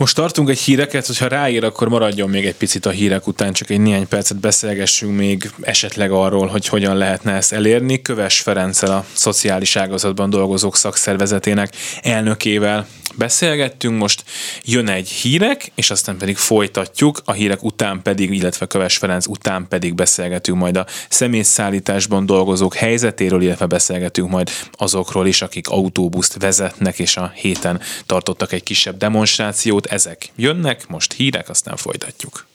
Most 0.00 0.14
tartunk 0.14 0.48
egy 0.48 0.58
híreket, 0.58 1.06
hogyha 1.06 1.26
ráír, 1.26 1.64
akkor 1.64 1.88
maradjon 1.88 2.30
még 2.30 2.46
egy 2.46 2.54
picit 2.54 2.86
a 2.86 2.90
hírek 2.90 3.26
után, 3.26 3.52
csak 3.52 3.70
egy 3.70 3.80
néhány 3.80 4.08
percet 4.08 4.40
beszélgessünk 4.40 5.16
még 5.16 5.50
esetleg 5.60 6.10
arról, 6.10 6.46
hogy 6.46 6.66
hogyan 6.66 6.96
lehetne 6.96 7.32
ezt 7.32 7.52
elérni. 7.52 8.02
Köves 8.02 8.40
Ferenccel 8.40 8.90
a 8.90 9.04
szociális 9.12 9.76
ágazatban 9.76 10.30
dolgozók 10.30 10.76
szakszervezetének 10.76 11.74
elnökével 12.02 12.86
beszélgettünk, 13.16 13.98
most 13.98 14.24
jön 14.64 14.88
egy 14.88 15.08
hírek, 15.08 15.72
és 15.74 15.90
aztán 15.90 16.16
pedig 16.16 16.36
folytatjuk, 16.36 17.20
a 17.24 17.32
hírek 17.32 17.62
után 17.62 18.02
pedig, 18.02 18.32
illetve 18.32 18.66
Köves 18.66 18.96
Ferenc 18.96 19.26
után 19.26 19.66
pedig 19.68 19.94
beszélgetünk 19.94 20.58
majd 20.58 20.76
a 20.76 20.86
személyszállításban 21.08 22.26
dolgozók 22.26 22.74
helyzetéről, 22.74 23.42
illetve 23.42 23.66
beszélgetünk 23.66 24.30
majd 24.30 24.50
azokról 24.72 25.26
is, 25.26 25.42
akik 25.42 25.68
autóbuszt 25.68 26.36
vezetnek, 26.38 26.98
és 26.98 27.16
a 27.16 27.32
héten 27.34 27.80
tartottak 28.06 28.52
egy 28.52 28.62
kisebb 28.62 28.96
demonstrációt. 28.96 29.86
Ezek 29.86 30.28
jönnek, 30.36 30.88
most 30.88 31.12
hírek, 31.12 31.48
aztán 31.48 31.76
folytatjuk. 31.76 32.46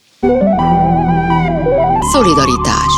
Szolidaritás 2.11 2.93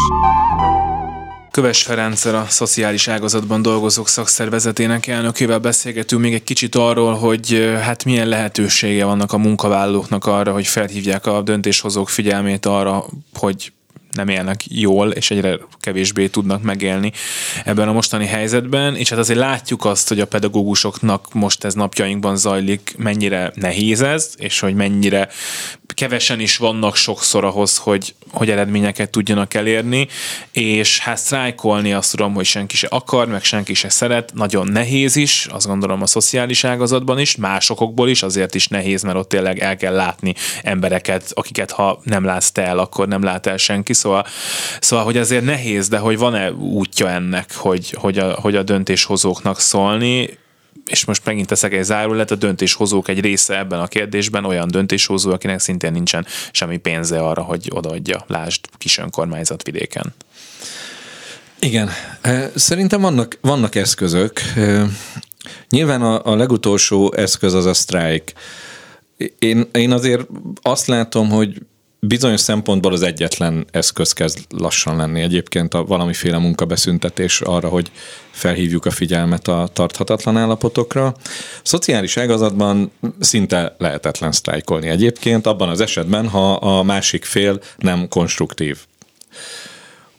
Köves 1.57 1.83
Ferenccel 1.83 2.35
a 2.35 2.45
szociális 2.49 3.07
ágazatban 3.07 3.61
dolgozók 3.61 4.07
szakszervezetének 4.07 5.07
elnökével 5.07 5.59
beszélgetünk 5.59 6.21
még 6.21 6.33
egy 6.33 6.43
kicsit 6.43 6.75
arról, 6.75 7.13
hogy 7.13 7.77
hát 7.81 8.05
milyen 8.05 8.27
lehetősége 8.27 9.05
vannak 9.05 9.33
a 9.33 9.37
munkavállalóknak 9.37 10.25
arra, 10.25 10.53
hogy 10.53 10.67
felhívják 10.67 11.25
a 11.25 11.41
döntéshozók 11.41 12.09
figyelmét 12.09 12.65
arra, 12.65 13.05
hogy 13.33 13.71
nem 14.11 14.27
élnek 14.27 14.61
jól, 14.67 15.11
és 15.11 15.31
egyre 15.31 15.59
kevésbé 15.79 16.27
tudnak 16.27 16.61
megélni 16.61 17.11
ebben 17.65 17.87
a 17.87 17.93
mostani 17.93 18.25
helyzetben, 18.25 18.95
és 18.95 19.09
hát 19.09 19.19
azért 19.19 19.39
látjuk 19.39 19.85
azt, 19.85 20.07
hogy 20.07 20.19
a 20.19 20.27
pedagógusoknak 20.27 21.33
most 21.33 21.63
ez 21.63 21.73
napjainkban 21.73 22.37
zajlik, 22.37 22.95
mennyire 22.97 23.51
nehéz 23.55 24.01
ez, 24.01 24.33
és 24.35 24.59
hogy 24.59 24.73
mennyire 24.73 25.29
kevesen 25.93 26.39
is 26.39 26.57
vannak 26.57 26.95
sokszor 26.95 27.45
ahhoz, 27.45 27.77
hogy, 27.77 28.15
hogy 28.31 28.49
eredményeket 28.49 29.09
tudjanak 29.09 29.53
elérni, 29.53 30.07
és 30.51 30.99
hát 30.99 31.17
sztrájkolni 31.17 31.93
azt 31.93 32.11
tudom, 32.11 32.33
hogy 32.33 32.45
senki 32.45 32.75
se 32.75 32.87
akar, 32.87 33.27
meg 33.27 33.43
senki 33.43 33.73
se 33.73 33.89
szeret, 33.89 34.33
nagyon 34.33 34.67
nehéz 34.67 35.15
is, 35.15 35.47
azt 35.51 35.67
gondolom 35.67 36.01
a 36.01 36.07
szociális 36.07 36.63
ágazatban 36.63 37.19
is, 37.19 37.35
másokokból 37.35 38.09
is, 38.09 38.23
azért 38.23 38.55
is 38.55 38.67
nehéz, 38.67 39.03
mert 39.03 39.17
ott 39.17 39.29
tényleg 39.29 39.59
el 39.59 39.75
kell 39.75 39.93
látni 39.93 40.33
embereket, 40.63 41.31
akiket 41.33 41.71
ha 41.71 41.99
nem 42.03 42.23
látsz 42.23 42.51
te 42.51 42.65
el, 42.65 42.79
akkor 42.79 43.07
nem 43.07 43.23
lát 43.23 43.45
el 43.45 43.57
senki, 43.57 43.93
szóval, 43.93 44.25
szóval 44.79 45.05
hogy 45.05 45.17
azért 45.17 45.43
nehéz, 45.43 45.87
de 45.87 45.97
hogy 45.97 46.17
van-e 46.17 46.51
útja 46.51 47.09
ennek, 47.09 47.55
hogy, 47.55 47.91
hogy, 47.91 48.17
a, 48.17 48.33
hogy 48.33 48.55
a 48.55 48.63
döntéshozóknak 48.63 49.59
szólni, 49.59 50.29
és 50.87 51.05
most 51.05 51.25
megint 51.25 51.47
teszek 51.47 51.73
egy 51.73 51.83
zárulat, 51.83 52.31
a 52.31 52.35
döntéshozók 52.35 53.07
egy 53.07 53.19
része 53.19 53.57
ebben 53.57 53.79
a 53.79 53.87
kérdésben 53.87 54.45
olyan 54.45 54.67
döntéshozó, 54.67 55.31
akinek 55.31 55.59
szintén 55.59 55.91
nincsen 55.91 56.25
semmi 56.51 56.77
pénze 56.77 57.19
arra, 57.19 57.41
hogy 57.41 57.67
odaadja, 57.73 58.23
lásd 58.27 58.65
kis 58.77 58.97
önkormányzat 58.97 59.63
vidéken. 59.63 60.13
Igen, 61.59 61.89
szerintem 62.55 63.01
vannak, 63.01 63.37
vannak 63.41 63.75
eszközök. 63.75 64.41
Nyilván 65.69 66.01
a, 66.01 66.25
a 66.25 66.35
legutolsó 66.35 67.13
eszköz 67.13 67.53
az 67.53 67.65
a 67.65 67.73
sztrájk. 67.73 68.33
Én, 69.39 69.69
én 69.71 69.91
azért 69.91 70.27
azt 70.61 70.87
látom, 70.87 71.29
hogy 71.29 71.61
bizonyos 71.99 72.39
szempontból 72.39 72.93
az 72.93 73.01
egyetlen 73.01 73.65
eszköz 73.71 74.13
kezd 74.13 74.39
lassan 74.49 74.95
lenni 74.95 75.21
egyébként 75.21 75.73
a 75.73 75.83
valamiféle 75.83 76.37
munkabeszüntetés 76.37 77.41
arra, 77.41 77.67
hogy 77.67 77.91
felhívjuk 78.31 78.85
a 78.85 78.91
figyelmet 78.91 79.47
a 79.47 79.69
tarthatatlan 79.73 80.37
állapotokra. 80.37 81.15
Szociális 81.63 82.17
ágazatban 82.17 82.91
szinte 83.19 83.75
lehetetlen 83.77 84.31
sztrájkolni 84.31 84.87
egyébként, 84.87 85.45
abban 85.45 85.69
az 85.69 85.81
esetben, 85.81 86.27
ha 86.27 86.53
a 86.53 86.83
másik 86.83 87.25
fél 87.25 87.59
nem 87.77 88.07
konstruktív. 88.07 88.77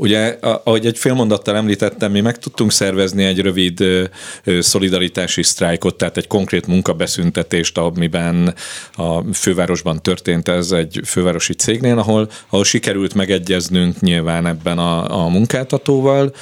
Ugye, 0.00 0.38
ahogy 0.40 0.86
egy 0.86 0.98
félmondattal 0.98 1.56
említettem, 1.56 2.12
mi 2.12 2.20
meg 2.20 2.38
tudtunk 2.38 2.72
szervezni 2.72 3.24
egy 3.24 3.40
rövid 3.40 3.84
szolidaritási 4.60 5.42
sztrájkot, 5.42 5.96
tehát 5.96 6.16
egy 6.16 6.26
konkrét 6.26 6.66
munkabeszüntetést, 6.66 7.78
amiben 7.78 8.54
a 8.94 9.34
fővárosban 9.34 10.02
történt 10.02 10.48
ez 10.48 10.70
egy 10.70 11.00
fővárosi 11.04 11.54
cégnél, 11.54 11.98
ahol, 11.98 12.28
ahol 12.48 12.64
sikerült 12.64 13.14
megegyeznünk 13.14 14.00
nyilván 14.00 14.46
ebben 14.46 14.78
a, 14.78 15.24
a 15.24 15.28
munkáltatóval, 15.28 16.32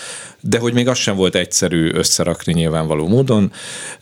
de 0.48 0.58
hogy 0.58 0.72
még 0.72 0.88
az 0.88 0.98
sem 0.98 1.16
volt 1.16 1.34
egyszerű 1.34 1.90
összerakni 1.92 2.52
nyilvánvaló 2.52 3.08
módon, 3.08 3.52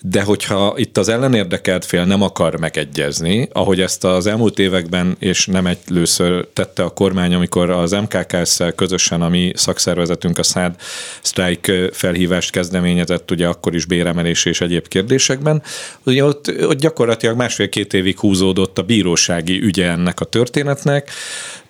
de 0.00 0.22
hogyha 0.22 0.74
itt 0.76 0.98
az 0.98 1.08
ellenérdekelt 1.08 1.84
fél 1.84 2.04
nem 2.04 2.22
akar 2.22 2.58
megegyezni, 2.58 3.48
ahogy 3.52 3.80
ezt 3.80 4.04
az 4.04 4.26
elmúlt 4.26 4.58
években, 4.58 5.16
és 5.18 5.46
nem 5.46 5.66
egy 5.66 5.78
lőször 5.88 6.46
tette 6.52 6.82
a 6.82 6.88
kormány, 6.88 7.34
amikor 7.34 7.70
az 7.70 7.92
MKKS-szel 7.92 8.72
közösen 8.72 9.22
a 9.22 9.28
mi 9.28 9.52
szakszervezetünk 9.54 10.38
a 10.38 10.42
SZÁD 10.42 10.74
sztrájk 11.22 11.72
felhívást 11.92 12.50
kezdeményezett, 12.50 13.30
ugye 13.30 13.46
akkor 13.46 13.74
is 13.74 13.84
béremelés 13.84 14.44
és 14.44 14.60
egyéb 14.60 14.88
kérdésekben, 14.88 15.62
ugye 16.04 16.24
ott, 16.24 16.52
ott 16.60 16.78
gyakorlatilag 16.78 17.36
másfél-két 17.36 17.94
évig 17.94 18.18
húzódott 18.18 18.78
a 18.78 18.82
bírósági 18.82 19.62
ügye 19.62 19.90
ennek 19.90 20.20
a 20.20 20.24
történetnek, 20.24 21.10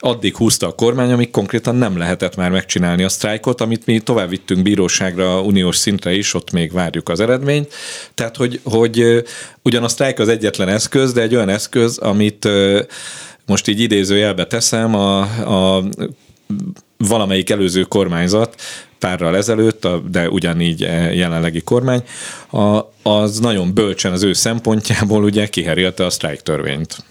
addig 0.04 0.36
húzta 0.36 0.66
a 0.66 0.72
kormány, 0.72 1.12
amíg 1.12 1.30
konkrétan 1.30 1.76
nem 1.76 1.98
lehetett 1.98 2.36
már 2.36 2.50
megcsinálni 2.50 3.02
a 3.02 3.08
sztrájkot, 3.08 3.60
amit 3.60 3.86
mi 3.86 3.98
tovább 3.98 4.28
vittünk 4.28 4.62
bíróságra 4.62 5.42
uniós 5.42 5.76
szintre 5.76 6.14
is, 6.14 6.34
ott 6.34 6.50
még 6.50 6.72
várjuk 6.72 7.08
az 7.08 7.20
eredményt. 7.20 7.72
Tehát, 8.14 8.36
hogy, 8.36 8.60
hogy 8.64 9.24
ugyan 9.62 9.84
a 9.84 9.88
sztrájk 9.88 10.18
az 10.18 10.28
egyetlen 10.28 10.68
eszköz, 10.68 11.12
de 11.12 11.20
egy 11.20 11.34
olyan 11.34 11.48
eszköz, 11.48 11.98
amit 11.98 12.48
most 13.46 13.68
így 13.68 13.80
idézőjelbe 13.80 14.46
teszem, 14.46 14.94
a, 14.94 15.20
a 15.20 15.84
valamelyik 16.96 17.50
előző 17.50 17.82
kormányzat 17.82 18.60
párral 18.98 19.36
ezelőtt, 19.36 19.88
de 20.10 20.28
ugyanígy 20.28 20.80
jelenlegi 21.12 21.60
kormány, 21.60 22.02
az 23.02 23.38
nagyon 23.38 23.74
bölcsen 23.74 24.12
az 24.12 24.22
ő 24.22 24.32
szempontjából 24.32 25.24
ugye 25.24 25.46
kiherjelte 25.46 26.04
a 26.04 26.10
sztrájk 26.10 26.40
törvényt. 26.40 27.04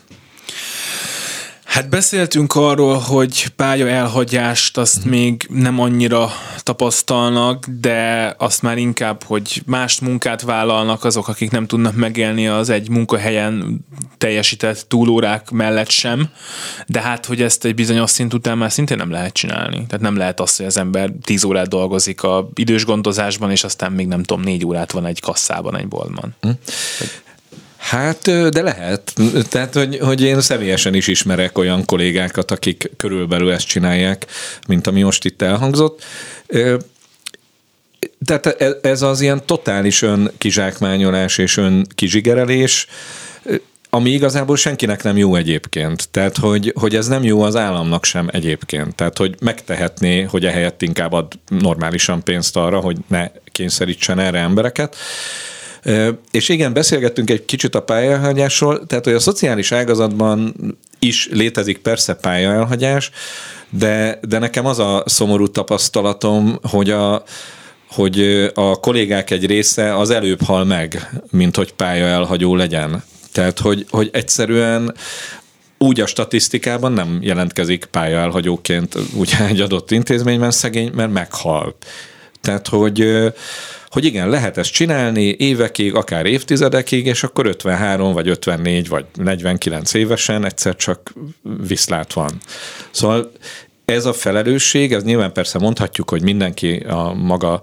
Hát 1.74 1.90
beszéltünk 1.90 2.56
arról, 2.56 2.98
hogy 2.98 3.48
pálya 3.48 3.88
elhagyást 3.88 4.78
azt 4.78 4.98
uh-huh. 4.98 5.12
még 5.12 5.48
nem 5.50 5.80
annyira 5.80 6.30
tapasztalnak, 6.64 7.66
de 7.68 8.34
azt 8.38 8.62
már 8.62 8.78
inkább, 8.78 9.24
hogy 9.24 9.62
más 9.66 10.00
munkát 10.00 10.42
vállalnak 10.42 11.04
azok, 11.04 11.28
akik 11.28 11.52
nem 11.52 11.68
tudnak 11.68 11.96
megélni 11.96 12.48
az 12.48 12.70
egy 12.70 12.90
munkahelyen 12.90 13.86
teljesített 14.18 14.86
túlórák 14.88 15.50
mellett 15.52 15.90
sem, 15.90 16.30
de 16.88 17.02
hát, 17.02 17.26
hogy 17.26 17.42
ezt 17.42 17.66
egy 17.66 17.76
bizonyos 17.76 18.10
szint 18.10 18.34
után 18.34 18.58
már 18.58 18.72
szintén 18.72 18.98
nem 18.98 19.12
lehet 19.12 19.34
csinálni. 19.34 19.76
Tehát 19.76 20.02
nem 20.02 20.18
lehet 20.18 20.40
az, 20.40 20.56
hogy 20.56 20.66
az 20.66 20.78
ember 20.78 21.12
10 21.24 21.44
órát 21.44 21.68
dolgozik 21.68 22.24
a 22.24 22.50
idős 22.54 22.86
gondozásban, 22.86 23.52
és 23.52 23.64
aztán 23.64 23.92
még 23.92 24.08
nem 24.08 24.24
tudom, 24.24 24.44
négy 24.44 24.66
órát 24.66 24.92
van 24.92 25.06
egy 25.06 25.20
kasszában, 25.20 25.78
egy 25.78 25.88
boltban. 25.88 26.36
Uh-huh. 26.42 26.60
Hát, 27.84 28.50
de 28.50 28.62
lehet. 28.62 29.14
Tehát, 29.50 29.74
hogy, 29.74 29.98
hogy 29.98 30.22
én 30.22 30.42
személyesen 30.42 30.94
is 30.94 31.08
ismerek 31.08 31.58
olyan 31.58 31.86
kollégákat, 31.86 32.52
akik 32.52 32.92
körülbelül 32.98 33.52
ezt 33.52 33.68
csinálják, 33.68 34.26
mint 34.68 34.88
ami 34.88 35.02
most 35.02 35.26
itt 35.26 35.42
elhangzott. 35.42 36.04
Tehát 38.26 38.46
e, 38.46 38.78
ez 38.82 39.02
az 39.02 39.22
ilyen 39.22 39.46
totális 39.46 40.02
ön 40.02 40.32
kizsákmányolás 40.38 41.38
és 41.38 41.58
ön 41.58 41.88
kizsigerelés, 41.96 42.88
ami 43.90 44.10
igazából 44.10 44.56
senkinek 44.58 45.04
nem 45.04 45.18
jó 45.18 45.36
egyébként. 45.36 46.10
Tehát, 46.12 46.38
hogy, 46.38 46.74
hogy 46.80 46.96
ez 46.96 47.08
nem 47.08 47.24
jó 47.24 47.42
az 47.42 47.56
államnak 47.56 48.06
sem 48.06 48.30
egyébként. 48.32 48.96
Tehát, 48.96 49.18
hogy 49.18 49.36
megtehetné, 49.42 50.22
hogy 50.22 50.46
ehelyett 50.46 50.82
inkább 50.82 51.12
ad 51.12 51.34
normálisan 51.48 52.24
pénzt 52.24 52.58
arra, 52.58 52.80
hogy 52.80 52.98
ne 53.08 53.30
kényszerítsen 53.52 54.20
erre 54.20 54.40
embereket. 54.40 54.96
És 56.32 56.50
igen, 56.50 56.74
beszélgettünk 56.74 57.30
egy 57.30 57.46
kicsit 57.46 57.76
a 57.76 57.82
pályaelhagyásról, 57.82 58.86
tehát 58.86 59.04
hogy 59.04 59.14
a 59.14 59.20
szociális 59.20 59.72
ágazatban 59.72 60.56
is 61.00 61.30
létezik 61.32 61.78
persze 61.78 62.14
pályaelhagyás, 62.14 63.12
de, 63.70 64.20
de 64.28 64.40
nekem 64.40 64.66
az 64.66 64.80
a 64.80 65.04
szomorú 65.06 65.48
tapasztalatom, 65.48 66.60
hogy 66.62 66.90
a, 66.90 67.24
hogy 67.90 68.50
a 68.54 68.80
kollégák 68.80 69.32
egy 69.32 69.46
része 69.46 69.98
az 69.98 70.10
előbb 70.10 70.42
hal 70.42 70.66
meg, 70.66 71.10
mint 71.32 71.56
hogy 71.56 71.74
pályaelhagyó 71.74 72.56
legyen. 72.56 73.04
Tehát, 73.32 73.60
hogy, 73.60 73.86
hogy 73.90 74.10
egyszerűen 74.14 74.94
úgy 75.78 76.00
a 76.00 76.06
statisztikában 76.06 76.92
nem 76.92 77.18
jelentkezik 77.22 77.86
pályaelhagyóként 77.86 78.96
ugye 79.16 79.46
egy 79.46 79.62
adott 79.62 79.92
intézményben 79.92 80.52
szegény, 80.52 80.92
mert 80.96 81.12
meghal. 81.12 81.76
Tehát, 82.42 82.68
hogy 82.68 83.08
hogy 83.94 84.06
igen, 84.06 84.30
lehet 84.30 84.58
ezt 84.58 84.72
csinálni 84.72 85.36
évekig, 85.38 85.96
akár 85.96 86.26
évtizedekig, 86.26 87.06
és 87.06 87.24
akkor 87.24 87.46
53 87.46 88.14
vagy 88.14 88.28
54 88.28 88.88
vagy 88.88 89.06
49 89.14 89.94
évesen 89.94 90.46
egyszer 90.46 90.76
csak 90.76 91.14
viszlát 91.68 92.14
van. 92.14 92.32
Szóval 92.92 93.32
ez 93.86 94.06
a 94.06 94.14
felelősség, 94.14 94.94
ez 94.94 95.04
nyilván 95.04 95.34
persze 95.34 95.60
mondhatjuk, 95.60 96.10
hogy 96.10 96.22
mindenki 96.22 96.76
a 96.76 97.14
maga 97.14 97.62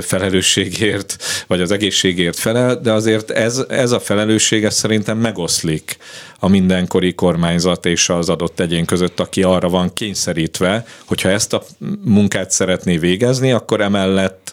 felelősségért, 0.00 1.16
vagy 1.46 1.60
az 1.60 1.70
egészségért 1.70 2.38
felel, 2.38 2.80
de 2.80 2.92
azért 2.92 3.30
ez, 3.30 3.64
ez 3.68 3.90
a 3.90 4.00
felelősség 4.00 4.64
ez 4.64 4.74
szerintem 4.74 5.18
megoszlik 5.18 5.96
a 6.38 6.48
mindenkori 6.48 7.14
kormányzat 7.14 7.86
és 7.86 8.08
az 8.08 8.28
adott 8.28 8.60
egyén 8.60 8.84
között, 8.84 9.20
aki 9.20 9.42
arra 9.42 9.68
van 9.68 9.92
kényszerítve, 9.92 10.84
hogyha 11.04 11.28
ezt 11.28 11.52
a 11.52 11.62
munkát 12.04 12.50
szeretné 12.50 12.96
végezni, 12.96 13.52
akkor 13.52 13.80
emellett 13.80 14.52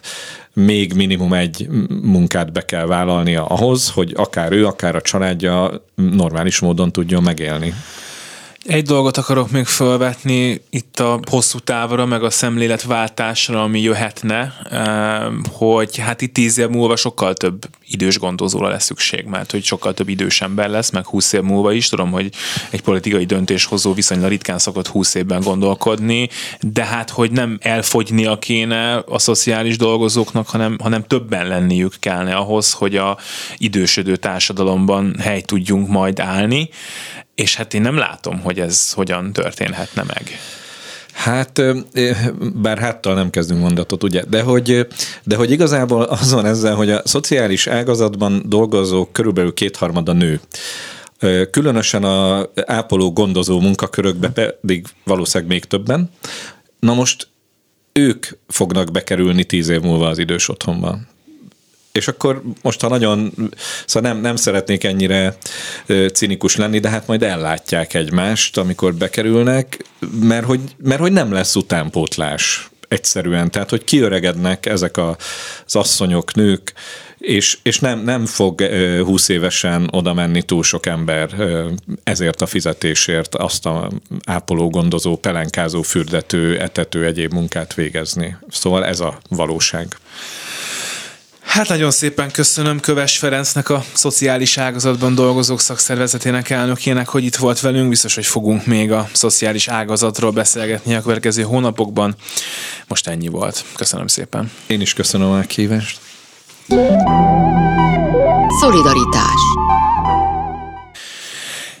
még 0.52 0.92
minimum 0.92 1.32
egy 1.32 1.68
munkát 2.02 2.52
be 2.52 2.64
kell 2.64 2.86
vállalnia 2.86 3.44
ahhoz, 3.44 3.90
hogy 3.90 4.12
akár 4.16 4.52
ő, 4.52 4.66
akár 4.66 4.96
a 4.96 5.00
családja 5.00 5.84
normális 5.94 6.58
módon 6.58 6.92
tudjon 6.92 7.22
megélni. 7.22 7.74
Egy 8.66 8.84
dolgot 8.84 9.16
akarok 9.16 9.50
még 9.50 9.66
felvetni 9.66 10.60
itt 10.70 10.98
a 11.00 11.20
hosszú 11.30 11.58
távra, 11.58 12.06
meg 12.06 12.22
a 12.22 12.30
szemléletváltásra, 12.30 13.62
ami 13.62 13.80
jöhetne, 13.80 14.54
hogy 15.52 15.98
hát 15.98 16.20
itt 16.20 16.34
tíz 16.34 16.58
év 16.58 16.68
múlva 16.68 16.96
sokkal 16.96 17.34
több 17.34 17.68
idős 17.86 18.18
gondozóra 18.18 18.68
lesz 18.68 18.84
szükség, 18.84 19.24
mert 19.24 19.50
hogy 19.50 19.64
sokkal 19.64 19.94
több 19.94 20.08
idős 20.08 20.40
ember 20.40 20.68
lesz, 20.68 20.90
meg 20.90 21.06
húsz 21.06 21.32
év 21.32 21.40
múlva 21.40 21.72
is. 21.72 21.88
Tudom, 21.88 22.10
hogy 22.10 22.30
egy 22.70 22.82
politikai 22.82 23.24
döntéshozó 23.24 23.92
viszonylag 23.92 24.28
ritkán 24.28 24.58
szokott 24.58 24.88
húsz 24.88 25.14
évben 25.14 25.40
gondolkodni, 25.40 26.28
de 26.60 26.84
hát, 26.84 27.10
hogy 27.10 27.30
nem 27.30 27.58
elfogynia 27.60 28.38
kéne 28.38 28.96
a 28.96 29.18
szociális 29.18 29.76
dolgozóknak, 29.76 30.48
hanem, 30.48 30.78
hanem 30.82 31.06
többen 31.06 31.48
lenniük 31.48 31.94
kellene 31.98 32.34
ahhoz, 32.34 32.72
hogy 32.72 32.96
a 32.96 33.18
idősödő 33.56 34.16
társadalomban 34.16 35.16
hely 35.18 35.40
tudjunk 35.40 35.88
majd 35.88 36.18
állni 36.18 36.68
és 37.40 37.56
hát 37.56 37.74
én 37.74 37.80
nem 37.80 37.96
látom, 37.96 38.40
hogy 38.40 38.60
ez 38.60 38.92
hogyan 38.92 39.32
történhetne 39.32 40.02
meg. 40.02 40.38
Hát, 41.12 41.62
bár 42.54 42.78
háttal 42.78 43.14
nem 43.14 43.30
kezdünk 43.30 43.60
mondatot, 43.60 44.02
ugye, 44.02 44.24
de 44.28 44.42
hogy, 44.42 44.86
de 45.24 45.36
hogy 45.36 45.50
igazából 45.50 46.02
az 46.02 46.32
van 46.32 46.46
ezzel, 46.46 46.74
hogy 46.74 46.90
a 46.90 47.02
szociális 47.04 47.66
ágazatban 47.66 48.42
dolgozók 48.46 49.12
körülbelül 49.12 49.54
kétharmada 49.54 50.12
nő. 50.12 50.40
Különösen 51.50 52.04
a 52.04 52.48
ápoló 52.66 53.12
gondozó 53.12 53.60
munkakörökbe 53.60 54.28
pedig 54.28 54.86
valószínűleg 55.04 55.52
még 55.52 55.64
többen. 55.64 56.10
Na 56.80 56.94
most 56.94 57.28
ők 57.92 58.26
fognak 58.48 58.90
bekerülni 58.90 59.44
tíz 59.44 59.68
év 59.68 59.80
múlva 59.80 60.08
az 60.08 60.18
idős 60.18 60.48
otthonba. 60.48 60.98
És 61.92 62.08
akkor 62.08 62.42
most, 62.62 62.80
ha 62.80 62.88
nagyon, 62.88 63.32
szóval 63.86 64.12
nem, 64.12 64.20
nem 64.20 64.36
szeretnék 64.36 64.84
ennyire 64.84 65.36
cinikus 66.12 66.56
lenni, 66.56 66.78
de 66.78 66.88
hát 66.88 67.06
majd 67.06 67.22
ellátják 67.22 67.94
egymást, 67.94 68.56
amikor 68.56 68.94
bekerülnek, 68.94 69.84
mert 70.20 70.46
hogy, 70.46 70.60
mert 70.76 71.00
hogy 71.00 71.12
nem 71.12 71.32
lesz 71.32 71.54
utánpótlás 71.54 72.70
egyszerűen. 72.88 73.50
Tehát, 73.50 73.70
hogy 73.70 73.84
kiöregednek 73.84 74.66
ezek 74.66 74.96
az 74.96 75.76
asszonyok, 75.76 76.34
nők, 76.34 76.72
és, 77.20 77.58
és 77.62 77.78
nem, 77.78 77.98
nem 77.98 78.26
fog 78.26 78.62
20 79.04 79.28
évesen 79.28 79.88
oda 79.92 80.14
menni 80.14 80.42
túl 80.42 80.62
sok 80.62 80.86
ember 80.86 81.34
ezért 82.04 82.40
a 82.40 82.46
fizetésért 82.46 83.34
azt 83.34 83.66
a 83.66 83.90
ápoló, 84.24 84.70
gondozó, 84.70 85.16
pelenkázó, 85.16 85.82
fürdető, 85.82 86.58
etető, 86.58 87.04
egyéb 87.04 87.32
munkát 87.32 87.74
végezni. 87.74 88.36
Szóval 88.48 88.84
ez 88.84 89.00
a 89.00 89.18
valóság. 89.28 89.96
Hát 91.50 91.68
nagyon 91.68 91.90
szépen 91.90 92.30
köszönöm 92.30 92.80
Köves 92.80 93.18
Ferencnek, 93.18 93.68
a 93.68 93.84
szociális 93.92 94.58
ágazatban 94.58 95.14
dolgozók 95.14 95.60
szakszervezetének 95.60 96.50
elnökének, 96.50 97.08
hogy 97.08 97.24
itt 97.24 97.36
volt 97.36 97.60
velünk. 97.60 97.88
Biztos, 97.88 98.14
hogy 98.14 98.26
fogunk 98.26 98.66
még 98.66 98.92
a 98.92 99.08
szociális 99.12 99.68
ágazatról 99.68 100.30
beszélgetni 100.30 100.94
a 100.94 101.02
következő 101.02 101.42
hónapokban. 101.42 102.14
Most 102.86 103.08
ennyi 103.08 103.28
volt. 103.28 103.64
Köszönöm 103.76 104.06
szépen. 104.06 104.50
Én 104.66 104.80
is 104.80 104.92
köszönöm 104.92 105.30
a 105.30 105.40
kívást. 105.40 106.00
Szolidaritás 108.60 109.40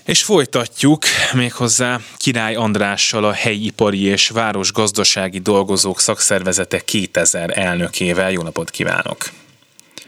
és 0.04 0.22
folytatjuk 0.22 1.02
méghozzá 1.32 2.00
Király 2.16 2.54
Andrással 2.54 3.24
a 3.24 3.32
helyi 3.32 3.64
ipari 3.64 4.02
és 4.02 4.28
városgazdasági 4.28 5.38
dolgozók 5.38 6.00
szakszervezete 6.00 6.80
2000 6.80 7.58
elnökével. 7.58 8.30
Jó 8.30 8.42
napot 8.42 8.70
kívánok! 8.70 9.39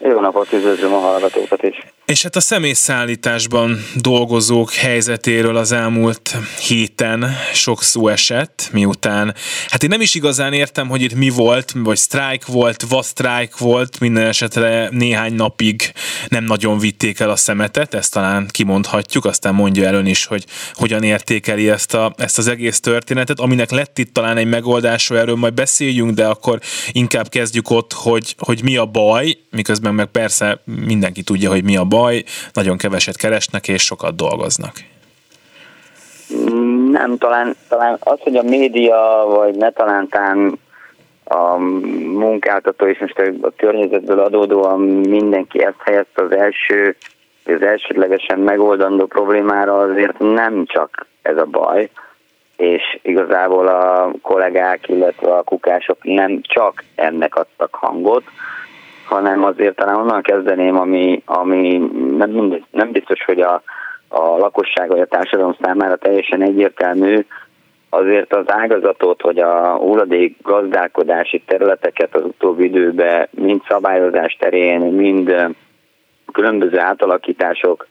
Jó 0.04 0.20
napot, 0.20 0.52
üdvözlöm 0.52 0.92
a 0.92 0.98
hallgatókat 0.98 1.62
is. 1.62 1.78
És 2.06 2.22
hát 2.22 2.36
a 2.36 2.40
személyszállításban 2.40 3.78
dolgozók 3.94 4.72
helyzetéről 4.72 5.56
az 5.56 5.72
elmúlt 5.72 6.36
héten 6.68 7.26
sok 7.52 7.82
szó 7.82 8.08
esett, 8.08 8.68
miután, 8.72 9.34
hát 9.68 9.82
én 9.82 9.88
nem 9.88 10.00
is 10.00 10.14
igazán 10.14 10.52
értem, 10.52 10.88
hogy 10.88 11.02
itt 11.02 11.14
mi 11.14 11.28
volt, 11.28 11.72
vagy 11.74 11.96
sztrájk 11.96 12.46
volt, 12.46 12.82
vasztrájk 12.88 13.58
volt, 13.58 14.00
minden 14.00 14.26
esetre 14.26 14.88
néhány 14.90 15.34
napig 15.34 15.92
nem 16.28 16.44
nagyon 16.44 16.78
vitték 16.78 17.20
el 17.20 17.30
a 17.30 17.36
szemetet, 17.36 17.94
ezt 17.94 18.12
talán 18.12 18.46
kimondhatjuk, 18.50 19.24
aztán 19.24 19.54
mondja 19.54 19.86
el 19.86 19.94
ön 19.94 20.06
is, 20.06 20.26
hogy 20.26 20.44
hogyan 20.72 21.02
értékeli 21.02 21.70
ezt, 21.70 21.94
a, 21.94 22.12
ezt 22.16 22.38
az 22.38 22.48
egész 22.48 22.80
történetet, 22.80 23.40
aminek 23.40 23.70
lett 23.70 23.98
itt 23.98 24.14
talán 24.14 24.36
egy 24.36 24.48
megoldásra, 24.48 25.18
erről 25.18 25.36
majd 25.36 25.54
beszéljünk, 25.54 26.10
de 26.14 26.26
akkor 26.26 26.58
inkább 26.92 27.28
kezdjük 27.28 27.70
ott, 27.70 27.92
hogy, 27.92 28.34
hogy 28.38 28.62
mi 28.62 28.76
a 28.76 28.86
baj, 28.86 29.36
miközben 29.50 29.94
meg 29.94 30.06
persze 30.06 30.60
mindenki 30.86 31.22
tudja, 31.22 31.50
hogy 31.50 31.64
mi 31.64 31.76
a 31.76 31.84
baj, 31.84 32.24
nagyon 32.52 32.76
keveset 32.76 33.16
keresnek 33.16 33.68
és 33.68 33.82
sokat 33.82 34.16
dolgoznak. 34.16 34.72
Nem, 36.90 37.18
talán, 37.18 37.56
talán 37.68 37.96
az, 38.00 38.18
hogy 38.20 38.36
a 38.36 38.42
média, 38.42 39.24
vagy 39.26 39.54
ne 39.54 39.70
talántán 39.70 40.58
a 41.32 41.56
munkáltató 42.12 42.86
és 42.86 42.98
most 42.98 43.18
a 43.40 43.52
környezetből 43.56 44.18
adódóan 44.18 44.80
mindenki 44.80 45.64
ezt 45.64 45.80
helyezte 45.84 46.22
az 46.22 46.32
első, 46.32 46.96
az 47.44 47.62
elsődlegesen 47.62 48.38
megoldandó 48.38 49.06
problémára, 49.06 49.78
azért 49.78 50.18
nem 50.18 50.64
csak 50.66 51.06
ez 51.22 51.36
a 51.36 51.44
baj, 51.44 51.90
és 52.56 52.98
igazából 53.02 53.66
a 53.68 54.12
kollégák, 54.22 54.88
illetve 54.88 55.34
a 55.34 55.42
kukások 55.42 55.96
nem 56.02 56.40
csak 56.42 56.84
ennek 56.94 57.34
adtak 57.34 57.74
hangot, 57.74 58.24
hanem 59.04 59.44
azért 59.44 59.76
talán 59.76 59.96
onnan 59.96 60.22
kezdeném, 60.22 60.76
ami, 60.76 61.22
ami 61.24 61.76
nem, 62.16 62.62
nem 62.70 62.90
biztos, 62.92 63.24
hogy 63.24 63.40
a, 63.40 63.62
a 64.08 64.36
lakosság 64.36 64.88
vagy 64.88 65.00
a 65.00 65.06
társadalom 65.06 65.56
számára 65.62 65.96
teljesen 65.96 66.42
egyértelmű, 66.42 67.24
azért 67.94 68.34
az 68.34 68.44
ágazatot, 68.46 69.20
hogy 69.20 69.38
a 69.38 69.76
hulladék 69.76 70.36
gazdálkodási 70.42 71.42
területeket 71.46 72.14
az 72.14 72.24
utóbbi 72.24 72.64
időben 72.64 73.28
mind 73.30 73.60
szabályozás 73.68 74.36
terén, 74.38 74.80
mind 74.80 75.46
különböző 76.32 76.78
átalakítások 76.78 77.86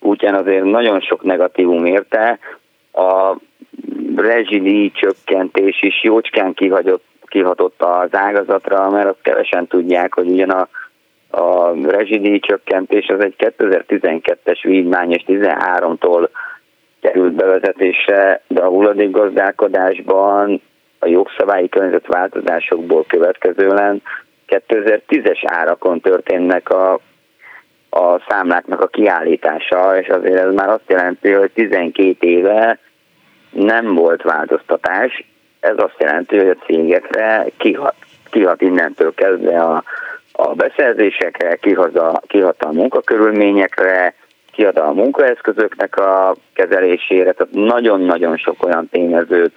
útján 0.00 0.34
azért 0.34 0.64
nagyon 0.64 1.00
sok 1.00 1.22
negatívum 1.22 1.86
érte. 1.86 2.38
A 2.92 3.36
rezsidíj 4.16 4.90
csökkentés 4.94 5.82
is 5.82 6.02
jócskán 6.02 6.54
kihagyott, 6.54 7.04
kihatott 7.26 7.82
az 7.82 8.14
ágazatra, 8.14 8.90
mert 8.90 9.08
azt 9.08 9.22
kevesen 9.22 9.66
tudják, 9.66 10.14
hogy 10.14 10.28
ugyan 10.28 10.50
a, 10.50 10.68
a 11.30 11.74
rezsidíj 11.86 12.38
csökkentés 12.38 13.06
az 13.06 13.20
egy 13.20 13.34
2012-es 13.38 14.58
vívmány, 14.62 15.12
és 15.12 15.22
13-tól 15.26 16.28
került 17.02 17.32
bevezetésre, 17.32 18.40
de 18.46 18.62
a 18.62 18.68
hulladékgazdálkodásban 18.68 20.62
a 20.98 21.08
jogszabályi 21.08 21.68
környezetváltozásokból 21.68 23.04
következően 23.08 24.02
2010-es 24.48 25.42
árakon 25.44 26.00
történnek 26.00 26.70
a, 26.70 26.92
a 27.90 28.20
számláknak 28.28 28.80
a 28.80 28.86
kiállítása, 28.86 29.98
és 29.98 30.08
azért 30.08 30.38
ez 30.38 30.54
már 30.54 30.68
azt 30.68 30.88
jelenti, 30.88 31.30
hogy 31.30 31.50
12 31.50 32.26
éve 32.26 32.78
nem 33.50 33.94
volt 33.94 34.22
változtatás. 34.22 35.24
Ez 35.60 35.74
azt 35.76 35.96
jelenti, 35.98 36.36
hogy 36.36 36.48
a 36.48 36.64
cégekre 36.64 37.46
kihat, 37.56 37.94
kihat 38.30 38.60
innentől 38.60 39.14
kezdve 39.14 39.62
a, 39.62 39.82
a 40.32 40.54
beszerzésekre, 40.54 41.56
kihat 41.56 41.96
a, 41.96 42.20
kihat 42.26 42.62
a 42.62 42.72
munkakörülményekre, 42.72 44.14
kiad 44.52 44.76
a 44.76 44.92
munkaeszközöknek 44.92 45.96
a 45.96 46.34
kezelésére, 46.54 47.32
tehát 47.32 47.52
nagyon-nagyon 47.52 48.36
sok 48.36 48.64
olyan 48.64 48.88
tényezőt 48.88 49.54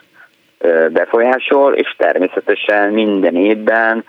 befolyásol, 0.92 1.74
és 1.74 1.96
természetesen 1.98 2.94
minden 2.94 3.36
évben 3.36 4.04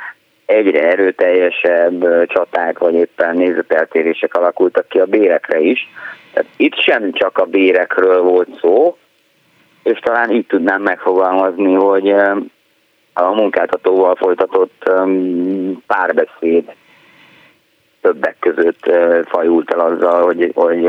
egyre 0.46 0.83
erőteljesebb 0.83 2.27
csaták 2.27 2.79
vagy 2.79 2.94
éppen 2.94 3.37
nézeteltérések 3.37 4.35
alakultak 4.35 4.88
ki 4.88 4.99
a 4.99 5.07
bérekre 5.07 5.59
is. 5.59 5.88
Tehát 6.33 6.51
itt 6.57 6.81
sem 6.81 7.12
csak 7.12 7.38
a 7.38 7.44
bérekről 7.44 8.22
volt 8.22 8.59
szó, 8.61 8.96
és 9.83 9.99
talán 9.99 10.31
így 10.31 10.46
tudnám 10.46 10.83
megfogalmazni, 10.83 11.72
hogy 11.75 12.11
a 13.12 13.35
munkáltatóval 13.35 14.14
folytatott 14.14 14.90
párbeszéd 15.87 16.75
többek 18.06 18.36
között 18.40 18.90
fajult 19.28 19.70
el 19.70 19.80
azzal, 19.80 20.24
hogy, 20.24 20.50
hogy 20.54 20.86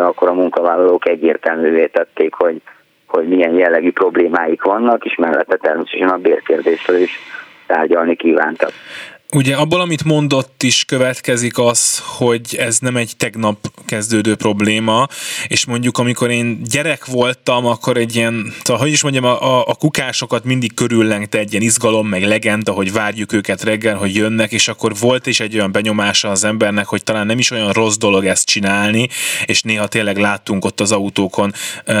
akkor 0.00 0.28
a 0.28 0.32
munkavállalók 0.32 1.08
egyértelművé 1.08 1.86
tették, 1.86 2.34
hogy, 2.34 2.60
hogy 3.06 3.28
milyen 3.28 3.52
jellegű 3.52 3.92
problémáik 3.92 4.62
vannak, 4.62 5.04
és 5.04 5.14
mellette 5.14 5.56
természetesen 5.56 6.08
a 6.08 6.16
bérkérdésről 6.16 6.96
is 6.96 7.18
tárgyalni 7.66 8.16
kívántak. 8.16 8.70
Ugye 9.34 9.54
abból, 9.54 9.80
amit 9.80 10.04
mondott 10.04 10.62
is 10.62 10.84
következik 10.84 11.58
az, 11.58 12.02
hogy 12.04 12.56
ez 12.58 12.78
nem 12.78 12.96
egy 12.96 13.12
tegnap 13.16 13.72
kezdődő 13.86 14.34
probléma, 14.34 15.08
és 15.48 15.64
mondjuk 15.64 15.98
amikor 15.98 16.30
én 16.30 16.62
gyerek 16.62 17.06
voltam, 17.06 17.66
akkor 17.66 17.96
egy 17.96 18.16
ilyen, 18.16 18.52
szóval, 18.62 18.82
hogy 18.82 18.92
is 18.92 19.02
mondjam, 19.02 19.24
a, 19.24 19.66
a 19.66 19.74
kukásokat 19.74 20.44
mindig 20.44 20.74
körüllengte 20.74 21.38
egy 21.38 21.50
ilyen 21.50 21.62
izgalom, 21.62 22.08
meg 22.08 22.22
legenda, 22.24 22.72
hogy 22.72 22.92
várjuk 22.92 23.32
őket 23.32 23.62
reggel, 23.62 23.96
hogy 23.96 24.14
jönnek, 24.14 24.52
és 24.52 24.68
akkor 24.68 24.92
volt 25.00 25.26
is 25.26 25.40
egy 25.40 25.54
olyan 25.54 25.72
benyomása 25.72 26.30
az 26.30 26.44
embernek, 26.44 26.86
hogy 26.86 27.02
talán 27.02 27.26
nem 27.26 27.38
is 27.38 27.50
olyan 27.50 27.72
rossz 27.72 27.96
dolog 27.96 28.26
ezt 28.26 28.46
csinálni, 28.46 29.08
és 29.44 29.62
néha 29.62 29.86
tényleg 29.86 30.16
láttunk 30.16 30.64
ott 30.64 30.80
az 30.80 30.92
autókon 30.92 31.52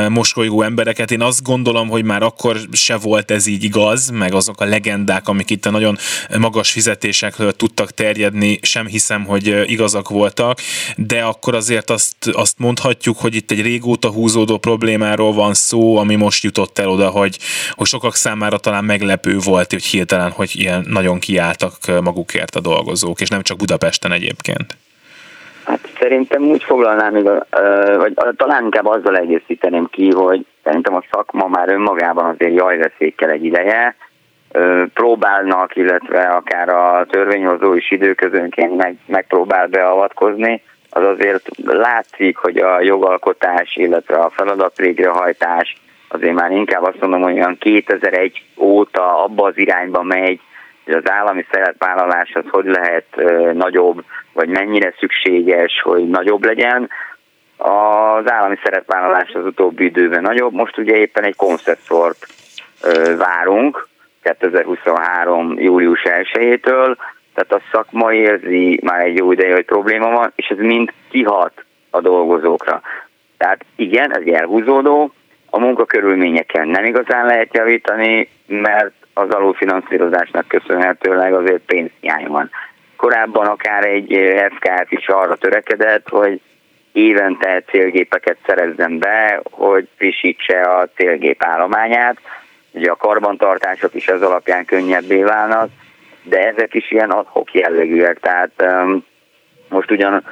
mosolygó 0.08 0.62
embereket. 0.62 1.10
Én 1.10 1.22
azt 1.22 1.42
gondolom, 1.42 1.88
hogy 1.88 2.04
már 2.04 2.22
akkor 2.22 2.60
se 2.72 2.96
volt 2.96 3.30
ez 3.30 3.46
így 3.46 3.64
igaz, 3.64 4.08
meg 4.08 4.34
azok 4.34 4.60
a 4.60 4.64
legendák, 4.64 5.28
amik 5.28 5.50
itt 5.50 5.66
a 5.66 5.70
nagyon 5.70 5.98
magas 6.38 6.70
fizetés 6.70 7.20
kérdésekről 7.22 7.52
tudtak 7.52 7.90
terjedni, 7.90 8.58
sem 8.62 8.86
hiszem, 8.86 9.24
hogy 9.24 9.70
igazak 9.70 10.08
voltak, 10.08 10.58
de 10.96 11.20
akkor 11.22 11.54
azért 11.54 11.90
azt, 11.90 12.16
azt 12.32 12.58
mondhatjuk, 12.58 13.16
hogy 13.18 13.34
itt 13.34 13.50
egy 13.50 13.62
régóta 13.62 14.08
húzódó 14.08 14.58
problémáról 14.58 15.32
van 15.32 15.54
szó, 15.54 15.96
ami 15.96 16.16
most 16.16 16.44
jutott 16.44 16.78
el 16.78 16.88
oda, 16.88 17.08
hogy, 17.08 17.36
hogy 17.70 17.86
sokak 17.86 18.14
számára 18.14 18.58
talán 18.58 18.84
meglepő 18.84 19.36
volt, 19.44 19.70
hogy 19.70 19.84
hirtelen, 19.84 20.30
hogy 20.30 20.50
ilyen 20.54 20.84
nagyon 20.88 21.18
kiálltak 21.18 21.72
magukért 22.02 22.54
a 22.54 22.60
dolgozók, 22.60 23.20
és 23.20 23.28
nem 23.28 23.42
csak 23.42 23.56
Budapesten 23.56 24.12
egyébként. 24.12 24.76
Hát 25.64 25.88
szerintem 25.98 26.42
úgy 26.42 26.62
foglalnám, 26.62 27.12
vagy 27.98 28.12
talán 28.36 28.64
inkább 28.64 28.86
azzal 28.86 29.16
egészíteném 29.16 29.88
ki, 29.90 30.10
hogy 30.10 30.46
szerintem 30.64 30.94
a 30.94 31.04
szakma 31.10 31.46
már 31.46 31.68
önmagában 31.68 32.24
azért 32.24 32.54
jajveszékkel 32.54 33.30
egy 33.30 33.44
ideje, 33.44 33.96
próbálnak, 34.94 35.76
illetve 35.76 36.22
akár 36.22 36.68
a 36.68 37.06
törvényhozó 37.10 37.74
is 37.74 37.90
időközönként 37.90 38.76
meg, 38.76 38.96
megpróbál 39.06 39.66
beavatkozni, 39.66 40.62
az 40.90 41.04
azért 41.04 41.48
látszik, 41.64 42.36
hogy 42.36 42.56
a 42.56 42.80
jogalkotás, 42.80 43.76
illetve 43.76 44.16
a 44.16 44.30
feladat 44.30 44.76
végrehajtás 44.76 45.76
azért 46.08 46.34
már 46.34 46.50
inkább 46.50 46.82
azt 46.82 47.00
mondom, 47.00 47.22
hogy 47.22 47.32
olyan 47.32 47.58
2001 47.58 48.42
óta 48.56 49.22
abba 49.24 49.46
az 49.46 49.58
irányba 49.58 50.02
megy, 50.02 50.40
hogy 50.84 50.94
az 50.94 51.10
állami 51.10 51.46
szerepvállalás 51.50 52.34
az 52.34 52.44
hogy 52.50 52.64
lehet 52.64 53.06
nagyobb, 53.52 54.04
vagy 54.32 54.48
mennyire 54.48 54.94
szükséges, 54.98 55.80
hogy 55.82 56.08
nagyobb 56.08 56.44
legyen. 56.44 56.88
Az 57.56 58.30
állami 58.30 58.58
szerepvállalás 58.62 59.30
az 59.34 59.44
utóbbi 59.44 59.84
időben 59.84 60.22
nagyobb, 60.22 60.52
most 60.52 60.78
ugye 60.78 60.96
éppen 60.96 61.24
egy 61.24 61.36
konszesszort 61.36 62.26
várunk, 63.16 63.88
2023. 64.22 65.58
július 65.58 66.02
1-től, 66.04 66.96
tehát 67.34 67.52
a 67.52 67.60
szakma 67.72 68.12
érzi 68.12 68.80
már 68.82 69.00
egy 69.00 69.16
jó 69.16 69.32
ideje, 69.32 69.54
hogy 69.54 69.64
probléma 69.64 70.10
van, 70.10 70.32
és 70.36 70.46
ez 70.46 70.58
mind 70.58 70.92
kihat 71.10 71.64
a 71.90 72.00
dolgozókra. 72.00 72.80
Tehát 73.36 73.64
igen, 73.76 74.16
ez 74.16 74.34
elhúzódó, 74.34 75.12
a 75.50 75.58
munkakörülményeken 75.58 76.68
nem 76.68 76.84
igazán 76.84 77.26
lehet 77.26 77.54
javítani, 77.54 78.28
mert 78.46 78.92
az 79.14 79.30
alulfinanszírozásnak 79.30 80.48
köszönhetőleg 80.48 81.34
azért 81.34 81.62
pénzhiány 81.66 82.26
van. 82.26 82.50
Korábban 82.96 83.46
akár 83.46 83.84
egy 83.84 84.34
FKF 84.54 84.90
is 84.90 85.08
arra 85.08 85.36
törekedett, 85.36 86.08
hogy 86.08 86.40
évente 86.92 87.62
célgépeket 87.66 88.36
szerezzen 88.46 88.98
be, 88.98 89.40
hogy 89.50 89.88
frissítse 89.96 90.60
a 90.60 90.88
célgép 90.96 91.42
állományát, 91.44 92.16
Ugye 92.72 92.90
a 92.90 92.96
karbantartások 92.96 93.94
is 93.94 94.08
ez 94.08 94.22
alapján 94.22 94.64
könnyebbé 94.64 95.22
válnak, 95.22 95.68
de 96.22 96.48
ezek 96.48 96.74
is 96.74 96.90
ilyen 96.90 97.10
adhok 97.10 97.54
jellegűek, 97.54 98.20
tehát 98.20 98.64
most 99.68 99.90
ugyan 99.90 100.24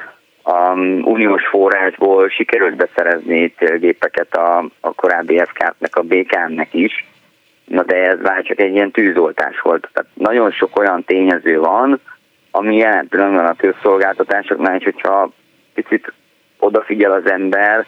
a 0.42 0.72
uniós 1.04 1.46
forrásból 1.46 2.28
sikerült 2.28 2.76
beszerezni 2.76 3.54
célgépeket 3.58 4.36
a, 4.36 4.58
a 4.80 4.94
korábbi 4.94 5.42
FK-nek, 5.44 5.96
a 5.96 6.02
BKM-nek 6.02 6.74
is, 6.74 7.04
na 7.64 7.82
de 7.82 7.96
ez 7.96 8.18
már 8.22 8.42
csak 8.42 8.60
egy 8.60 8.72
ilyen 8.72 8.90
tűzoltás 8.90 9.60
volt. 9.60 9.88
Tehát 9.92 10.10
nagyon 10.14 10.50
sok 10.50 10.78
olyan 10.78 11.04
tényező 11.04 11.58
van, 11.58 12.00
ami 12.50 12.76
jelen 12.76 13.08
pillanatban 13.08 13.46
a 13.46 13.54
közszolgáltatásoknál, 13.54 14.76
és 14.76 14.84
hogyha 14.84 15.30
picit 15.74 16.12
odafigyel 16.58 17.12
az 17.12 17.30
ember, 17.30 17.86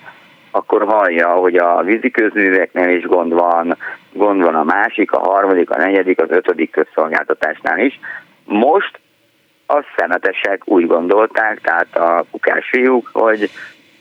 akkor 0.52 0.84
hallja, 0.84 1.28
hogy 1.28 1.56
a 1.56 1.82
vízi 1.82 2.10
közműveknél 2.10 2.96
is 2.96 3.02
gond 3.02 3.32
van, 3.32 3.76
gond 4.12 4.42
van 4.42 4.54
a 4.54 4.64
másik, 4.64 5.12
a 5.12 5.18
harmadik, 5.18 5.70
a 5.70 5.78
negyedik, 5.78 6.20
az 6.20 6.30
ötödik 6.30 6.70
közszolgáltatásnál 6.70 7.78
is. 7.78 8.00
Most 8.44 9.00
a 9.66 9.84
szemetesek 9.96 10.62
úgy 10.64 10.86
gondolták, 10.86 11.60
tehát 11.60 11.96
a 11.96 12.24
kukás 12.30 12.68
fiúk, 12.68 13.08
hogy 13.12 13.50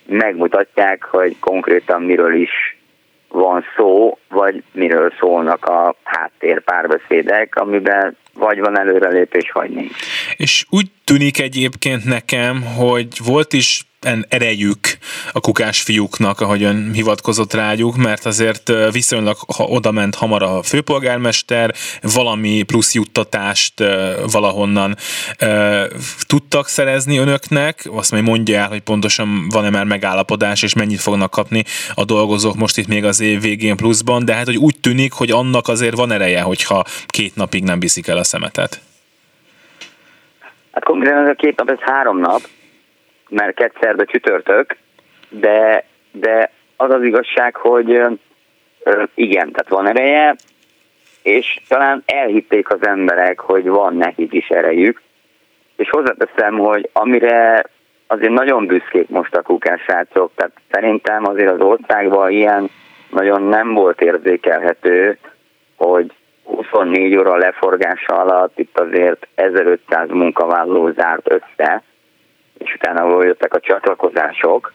megmutatják, 0.06 1.04
hogy 1.04 1.40
konkrétan 1.40 2.02
miről 2.02 2.34
is 2.34 2.78
van 3.28 3.66
szó, 3.76 4.18
vagy 4.30 4.64
miről 4.72 5.14
szólnak 5.20 5.66
a 5.66 5.96
háttér 6.04 6.64
párbeszédek, 6.64 7.56
amiben 7.56 8.18
vagy 8.34 8.60
van 8.60 8.80
előrelépés, 8.80 9.52
vagy 9.52 9.70
nincs. 9.70 9.96
És 10.38 10.66
úgy 10.70 10.92
tűnik 11.04 11.40
egyébként 11.40 12.06
nekem, 12.06 12.62
hogy 12.78 13.08
volt 13.26 13.54
is 13.54 13.84
erejük 14.30 14.80
a 15.32 15.40
kukás 15.40 15.82
fiúknak, 15.82 16.42
ahogy 16.42 16.64
ön 16.64 16.92
hivatkozott 16.94 17.54
rájuk, 17.54 17.96
mert 17.98 18.26
azért 18.26 18.72
viszonylag 18.92 19.38
ha 19.56 19.64
oda 19.64 19.92
ment 19.92 20.16
hamar 20.16 20.44
a 20.44 20.64
főpolgármester, 20.64 21.74
valami 22.02 22.64
plusz 22.64 22.94
juttatást 22.94 23.74
valahonnan 24.32 24.96
tudtak 26.28 26.68
szerezni 26.68 27.18
önöknek, 27.18 27.88
azt 27.92 28.12
majd 28.12 28.24
mondja 28.24 28.60
el, 28.60 28.68
hogy 28.68 28.82
pontosan 28.82 29.50
van-e 29.50 29.70
már 29.70 29.86
megállapodás, 29.86 30.64
és 30.64 30.74
mennyit 30.74 31.02
fognak 31.02 31.32
kapni 31.32 31.64
a 31.94 32.06
dolgozók 32.06 32.56
most 32.56 32.78
itt 32.78 32.88
még 32.88 33.06
az 33.06 33.20
év 33.20 33.42
végén 33.42 33.76
pluszban, 33.76 34.26
de 34.26 34.34
hát 34.34 34.46
hogy 34.46 34.58
úgy 34.58 34.80
tűnik, 34.80 35.14
hogy 35.14 35.32
annak 35.32 35.68
azért 35.68 35.96
van 35.96 36.12
ereje, 36.12 36.42
hogyha 36.42 36.84
két 37.06 37.36
napig 37.36 37.64
nem 37.64 37.80
viszik 37.80 38.08
el 38.08 38.18
a 38.18 38.24
szemetet. 38.24 38.82
Hát 40.72 40.84
konkrétan 40.84 41.24
ez 41.24 41.30
a 41.30 41.36
két 41.36 41.58
nap, 41.58 41.70
ez 41.70 41.80
három 41.80 42.20
nap, 42.20 42.42
mert 43.32 43.56
kettszerbe 43.56 44.06
csütörtök, 44.06 44.76
de 45.30 45.86
de 46.12 46.52
az 46.75 46.94
az 46.94 47.04
igazság, 47.04 47.56
hogy 47.56 48.02
igen, 49.13 49.52
tehát 49.52 49.69
van 49.69 49.88
ereje, 49.88 50.36
és 51.23 51.60
talán 51.67 52.04
elhitték 52.06 52.73
az 52.73 52.88
emberek, 52.88 53.40
hogy 53.40 53.67
van 53.67 53.96
nekik 53.96 54.34
is 54.34 54.48
erejük, 54.48 55.02
és 55.75 55.90
hozzáteszem, 55.90 56.58
hogy 56.58 56.90
amire 56.94 57.63
azért 58.08 58.32
nagyon 58.32 58.65
büszkék 58.65 59.10
most 59.10 59.36
a 59.36 59.42
kukásrácok, 59.42 60.32
tehát 60.36 60.52
szerintem 60.71 61.25
azért 61.25 61.52
az 61.52 61.60
országban 61.60 62.32
ilyen 62.32 62.69
nagyon 63.10 63.44
nem 63.44 63.73
volt 63.73 64.02
érzékelhető, 64.02 65.17
hogy 65.75 66.12
24 66.44 67.15
óra 67.15 67.36
leforgása 67.36 68.19
alatt 68.19 68.60
itt 68.60 68.79
azért 68.79 69.27
1500 69.36 70.10
munkavállaló 70.10 70.92
zárt 70.92 71.32
össze, 71.32 71.84
és 72.64 72.74
utána 72.74 73.24
jöttek 73.24 73.54
a 73.54 73.60
csatlakozások. 73.60 74.74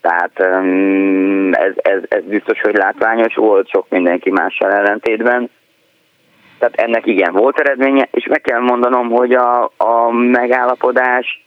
Tehát 0.00 0.40
ez, 1.50 1.72
ez, 1.76 2.02
ez 2.08 2.22
biztos, 2.24 2.60
hogy 2.60 2.74
látványos 2.74 3.34
volt 3.34 3.68
sok 3.68 3.86
mindenki 3.88 4.30
mással 4.30 4.72
ellentétben. 4.72 5.50
Tehát 6.58 6.74
ennek 6.74 7.06
igen 7.06 7.32
volt 7.32 7.60
eredménye, 7.60 8.08
és 8.10 8.26
meg 8.26 8.40
kell 8.40 8.60
mondanom, 8.60 9.10
hogy 9.10 9.32
a, 9.32 9.64
a 9.76 10.10
megállapodás 10.10 11.44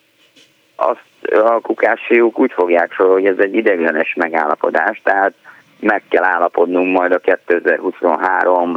azt 0.76 1.32
a 1.32 1.60
kukásiuk 1.60 2.40
úgy 2.40 2.52
fogják 2.52 2.92
fel, 2.92 3.08
hogy 3.08 3.26
ez 3.26 3.38
egy 3.38 3.56
ideglenes 3.56 4.14
megállapodás, 4.14 5.02
tehát 5.04 5.34
meg 5.80 6.04
kell 6.10 6.24
állapodnunk 6.24 6.98
majd 6.98 7.12
a 7.12 7.18
2023 7.18 8.76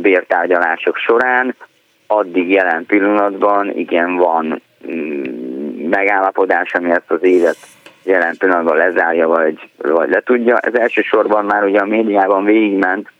bértárgyalások 0.00 0.96
során. 0.96 1.54
Addig 2.06 2.50
jelen 2.50 2.86
pillanatban 2.86 3.78
igen 3.78 4.16
van 4.16 4.62
megállapodás, 5.88 6.74
ami 6.74 6.90
ezt 6.90 7.10
az 7.10 7.22
évet 7.22 7.58
jelen 8.02 8.36
pillanatban 8.38 8.76
lezárja, 8.76 9.28
vagy, 9.28 9.70
vagy 9.76 10.10
letudja. 10.10 10.58
Ez 10.58 10.74
elsősorban 10.74 11.44
már 11.44 11.64
ugye 11.64 11.78
a 11.78 11.86
médiában 11.86 12.44
végigment, 12.44 13.10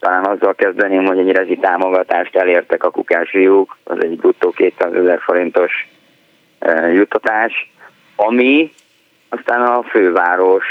talán 0.00 0.24
azzal 0.24 0.54
kezdeném, 0.54 1.04
hogy 1.04 1.18
egy 1.18 1.32
rezi 1.32 1.56
támogatást 1.56 2.36
elértek 2.36 2.84
a 2.84 2.90
kukásiuk, 2.90 3.76
az 3.84 4.04
egy 4.04 4.16
bruttó 4.16 4.50
200 4.50 4.94
ezer 4.94 5.20
forintos 5.20 5.88
juttatás, 6.92 7.72
ami 8.16 8.72
aztán 9.28 9.62
a 9.62 9.82
főváros 9.82 10.64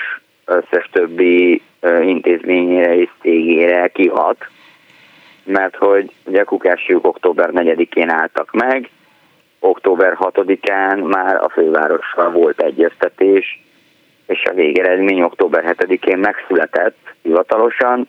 összes 0.45 0.89
többi 0.91 1.61
intézményére 2.01 2.95
és 2.95 3.09
cégére 3.21 3.87
kihat, 3.87 4.47
mert 5.43 5.75
hogy 5.75 6.11
ugye 6.25 6.41
a 6.41 6.45
kukásiuk 6.45 7.05
október 7.07 7.49
4-én 7.53 8.09
álltak 8.09 8.51
meg, 8.51 8.89
október 9.61 10.17
6-án 10.19 11.07
már 11.07 11.35
a 11.35 11.49
fővárossal 11.49 12.31
volt 12.31 12.61
egyeztetés, 12.61 13.61
és 14.25 14.43
a 14.43 14.53
végeredmény 14.53 15.21
október 15.21 15.75
7-én 15.77 16.17
megszületett 16.17 16.97
hivatalosan, 17.21 18.07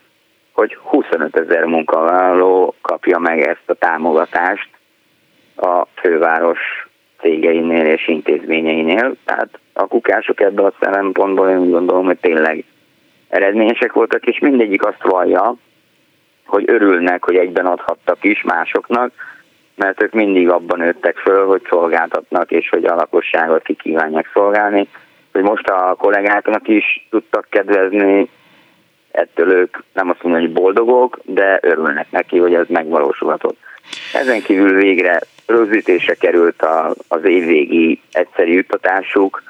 hogy 0.52 0.78
25 0.82 1.36
ezer 1.36 1.64
munkavállaló 1.64 2.74
kapja 2.80 3.18
meg 3.18 3.40
ezt 3.40 3.70
a 3.70 3.74
támogatást 3.74 4.68
a 5.56 5.86
főváros 5.94 6.88
cégeinél 7.20 7.86
és 7.86 8.08
intézményeinél. 8.08 9.14
Tehát 9.24 9.58
a 9.72 9.86
kukások 9.86 10.40
ebből 10.40 10.66
a 10.66 10.74
szempontból 10.80 11.48
én 11.48 11.70
gondolom, 11.70 12.04
hogy 12.04 12.18
tényleg 12.18 12.64
eredményesek 13.28 13.92
voltak, 13.92 14.26
és 14.26 14.38
mindegyik 14.38 14.86
azt 14.86 15.02
vallja, 15.02 15.54
hogy 16.46 16.64
örülnek, 16.66 17.24
hogy 17.24 17.36
egyben 17.36 17.66
adhattak 17.66 18.24
is 18.24 18.42
másoknak, 18.42 19.12
mert 19.82 20.02
ők 20.02 20.12
mindig 20.12 20.48
abban 20.48 20.78
nőttek 20.78 21.16
föl, 21.16 21.46
hogy 21.46 21.62
szolgáltatnak, 21.68 22.50
és 22.50 22.68
hogy 22.68 22.84
a 22.84 22.94
lakosságot 22.94 23.62
ki 23.62 23.74
kívánják 23.74 24.30
szolgálni. 24.32 24.88
Hogy 25.32 25.42
most 25.42 25.68
a 25.68 25.94
kollégáknak 25.98 26.68
is 26.68 27.06
tudtak 27.10 27.46
kedvezni, 27.50 28.28
ettől 29.10 29.50
ők 29.50 29.76
nem 29.92 30.10
azt 30.10 30.22
mondom, 30.22 30.40
hogy 30.40 30.52
boldogok, 30.52 31.18
de 31.24 31.58
örülnek 31.62 32.10
neki, 32.10 32.38
hogy 32.38 32.54
ez 32.54 32.66
megvalósulhatott. 32.68 33.56
Ezen 34.12 34.42
kívül 34.42 34.74
végre 34.74 35.20
rögzítése 35.46 36.14
került 36.14 36.62
a, 36.62 36.94
az 37.08 37.24
évvégi 37.24 38.00
egyszerű 38.12 38.52
juttatásuk, 38.52 39.42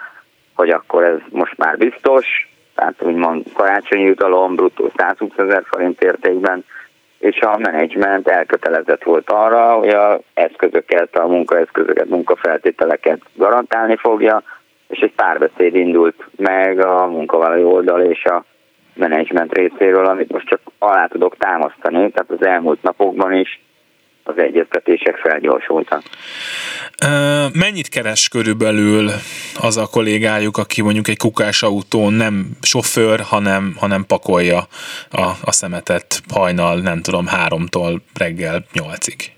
hogy 0.54 0.70
akkor 0.70 1.04
ez 1.04 1.18
most 1.30 1.56
már 1.56 1.76
biztos, 1.76 2.26
tehát 2.74 3.02
úgymond 3.02 3.44
karácsonyi 3.52 4.04
jutalom, 4.04 4.54
bruttó 4.54 4.90
120 4.96 5.30
ezer 5.36 5.62
forint 5.66 6.02
értékben, 6.02 6.64
és 7.22 7.40
a 7.40 7.58
menedzsment 7.58 8.28
elkötelezett 8.28 9.02
volt 9.02 9.30
arra, 9.30 9.74
hogy 9.74 9.88
a 9.88 10.20
eszközöket, 10.34 11.16
a 11.16 11.26
munkaeszközöket, 11.26 12.08
munkafeltételeket 12.08 13.20
garantálni 13.34 13.96
fogja, 13.96 14.42
és 14.88 14.98
egy 14.98 15.12
párbeszéd 15.12 15.74
indult 15.74 16.24
meg 16.36 16.80
a 16.80 17.06
munkavállaló 17.06 17.72
oldal 17.72 18.00
és 18.00 18.24
a 18.24 18.44
menedzsment 18.94 19.52
részéről, 19.52 20.06
amit 20.06 20.32
most 20.32 20.46
csak 20.46 20.60
alá 20.78 21.06
tudok 21.06 21.36
támasztani, 21.36 22.10
tehát 22.10 22.30
az 22.30 22.46
elmúlt 22.46 22.82
napokban 22.82 23.32
is 23.32 23.62
az 24.24 24.38
egyeztetések 24.38 25.16
felgyorsultak. 25.16 26.02
Mennyit 27.52 27.88
keres 27.88 28.28
körülbelül 28.28 29.10
az 29.60 29.76
a 29.76 29.86
kollégájuk, 29.90 30.56
aki 30.56 30.82
mondjuk 30.82 31.08
egy 31.08 31.16
kukás 31.16 31.62
autón 31.62 32.12
nem 32.12 32.46
sofőr, 32.62 33.20
hanem, 33.20 33.74
hanem 33.78 34.04
pakolja 34.06 34.58
a, 35.10 35.22
a 35.44 35.52
szemetet 35.52 36.20
hajnal, 36.34 36.80
nem 36.80 37.02
tudom, 37.02 37.26
háromtól 37.26 38.02
reggel 38.18 38.64
nyolcig? 38.72 39.32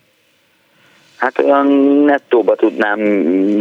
Hát 1.17 1.39
olyan 1.39 1.67
nettóba 2.05 2.55
tudnám 2.55 3.01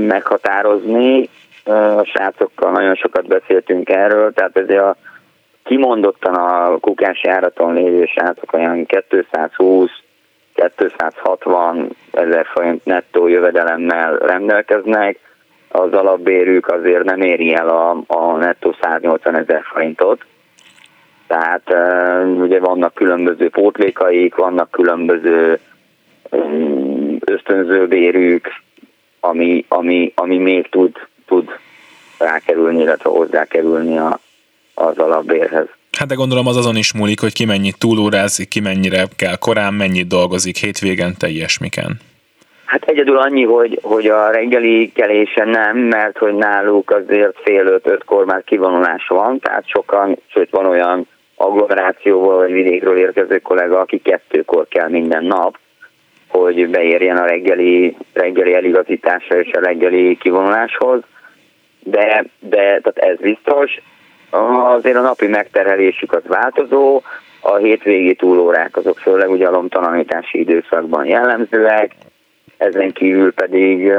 meghatározni, 0.07 1.29
a 1.65 2.03
srácokkal 2.03 2.71
nagyon 2.71 2.95
sokat 2.95 3.27
beszéltünk 3.27 3.89
erről, 3.89 4.33
tehát 4.33 4.57
ez 4.57 4.69
a 4.69 4.95
kimondottan 5.63 6.33
a 6.33 6.77
kukás 6.77 7.23
járaton 7.23 7.73
lévő 7.73 8.05
srácok 8.05 8.53
olyan 8.53 8.85
220 8.85 9.89
260 10.53 11.95
ezer 12.11 12.45
forint 12.45 12.85
nettó 12.85 13.27
jövedelemmel 13.27 14.17
rendelkeznek, 14.17 15.19
az 15.67 15.93
alapbérük 15.93 16.67
azért 16.67 17.03
nem 17.03 17.21
éri 17.21 17.53
el 17.53 17.69
a, 17.69 18.03
a 18.07 18.35
nettó 18.37 18.75
180 18.81 19.35
ezer 19.35 19.61
forintot. 19.63 20.25
Tehát 21.27 21.73
ugye 22.39 22.59
vannak 22.59 22.93
különböző 22.93 23.49
pótlékaik, 23.49 24.35
vannak 24.35 24.71
különböző 24.71 25.59
um, 26.31 27.17
ösztönzőbérük, 27.25 28.47
ami, 29.19 29.65
ami, 29.67 30.13
ami 30.15 30.37
még 30.37 30.69
tud, 30.69 30.95
tud 31.25 31.49
rákerülni, 32.19 32.81
illetve 32.81 33.09
hozzákerülni 33.09 33.97
a, 33.97 34.19
az 34.73 34.97
alapbérhez. 34.97 35.67
Hát 35.97 36.07
de 36.07 36.15
gondolom 36.15 36.47
az 36.47 36.57
azon 36.57 36.75
is 36.75 36.93
múlik, 36.93 37.19
hogy 37.19 37.33
ki 37.33 37.45
mennyit 37.45 37.77
túlórázik, 37.77 38.47
ki 38.47 38.59
mennyire 38.59 39.03
kell 39.15 39.35
korán, 39.35 39.73
mennyit 39.73 40.07
dolgozik 40.07 40.57
hétvégente, 40.57 41.27
ilyesmiken. 41.27 41.99
Hát 42.65 42.83
egyedül 42.83 43.17
annyi, 43.17 43.43
hogy, 43.43 43.79
hogy 43.81 44.07
a 44.07 44.29
reggeli 44.31 44.91
kelése 44.91 45.45
nem, 45.45 45.77
mert 45.77 46.17
hogy 46.17 46.33
náluk 46.33 46.91
azért 46.91 47.37
fél 47.43 47.65
öt-ötkor 47.65 48.25
már 48.25 48.43
kivonulás 48.43 49.07
van, 49.07 49.39
tehát 49.39 49.67
sokan, 49.67 50.17
sőt 50.27 50.49
van 50.49 50.65
olyan 50.65 51.07
agglomerációból 51.35 52.35
vagy 52.35 52.51
vidékről 52.51 52.97
érkező 52.97 53.39
kollega, 53.39 53.79
aki 53.79 54.01
kettőkor 54.01 54.67
kell 54.67 54.89
minden 54.89 55.23
nap, 55.23 55.57
hogy 56.27 56.69
beérjen 56.69 57.17
a 57.17 57.25
reggeli, 57.25 57.97
reggeli 58.13 58.53
eligazításra 58.53 59.39
és 59.39 59.51
a 59.51 59.59
reggeli 59.59 60.17
kivonuláshoz. 60.17 61.01
De, 61.79 62.25
de 62.39 62.79
tehát 62.81 62.97
ez 62.97 63.17
biztos, 63.17 63.81
azért 64.33 64.97
a 64.97 65.01
napi 65.01 65.27
megterhelésük 65.27 66.13
az 66.13 66.23
változó, 66.27 67.01
a 67.41 67.55
hétvégi 67.55 68.15
túlórák 68.15 68.77
azok 68.77 68.97
főleg 68.97 69.29
ugye 69.29 69.47
a 69.47 69.51
lomtalanítási 69.51 70.39
időszakban 70.39 71.05
jellemzőek, 71.05 71.95
ezen 72.57 72.91
kívül 72.91 73.33
pedig 73.33 73.93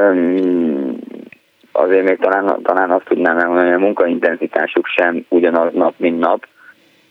azért 1.71 2.03
még 2.03 2.17
talán, 2.17 2.61
talán 2.61 2.91
azt 2.91 3.05
tudnám 3.05 3.37
elmondani, 3.37 3.67
hogy 3.67 3.81
a 3.81 3.85
munkaintenzitásuk 3.85 4.85
sem 4.85 5.25
ugyanaz 5.29 5.73
nap, 5.73 5.93
mint 5.97 6.19
nap, 6.19 6.47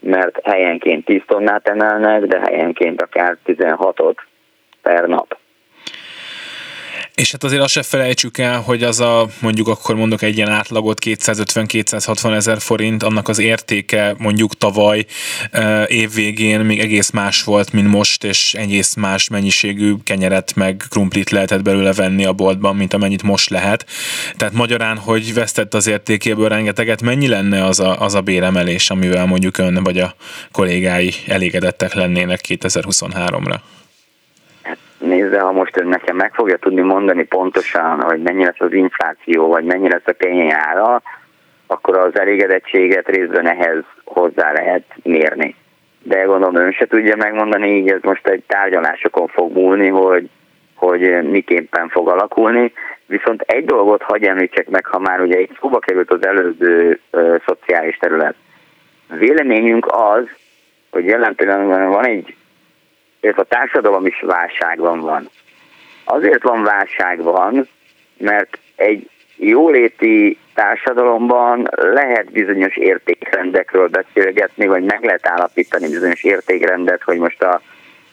mert 0.01 0.41
helyenként 0.45 1.05
10 1.05 1.21
tonnát 1.27 1.69
emelnek, 1.69 2.23
de 2.23 2.41
helyenként 2.41 3.03
akár 3.03 3.37
16-ot 3.47 4.17
per 4.83 5.07
nap. 5.07 5.39
És 7.15 7.33
hát 7.33 7.45
azért 7.45 7.63
azt 7.63 7.73
se 7.73 7.83
felejtsük 7.83 8.39
el, 8.39 8.61
hogy 8.61 8.83
az 8.83 9.01
a 9.01 9.29
mondjuk 9.41 9.69
akkor 9.69 9.95
mondok 9.95 10.23
egy 10.23 10.37
ilyen 10.37 10.51
átlagot 10.51 10.99
250-260 11.05 12.35
ezer 12.35 12.61
forint, 12.61 13.03
annak 13.03 13.29
az 13.29 13.39
értéke 13.39 14.15
mondjuk 14.19 14.59
tavaly 14.59 15.07
év 15.87 16.13
végén 16.15 16.61
még 16.61 16.81
egész 16.81 17.11
más 17.11 17.43
volt, 17.43 17.73
mint 17.73 17.89
most, 17.89 18.25
és 18.25 18.55
egész 18.55 18.95
más 18.95 19.29
mennyiségű 19.29 19.95
kenyeret 20.05 20.55
meg 20.55 20.85
krumplit 20.89 21.31
lehetett 21.31 21.63
belőle 21.63 21.93
venni 21.93 22.25
a 22.25 22.33
boltban, 22.33 22.77
mint 22.77 22.95
amennyit 22.95 23.23
most 23.23 23.51
lehet. 23.51 23.87
Tehát 24.37 24.55
magyarán, 24.55 24.99
hogy 24.99 25.35
vesztett 25.35 25.75
az 25.75 25.87
értékéből 25.87 26.49
rengeteget, 26.49 27.03
mennyi 27.03 27.29
lenne 27.29 27.65
az 27.65 27.81
a, 27.81 28.01
az 28.01 28.15
a 28.15 28.21
béremelés, 28.21 28.91
amivel 28.91 29.27
mondjuk 29.27 29.59
ön 29.59 29.83
vagy 29.83 29.99
a 29.99 30.15
kollégái 30.53 31.15
elégedettek 31.27 31.95
lennének 31.95 32.41
2023-ra? 32.49 33.57
Nézze, 35.05 35.41
ha 35.41 35.53
most 35.53 35.81
ön 35.81 35.87
nekem 35.87 36.17
meg 36.17 36.35
fogja 36.35 36.57
tudni 36.57 36.81
mondani 36.81 37.25
pontosan, 37.25 38.01
hogy 38.01 38.23
mennyi 38.23 38.45
lesz 38.45 38.61
az 38.61 38.73
infláció, 38.73 39.47
vagy 39.47 39.65
mennyi 39.65 39.89
lesz 39.89 40.07
a 40.07 40.13
kenyér 40.13 40.55
ára, 40.57 41.03
akkor 41.67 41.97
az 41.97 42.19
elégedettséget 42.19 43.09
részben 43.09 43.49
ehhez 43.49 43.83
hozzá 44.05 44.53
lehet 44.53 44.85
mérni. 45.03 45.55
De 46.03 46.23
gondolom 46.23 46.57
ön 46.57 46.73
se 46.73 46.87
tudja 46.87 47.17
megmondani, 47.17 47.77
így 47.77 47.89
ez 47.89 48.01
most 48.03 48.27
egy 48.27 48.43
tárgyalásokon 48.47 49.27
fog 49.27 49.53
múlni, 49.53 49.89
hogy, 49.89 50.29
hogy 50.75 51.31
miképpen 51.31 51.89
fog 51.89 52.09
alakulni. 52.09 52.73
Viszont 53.07 53.41
egy 53.41 53.65
dolgot 53.65 54.03
hagyj 54.03 54.27
említsek 54.27 54.69
meg, 54.69 54.87
ha 54.87 54.99
már 54.99 55.21
ugye 55.21 55.41
itt 55.41 55.59
szóba 55.61 55.79
került 55.79 56.11
az 56.11 56.27
előző 56.27 57.01
ö, 57.11 57.37
szociális 57.47 57.97
terület. 57.97 58.35
Véleményünk 59.09 59.87
az, 59.87 60.25
hogy 60.91 61.05
jelen 61.05 61.35
pillanatban 61.35 61.91
van 61.91 62.07
egy, 62.07 62.35
ez 63.25 63.39
a 63.39 63.45
társadalom 63.45 64.07
is 64.07 64.21
válságban 64.21 65.01
van. 65.01 65.29
Azért 66.05 66.43
van 66.43 66.63
válságban, 66.63 67.69
mert 68.17 68.59
egy 68.77 69.11
jóléti 69.37 70.39
társadalomban 70.55 71.69
lehet 71.77 72.31
bizonyos 72.31 72.77
értékrendekről 72.77 73.89
beszélgetni, 73.89 74.67
vagy 74.67 74.83
meg 74.83 75.05
lehet 75.05 75.29
állapítani 75.29 75.89
bizonyos 75.89 76.25
értékrendet, 76.25 77.03
hogy 77.03 77.19
most 77.19 77.43
a, 77.43 77.61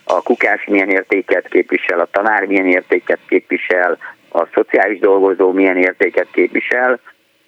a 0.04 0.22
kukás 0.22 0.66
milyen 0.66 0.90
értéket 0.90 1.48
képvisel, 1.48 2.00
a 2.00 2.08
tanár 2.12 2.46
milyen 2.46 2.68
értéket 2.68 3.20
képvisel, 3.28 3.98
a 4.32 4.46
szociális 4.54 5.00
dolgozó 5.00 5.52
milyen 5.52 5.78
értéket 5.78 6.28
képvisel. 6.32 7.00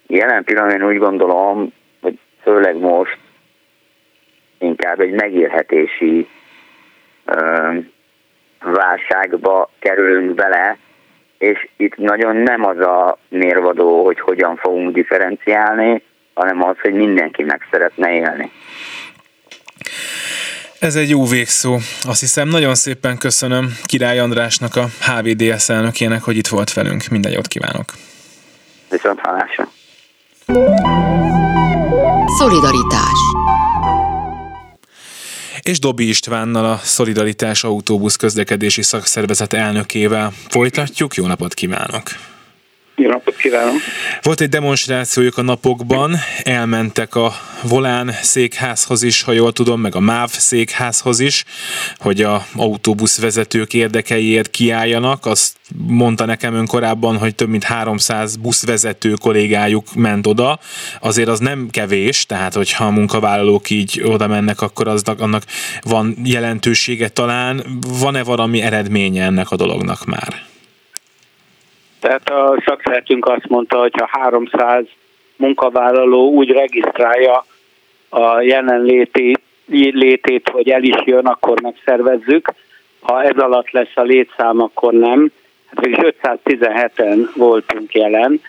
Jelen 0.06 0.44
pillanatban 0.44 0.88
úgy 0.88 0.98
gondolom, 0.98 1.72
hogy 2.00 2.18
főleg 2.42 2.76
most 2.76 3.18
inkább 4.58 5.00
egy 5.00 5.12
megélhetési 5.12 6.28
válságba 8.60 9.70
kerülünk 9.78 10.34
bele, 10.34 10.76
és 11.38 11.68
itt 11.76 11.96
nagyon 11.96 12.36
nem 12.36 12.64
az 12.64 12.78
a 12.78 13.18
mérvadó, 13.28 14.04
hogy 14.04 14.20
hogyan 14.20 14.56
fogunk 14.56 14.94
differenciálni, 14.94 16.02
hanem 16.34 16.62
az, 16.62 16.76
hogy 16.82 16.92
mindenki 16.92 17.42
meg 17.42 17.60
szeretne 17.70 18.12
élni. 18.12 18.50
Ez 20.78 20.96
egy 20.96 21.10
jó 21.10 21.24
végszó. 21.24 21.74
Azt 22.02 22.20
hiszem, 22.20 22.48
nagyon 22.48 22.74
szépen 22.74 23.18
köszönöm 23.18 23.66
Király 23.84 24.18
Andrásnak, 24.18 24.76
a 24.76 24.84
HVDS 24.84 25.68
elnökének, 25.68 26.22
hogy 26.22 26.36
itt 26.36 26.46
volt 26.46 26.72
velünk. 26.72 27.02
Minden 27.10 27.32
jót 27.32 27.46
kívánok! 27.46 27.84
Viszont 28.90 29.20
hallásra! 29.20 29.68
Szolidaritás 32.38 33.18
és 35.64 35.78
Dobi 35.78 36.08
Istvánnal 36.08 36.64
a 36.64 36.80
Szolidaritás 36.82 37.64
Autóbusz 37.64 38.16
közlekedési 38.16 38.82
szakszervezet 38.82 39.52
elnökével 39.52 40.32
folytatjuk. 40.48 41.14
Jó 41.14 41.26
napot 41.26 41.54
kívánok! 41.54 42.33
Jó 42.96 43.08
napot 43.08 43.36
kívánok! 43.36 43.74
Volt 44.22 44.40
egy 44.40 44.48
demonstrációjuk 44.48 45.38
a 45.38 45.42
napokban, 45.42 46.16
elmentek 46.42 47.14
a 47.14 47.32
Volán 47.62 48.10
székházhoz 48.22 49.02
is, 49.02 49.22
ha 49.22 49.32
jól 49.32 49.52
tudom, 49.52 49.80
meg 49.80 49.94
a 49.94 50.00
MÁV 50.00 50.30
székházhoz 50.30 51.20
is, 51.20 51.44
hogy 51.96 52.22
a 52.22 52.46
autóbusz 52.56 53.20
vezetők 53.20 53.74
érdekeiért 53.74 54.50
kiálljanak. 54.50 55.26
Azt 55.26 55.56
mondta 55.86 56.24
nekem 56.24 56.54
ön 56.54 56.66
korábban, 56.66 57.16
hogy 57.16 57.34
több 57.34 57.48
mint 57.48 57.64
300 57.64 58.36
buszvezető 58.36 59.12
kollégájuk 59.12 59.94
ment 59.94 60.26
oda. 60.26 60.58
Azért 61.00 61.28
az 61.28 61.38
nem 61.38 61.68
kevés, 61.70 62.26
tehát 62.26 62.54
hogyha 62.54 62.84
a 62.84 62.90
munkavállalók 62.90 63.70
így 63.70 64.02
oda 64.04 64.26
mennek, 64.26 64.60
akkor 64.60 64.88
aznak, 64.88 65.20
annak 65.20 65.42
van 65.82 66.16
jelentősége 66.24 67.08
talán. 67.08 67.78
Van-e 67.98 68.22
valami 68.22 68.62
eredménye 68.62 69.24
ennek 69.24 69.50
a 69.50 69.56
dolognak 69.56 70.04
már? 70.04 70.52
Tehát 72.04 72.30
a 72.30 72.62
szakszeretünk 72.64 73.26
azt 73.26 73.48
mondta, 73.48 73.78
hogy 73.78 73.92
ha 73.96 74.08
300 74.10 74.84
munkavállaló 75.36 76.30
úgy 76.30 76.50
regisztrálja 76.50 77.44
a 78.08 78.40
jelenléti 78.40 79.36
létét, 79.66 80.48
hogy 80.48 80.70
el 80.70 80.82
is 80.82 80.96
jön, 81.04 81.26
akkor 81.26 81.60
megszervezzük. 81.60 82.52
Ha 83.00 83.22
ez 83.22 83.36
alatt 83.36 83.70
lesz 83.70 83.92
a 83.94 84.02
létszám, 84.02 84.60
akkor 84.60 84.92
nem. 84.92 85.30
Hát 85.66 85.86
is 85.86 85.96
517-en 86.22 87.28
voltunk 87.34 87.94
jelen 87.94 88.40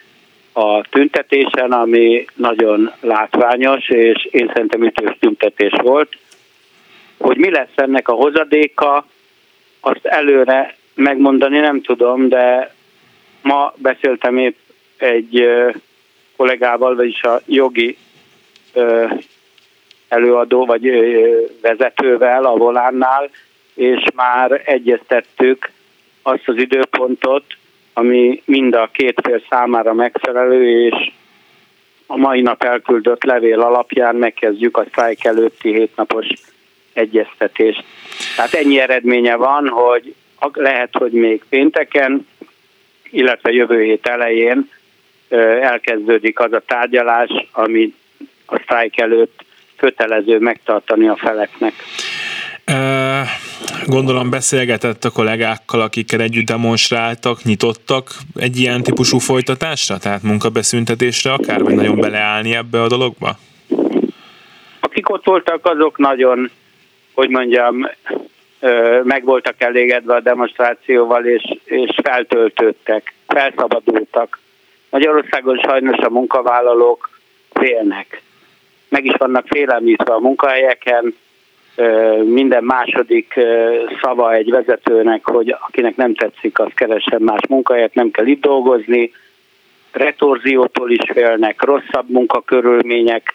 a 0.54 0.82
tüntetésen, 0.82 1.72
ami 1.72 2.26
nagyon 2.34 2.92
látványos, 3.02 3.90
és 3.90 4.28
én 4.32 4.52
szerintem 4.54 4.84
ütős 4.84 5.18
tüntetés 5.20 5.74
volt. 5.82 6.18
Hogy 7.18 7.38
mi 7.38 7.52
lesz 7.52 7.76
ennek 7.76 8.08
a 8.08 8.14
hozadéka, 8.14 9.06
azt 9.80 10.06
előre 10.06 10.76
megmondani 10.96 11.60
nem 11.60 11.82
tudom, 11.82 12.30
de 12.30 12.75
Ma 13.46 13.74
beszéltem 13.78 14.38
épp 14.38 14.58
egy 14.98 15.50
kollégával, 16.36 16.96
vagyis 16.96 17.22
a 17.22 17.42
jogi 17.46 17.98
előadó 20.08 20.66
vagy 20.66 20.92
vezetővel 21.62 22.46
a 22.46 22.58
volánnál, 22.58 23.30
és 23.74 24.04
már 24.16 24.62
egyeztettük 24.66 25.72
azt 26.22 26.48
az 26.48 26.58
időpontot, 26.58 27.44
ami 27.94 28.42
mind 28.46 28.74
a 28.74 28.90
két 28.92 29.20
fél 29.24 29.42
számára 29.50 29.94
megfelelő, 29.94 30.88
és 30.88 31.12
a 32.08 32.18
mai 32.18 32.42
nap 32.42 32.64
elküldött 32.64 33.24
levél 33.24 33.62
alapján 33.62 34.16
megkezdjük 34.16 34.78
a 34.78 34.86
sztrájk 34.88 35.26
előtti 35.26 35.74
hétnapos 35.74 36.28
egyeztetést. 36.94 37.84
Tehát 38.36 38.54
ennyi 38.54 38.80
eredménye 38.80 39.36
van, 39.36 39.68
hogy 39.68 40.14
lehet, 40.54 40.90
hogy 40.98 41.12
még 41.12 41.44
pénteken, 41.50 42.28
illetve 43.16 43.52
jövő 43.52 43.84
hét 43.84 44.08
elején 44.08 44.70
elkezdődik 45.62 46.40
az 46.40 46.54
a 46.54 46.64
tárgyalás, 46.68 47.30
ami 47.52 47.94
a 48.46 48.60
sztrájk 48.64 49.00
előtt 49.00 49.44
kötelező 49.78 50.40
megtartani 50.40 51.08
a 51.08 51.16
feleknek. 51.16 51.74
Gondolom 53.86 54.30
beszélgetett 54.30 55.04
a 55.04 55.10
kollégákkal, 55.10 55.82
akikkel 55.82 56.22
együtt 56.22 56.46
demonstráltak, 56.46 57.44
nyitottak 57.44 58.10
egy 58.36 58.58
ilyen 58.58 58.84
típusú 58.84 59.18
folytatásra, 59.18 59.98
tehát 59.98 60.24
munkabeszüntetésre 60.24 61.32
akár, 61.32 61.64
vagy 61.64 61.76
nagyon 61.76 62.00
beleállni 62.00 62.56
ebbe 62.56 62.82
a 62.82 62.88
dologba? 62.88 63.38
Akik 64.80 65.10
ott 65.10 65.26
voltak, 65.26 65.66
azok 65.66 65.98
nagyon, 65.98 66.52
hogy 67.14 67.30
mondjam, 67.30 67.90
meg 69.04 69.24
voltak 69.24 69.56
elégedve 69.58 70.16
a 70.16 70.20
demonstrációval, 70.20 71.26
és, 71.26 71.58
és 71.64 71.96
feltöltődtek, 72.04 73.14
felszabadultak. 73.28 74.40
Magyarországon 74.90 75.58
sajnos 75.58 75.98
a 75.98 76.10
munkavállalók 76.10 77.10
félnek. 77.54 78.22
Meg 78.90 79.06
is 79.06 79.14
vannak 79.18 79.48
félelmítve 79.48 80.14
a 80.14 80.20
munkahelyeken, 80.20 81.16
minden 82.24 82.64
második 82.64 83.34
szava 84.02 84.34
egy 84.34 84.50
vezetőnek, 84.50 85.26
hogy 85.26 85.56
akinek 85.68 85.96
nem 85.96 86.16
tetszik, 86.16 86.60
az 86.60 86.72
keressen 86.76 87.22
más 87.22 87.48
munkahelyet, 87.50 87.94
nem 87.94 88.12
kell 88.12 88.26
itt 88.26 88.42
dolgozni, 88.42 89.12
retorziótól 89.92 90.92
is 90.92 91.12
félnek, 91.14 91.64
rosszabb 91.64 92.10
munkakörülmények 92.10 93.34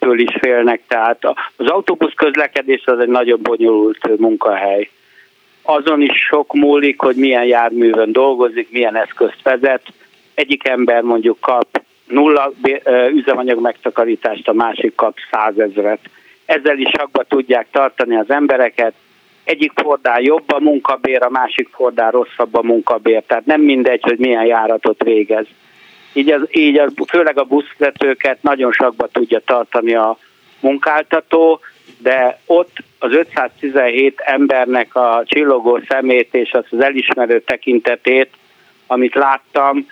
től 0.00 0.18
is 0.18 0.36
félnek, 0.40 0.80
tehát 0.88 1.24
az 1.56 1.66
autóbusz 1.66 2.14
közlekedés 2.16 2.82
az 2.84 2.98
egy 2.98 3.08
nagyon 3.08 3.38
bonyolult 3.42 4.18
munkahely. 4.18 4.90
Azon 5.62 6.00
is 6.00 6.26
sok 6.28 6.54
múlik, 6.54 7.00
hogy 7.00 7.16
milyen 7.16 7.44
járművön 7.44 8.12
dolgozik, 8.12 8.70
milyen 8.70 8.96
eszközt 8.96 9.42
vezet. 9.42 9.82
Egyik 10.34 10.68
ember 10.68 11.02
mondjuk 11.02 11.40
kap 11.40 11.82
nulla 12.06 12.52
üzemanyag 13.12 13.60
megtakarítást, 13.60 14.48
a 14.48 14.52
másik 14.52 14.94
kap 14.94 15.16
százezret. 15.30 16.00
Ezzel 16.44 16.78
is 16.78 16.90
sakba 16.98 17.22
tudják 17.22 17.66
tartani 17.70 18.16
az 18.16 18.30
embereket. 18.30 18.92
Egyik 19.44 19.72
fordán 19.74 20.22
jobb 20.22 20.52
a 20.52 20.60
munkabér, 20.60 21.22
a 21.22 21.30
másik 21.30 21.68
fordán 21.72 22.10
rosszabb 22.10 22.54
a 22.54 22.62
munkabér. 22.62 23.22
Tehát 23.26 23.46
nem 23.46 23.60
mindegy, 23.60 24.02
hogy 24.02 24.18
milyen 24.18 24.44
járatot 24.44 25.02
végez. 25.02 25.46
Így, 26.12 26.30
az, 26.30 26.42
így 26.50 26.78
az, 26.78 26.92
főleg 27.08 27.38
a 27.38 27.44
buszvezetőket 27.44 28.42
nagyon 28.42 28.72
sakba 28.72 29.06
tudja 29.06 29.40
tartani 29.40 29.94
a 29.94 30.18
munkáltató, 30.60 31.60
de 31.98 32.38
ott 32.46 32.76
az 32.98 33.12
517 33.12 34.20
embernek 34.20 34.94
a 34.94 35.22
csillogó 35.24 35.80
szemét 35.88 36.34
és 36.34 36.52
az, 36.52 36.64
az 36.70 36.80
elismerő 36.80 37.40
tekintetét, 37.40 38.30
amit 38.86 39.14
láttam, 39.14 39.86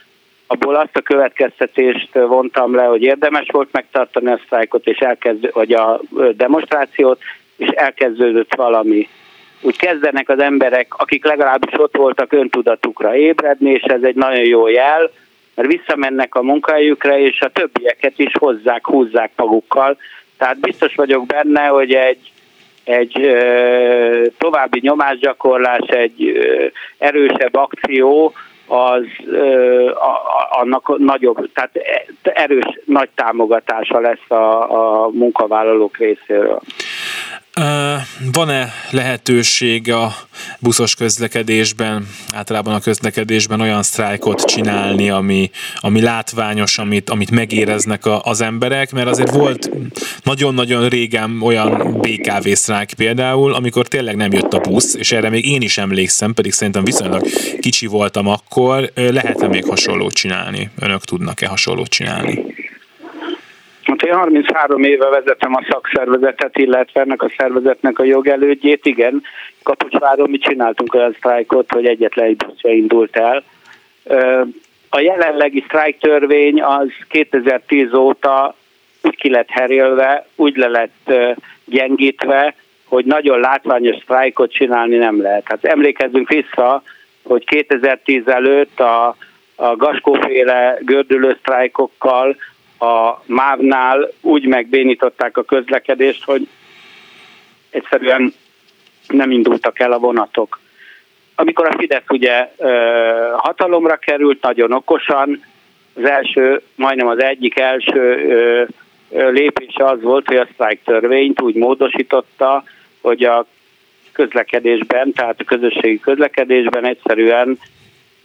abból 0.47 0.75
azt 0.75 0.97
a 0.97 1.01
következtetést 1.01 2.09
vontam 2.13 2.75
le, 2.75 2.85
hogy 2.85 3.03
érdemes 3.03 3.47
volt 3.51 3.69
megtartani 3.73 4.31
a 4.31 4.41
sztrájkot, 4.45 4.87
és 4.87 4.99
elkezd, 4.99 5.53
vagy 5.53 5.73
a 5.73 6.01
demonstrációt, 6.33 7.21
és 7.57 7.69
elkezdődött 7.69 8.55
valami. 8.55 9.09
Úgy 9.61 9.77
kezdenek 9.77 10.29
az 10.29 10.41
emberek, 10.41 10.95
akik 10.97 11.25
legalábbis 11.25 11.79
ott 11.79 11.97
voltak 11.97 12.33
öntudatukra 12.33 13.17
ébredni, 13.17 13.71
és 13.71 13.83
ez 13.83 14.03
egy 14.03 14.15
nagyon 14.15 14.45
jó 14.45 14.69
jel, 14.69 15.11
mert 15.59 15.71
visszamennek 15.71 16.35
a 16.35 16.43
munkahelyükre, 16.43 17.21
és 17.21 17.41
a 17.41 17.49
többieket 17.49 18.19
is 18.19 18.33
hozzák, 18.39 18.87
húzzák 18.87 19.31
magukkal. 19.37 19.97
Tehát 20.37 20.61
biztos 20.61 20.95
vagyok 20.95 21.27
benne, 21.27 21.67
hogy 21.67 21.93
egy, 21.93 22.33
egy 22.85 23.21
ö, 23.21 24.27
további 24.39 24.79
nyomásgyakorlás, 24.83 25.87
egy 25.87 26.27
ö, 26.27 26.67
erősebb 26.99 27.55
akció 27.55 28.33
az 28.67 29.05
ö, 29.27 29.91
a, 29.91 30.21
annak 30.51 30.99
nagyobb, 30.99 31.53
tehát 31.53 31.71
erős 32.23 32.79
nagy 32.85 33.09
támogatása 33.15 34.01
lesz 34.01 34.31
a, 34.31 35.05
a 35.05 35.09
munkavállalók 35.09 35.97
részéről. 35.97 36.61
Van-e 38.33 38.73
lehetőség 38.91 39.93
a 39.93 40.15
buszos 40.59 40.95
közlekedésben, 40.95 42.09
általában 42.33 42.75
a 42.75 42.81
közlekedésben 42.81 43.61
olyan 43.61 43.83
sztrájkot 43.83 44.45
csinálni, 44.45 45.11
ami, 45.11 45.51
ami 45.77 46.01
látványos, 46.01 46.79
amit, 46.79 47.11
amit 47.11 47.31
megéreznek 47.31 48.07
a, 48.07 48.23
az 48.23 48.41
emberek? 48.41 48.93
Mert 48.93 49.09
azért 49.09 49.31
volt 49.31 49.71
nagyon-nagyon 50.23 50.89
régen 50.89 51.43
olyan 51.43 51.99
BKV 52.01 52.49
sztrájk 52.49 52.93
például, 52.97 53.55
amikor 53.55 53.89
tényleg 53.89 54.17
nem 54.17 54.33
jött 54.33 54.53
a 54.53 54.59
busz, 54.59 54.95
és 54.95 55.13
erre 55.13 55.29
még 55.29 55.47
én 55.47 55.63
is 55.63 55.79
emlékszem, 55.79 56.35
pedig 56.35 56.53
szerintem 56.53 56.85
viszonylag 56.85 57.27
kicsi 57.61 57.87
voltam 57.87 58.27
akkor. 58.27 58.91
Lehet-e 58.95 59.49
még 59.49 59.65
hasonlót 59.65 60.13
csinálni? 60.13 60.71
Önök 60.79 61.05
tudnak-e 61.05 61.47
hasonlót 61.47 61.89
csinálni? 61.89 62.45
Hát 63.89 64.03
én 64.03 64.15
33 64.15 64.83
éve 64.83 65.09
vezetem 65.09 65.55
a 65.55 65.65
szakszervezetet, 65.69 66.59
illetve 66.59 67.01
ennek 67.01 67.23
a 67.23 67.31
szervezetnek 67.37 67.99
a 67.99 68.05
jogelődjét. 68.05 68.87
Igen, 68.87 69.23
Kapocsváron 69.63 70.31
mi 70.31 70.39
csináltunk 70.39 70.95
olyan 70.95 71.15
sztrájkot, 71.17 71.73
hogy 71.73 71.87
egyetlen 71.87 72.27
egy 72.27 72.37
buszja 72.37 72.73
indult 72.73 73.17
el. 73.17 73.43
A 74.91 75.01
jelenlegi 75.01 75.65
sztrájk 75.67 75.99
törvény 75.99 76.63
az 76.63 76.89
2010 77.09 77.95
óta 77.95 78.55
úgy 79.03 79.17
ki 79.17 79.31
lett 79.31 79.49
herélve, 79.49 80.27
úgy 80.37 80.57
le 80.57 80.69
lett 80.69 81.13
gyengítve, 81.65 82.55
hogy 82.85 83.05
nagyon 83.05 83.41
látványos 83.41 83.97
sztrájkot 84.03 84.53
csinálni 84.53 84.97
nem 84.97 85.23
lehet. 85.23 85.45
Hát 85.45 85.65
emlékezzünk 85.65 86.29
vissza, 86.29 86.83
hogy 87.23 87.45
2010 87.45 88.23
előtt 88.27 88.81
a, 88.81 89.17
a 89.55 89.77
Gaskóféle 89.77 90.79
gördülő 90.81 91.37
sztrájkokkal 91.41 92.37
a 92.79 93.23
MÁV-nál 93.27 94.11
úgy 94.21 94.47
megbénították 94.47 95.37
a 95.37 95.43
közlekedést, 95.43 96.25
hogy 96.25 96.49
egyszerűen 97.71 98.35
nem 99.09 99.31
indultak 99.31 99.79
el 99.79 99.93
a 99.93 99.99
vonatok. 99.99 100.61
Amikor 101.35 101.67
a 101.67 101.77
Fidesz 101.79 102.09
ugye 102.09 102.53
hatalomra 103.37 103.97
került, 103.97 104.43
nagyon 104.43 104.73
okosan, 104.73 105.45
az 105.95 106.05
első, 106.05 106.63
majdnem 106.75 107.07
az 107.07 107.23
egyik 107.23 107.59
első 107.59 108.17
lépés 109.11 109.75
az 109.75 110.03
volt, 110.03 110.27
hogy 110.27 110.37
a 110.37 110.49
sztrájk 110.53 110.83
törvényt 110.85 111.41
úgy 111.41 111.55
módosította, 111.55 112.65
hogy 113.01 113.25
a 113.25 113.47
közlekedésben, 114.13 115.13
tehát 115.13 115.41
a 115.41 115.45
közösségi 115.45 116.01
közlekedésben 116.01 116.85
egyszerűen 116.85 117.59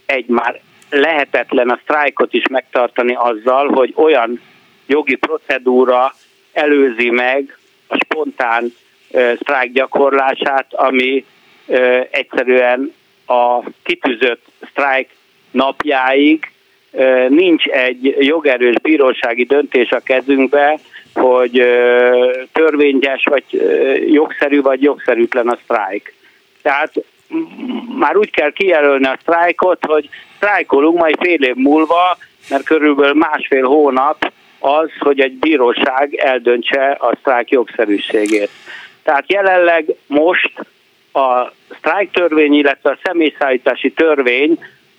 egy 0.06 0.26
már 0.26 0.60
lehetetlen 0.94 1.70
a 1.70 1.78
sztrájkot 1.82 2.32
is 2.32 2.48
megtartani 2.50 3.14
azzal, 3.14 3.68
hogy 3.68 3.92
olyan 3.96 4.40
jogi 4.86 5.14
procedúra 5.14 6.14
előzi 6.52 7.10
meg 7.10 7.58
a 7.86 7.96
spontán 7.96 8.74
sztrájk 9.40 9.72
gyakorlását, 9.72 10.66
ami 10.74 11.24
egyszerűen 12.10 12.94
a 13.26 13.70
kitűzött 13.82 14.44
sztrájk 14.70 15.08
napjáig 15.50 16.52
nincs 17.28 17.66
egy 17.66 18.16
jogerős 18.18 18.74
bírósági 18.82 19.44
döntés 19.44 19.90
a 19.90 20.00
kezünkbe, 20.00 20.78
hogy 21.14 21.52
törvényes, 22.52 23.24
vagy 23.30 23.44
jogszerű, 24.12 24.60
vagy 24.60 24.82
jogszerűtlen 24.82 25.48
a 25.48 25.58
sztrájk. 25.62 26.14
Tehát 26.62 26.92
már 27.98 28.16
úgy 28.16 28.30
kell 28.30 28.52
kijelölni 28.52 29.06
a 29.06 29.18
sztrájkot, 29.20 29.84
hogy 29.84 30.08
sztrájkolunk 30.44 30.98
majd 30.98 31.16
fél 31.20 31.42
év 31.42 31.54
múlva, 31.54 32.16
mert 32.50 32.64
körülbelül 32.64 33.14
másfél 33.14 33.64
hónap 33.64 34.32
az, 34.58 34.90
hogy 34.98 35.20
egy 35.20 35.32
bíróság 35.32 36.14
eldöntse 36.14 36.96
a 37.00 37.16
sztrájk 37.20 37.50
jogszerűségét. 37.50 38.50
Tehát 39.02 39.32
jelenleg 39.32 39.84
most 40.06 40.52
a 41.12 41.52
sztrájk 41.76 42.10
törvény, 42.10 42.54
illetve 42.54 42.90
a 42.90 42.98
személyszállítási 43.02 43.92
törvény, 43.92 44.58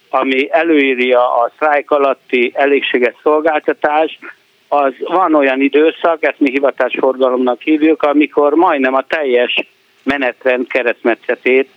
ami 0.10 0.48
előírja 0.52 1.36
a 1.36 1.52
sztrájk 1.56 1.92
alatti 1.92 2.52
elégséges 2.56 3.14
szolgáltatás, 3.24 4.20
az 4.68 4.94
van 5.00 5.36
olyan 5.36 5.62
időszak, 5.62 6.24
ezt 6.24 6.40
mi 6.40 6.50
hivatásforgalomnak 6.50 7.62
hívjuk, 7.62 8.04
amikor 8.04 8.54
majdnem 8.54 8.94
a 8.94 9.06
teljes 9.08 9.68
menetrend 10.04 10.68
keresztmetszetét 10.68 11.70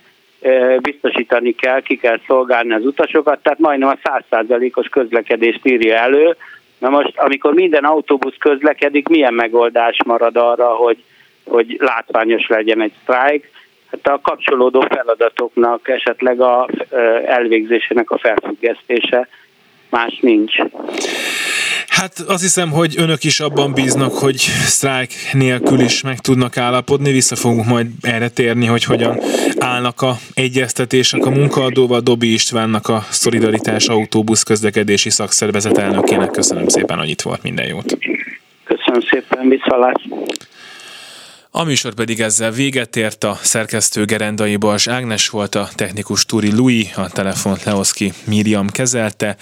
biztosítani 0.81 1.51
kell, 1.55 1.81
ki 1.81 1.97
kell 1.97 2.19
szolgálni 2.27 2.73
az 2.73 2.85
utasokat, 2.85 3.39
tehát 3.43 3.59
majdnem 3.59 3.89
a 3.89 3.99
százszázalékos 4.03 4.87
közlekedést 4.87 5.67
írja 5.67 5.95
elő. 5.95 6.35
Na 6.77 6.89
most, 6.89 7.17
amikor 7.17 7.53
minden 7.53 7.83
autóbusz 7.83 8.35
közlekedik, 8.39 9.07
milyen 9.07 9.33
megoldás 9.33 9.97
marad 10.05 10.35
arra, 10.35 10.67
hogy, 10.67 11.03
hogy 11.43 11.77
látványos 11.79 12.47
legyen 12.47 12.81
egy 12.81 12.93
sztrájk? 13.01 13.49
Hát 13.91 14.07
a 14.07 14.19
kapcsolódó 14.21 14.81
feladatoknak 14.81 15.87
esetleg 15.87 16.41
a 16.41 16.67
elvégzésének 17.25 18.11
a 18.11 18.17
felfüggesztése, 18.17 19.27
más 19.89 20.19
nincs. 20.21 20.55
Hát 21.99 22.19
azt 22.27 22.41
hiszem, 22.41 22.71
hogy 22.71 22.93
önök 22.97 23.23
is 23.23 23.39
abban 23.39 23.73
bíznak, 23.73 24.13
hogy 24.13 24.37
sztrájk 24.65 25.11
nélkül 25.33 25.79
is 25.79 26.01
meg 26.01 26.19
tudnak 26.19 26.57
állapodni. 26.57 27.11
Vissza 27.11 27.35
fogunk 27.35 27.65
majd 27.65 27.87
erre 28.01 28.29
térni, 28.29 28.65
hogy 28.65 28.83
hogyan 28.83 29.19
állnak 29.57 30.01
a 30.01 30.17
egyeztetések 30.33 31.25
a 31.25 31.29
munkaadóval. 31.29 31.99
Dobi 31.99 32.33
Istvánnak 32.33 32.87
a 32.87 33.05
Szolidaritás 33.09 33.87
Autóbusz 33.87 34.43
közlekedési 34.43 35.09
szakszervezet 35.09 35.77
elnökének. 35.77 36.31
Köszönöm 36.31 36.67
szépen, 36.67 36.97
hogy 36.97 37.09
itt 37.09 37.21
volt. 37.21 37.43
Minden 37.43 37.67
jót. 37.67 37.97
Köszönöm 38.63 39.01
szépen, 39.09 39.49
viszalás. 39.49 40.07
A 41.51 41.63
műsor 41.63 41.93
pedig 41.93 42.21
ezzel 42.21 42.51
véget 42.51 42.95
ért, 42.95 43.23
a 43.23 43.39
szerkesztő 43.41 44.05
Gerendai 44.05 44.55
Bals 44.55 44.87
Ágnes 44.87 45.29
volt, 45.29 45.55
a 45.55 45.69
technikus 45.75 46.25
Turi 46.25 46.51
Lui, 46.51 46.89
a 46.95 47.09
telefont 47.09 47.63
Leoszki 47.63 48.13
Miriam 48.23 48.69
kezelte. 48.69 49.37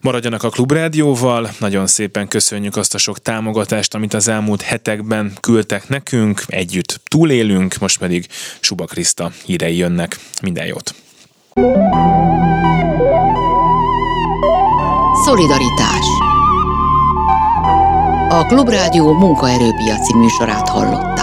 Maradjanak 0.00 0.42
a 0.42 0.48
Klubrádióval, 0.48 1.50
nagyon 1.58 1.86
szépen 1.86 2.28
köszönjük 2.28 2.76
azt 2.76 2.94
a 2.94 2.98
sok 2.98 3.18
támogatást, 3.18 3.94
amit 3.94 4.14
az 4.14 4.28
elmúlt 4.28 4.62
hetekben 4.62 5.32
küldtek 5.40 5.88
nekünk, 5.88 6.42
együtt 6.46 7.00
túlélünk, 7.04 7.78
most 7.78 7.98
pedig 7.98 8.26
Suba 8.60 8.84
Kriszta 8.84 9.32
hírei 9.44 9.76
jönnek. 9.76 10.18
Minden 10.42 10.66
jót! 10.66 10.94
Szolidaritás 15.24 16.06
A 18.28 18.44
Klubrádió 18.46 19.12
munkaerőpiaci 19.12 20.14
műsorát 20.14 20.68
hallott. 20.68 21.15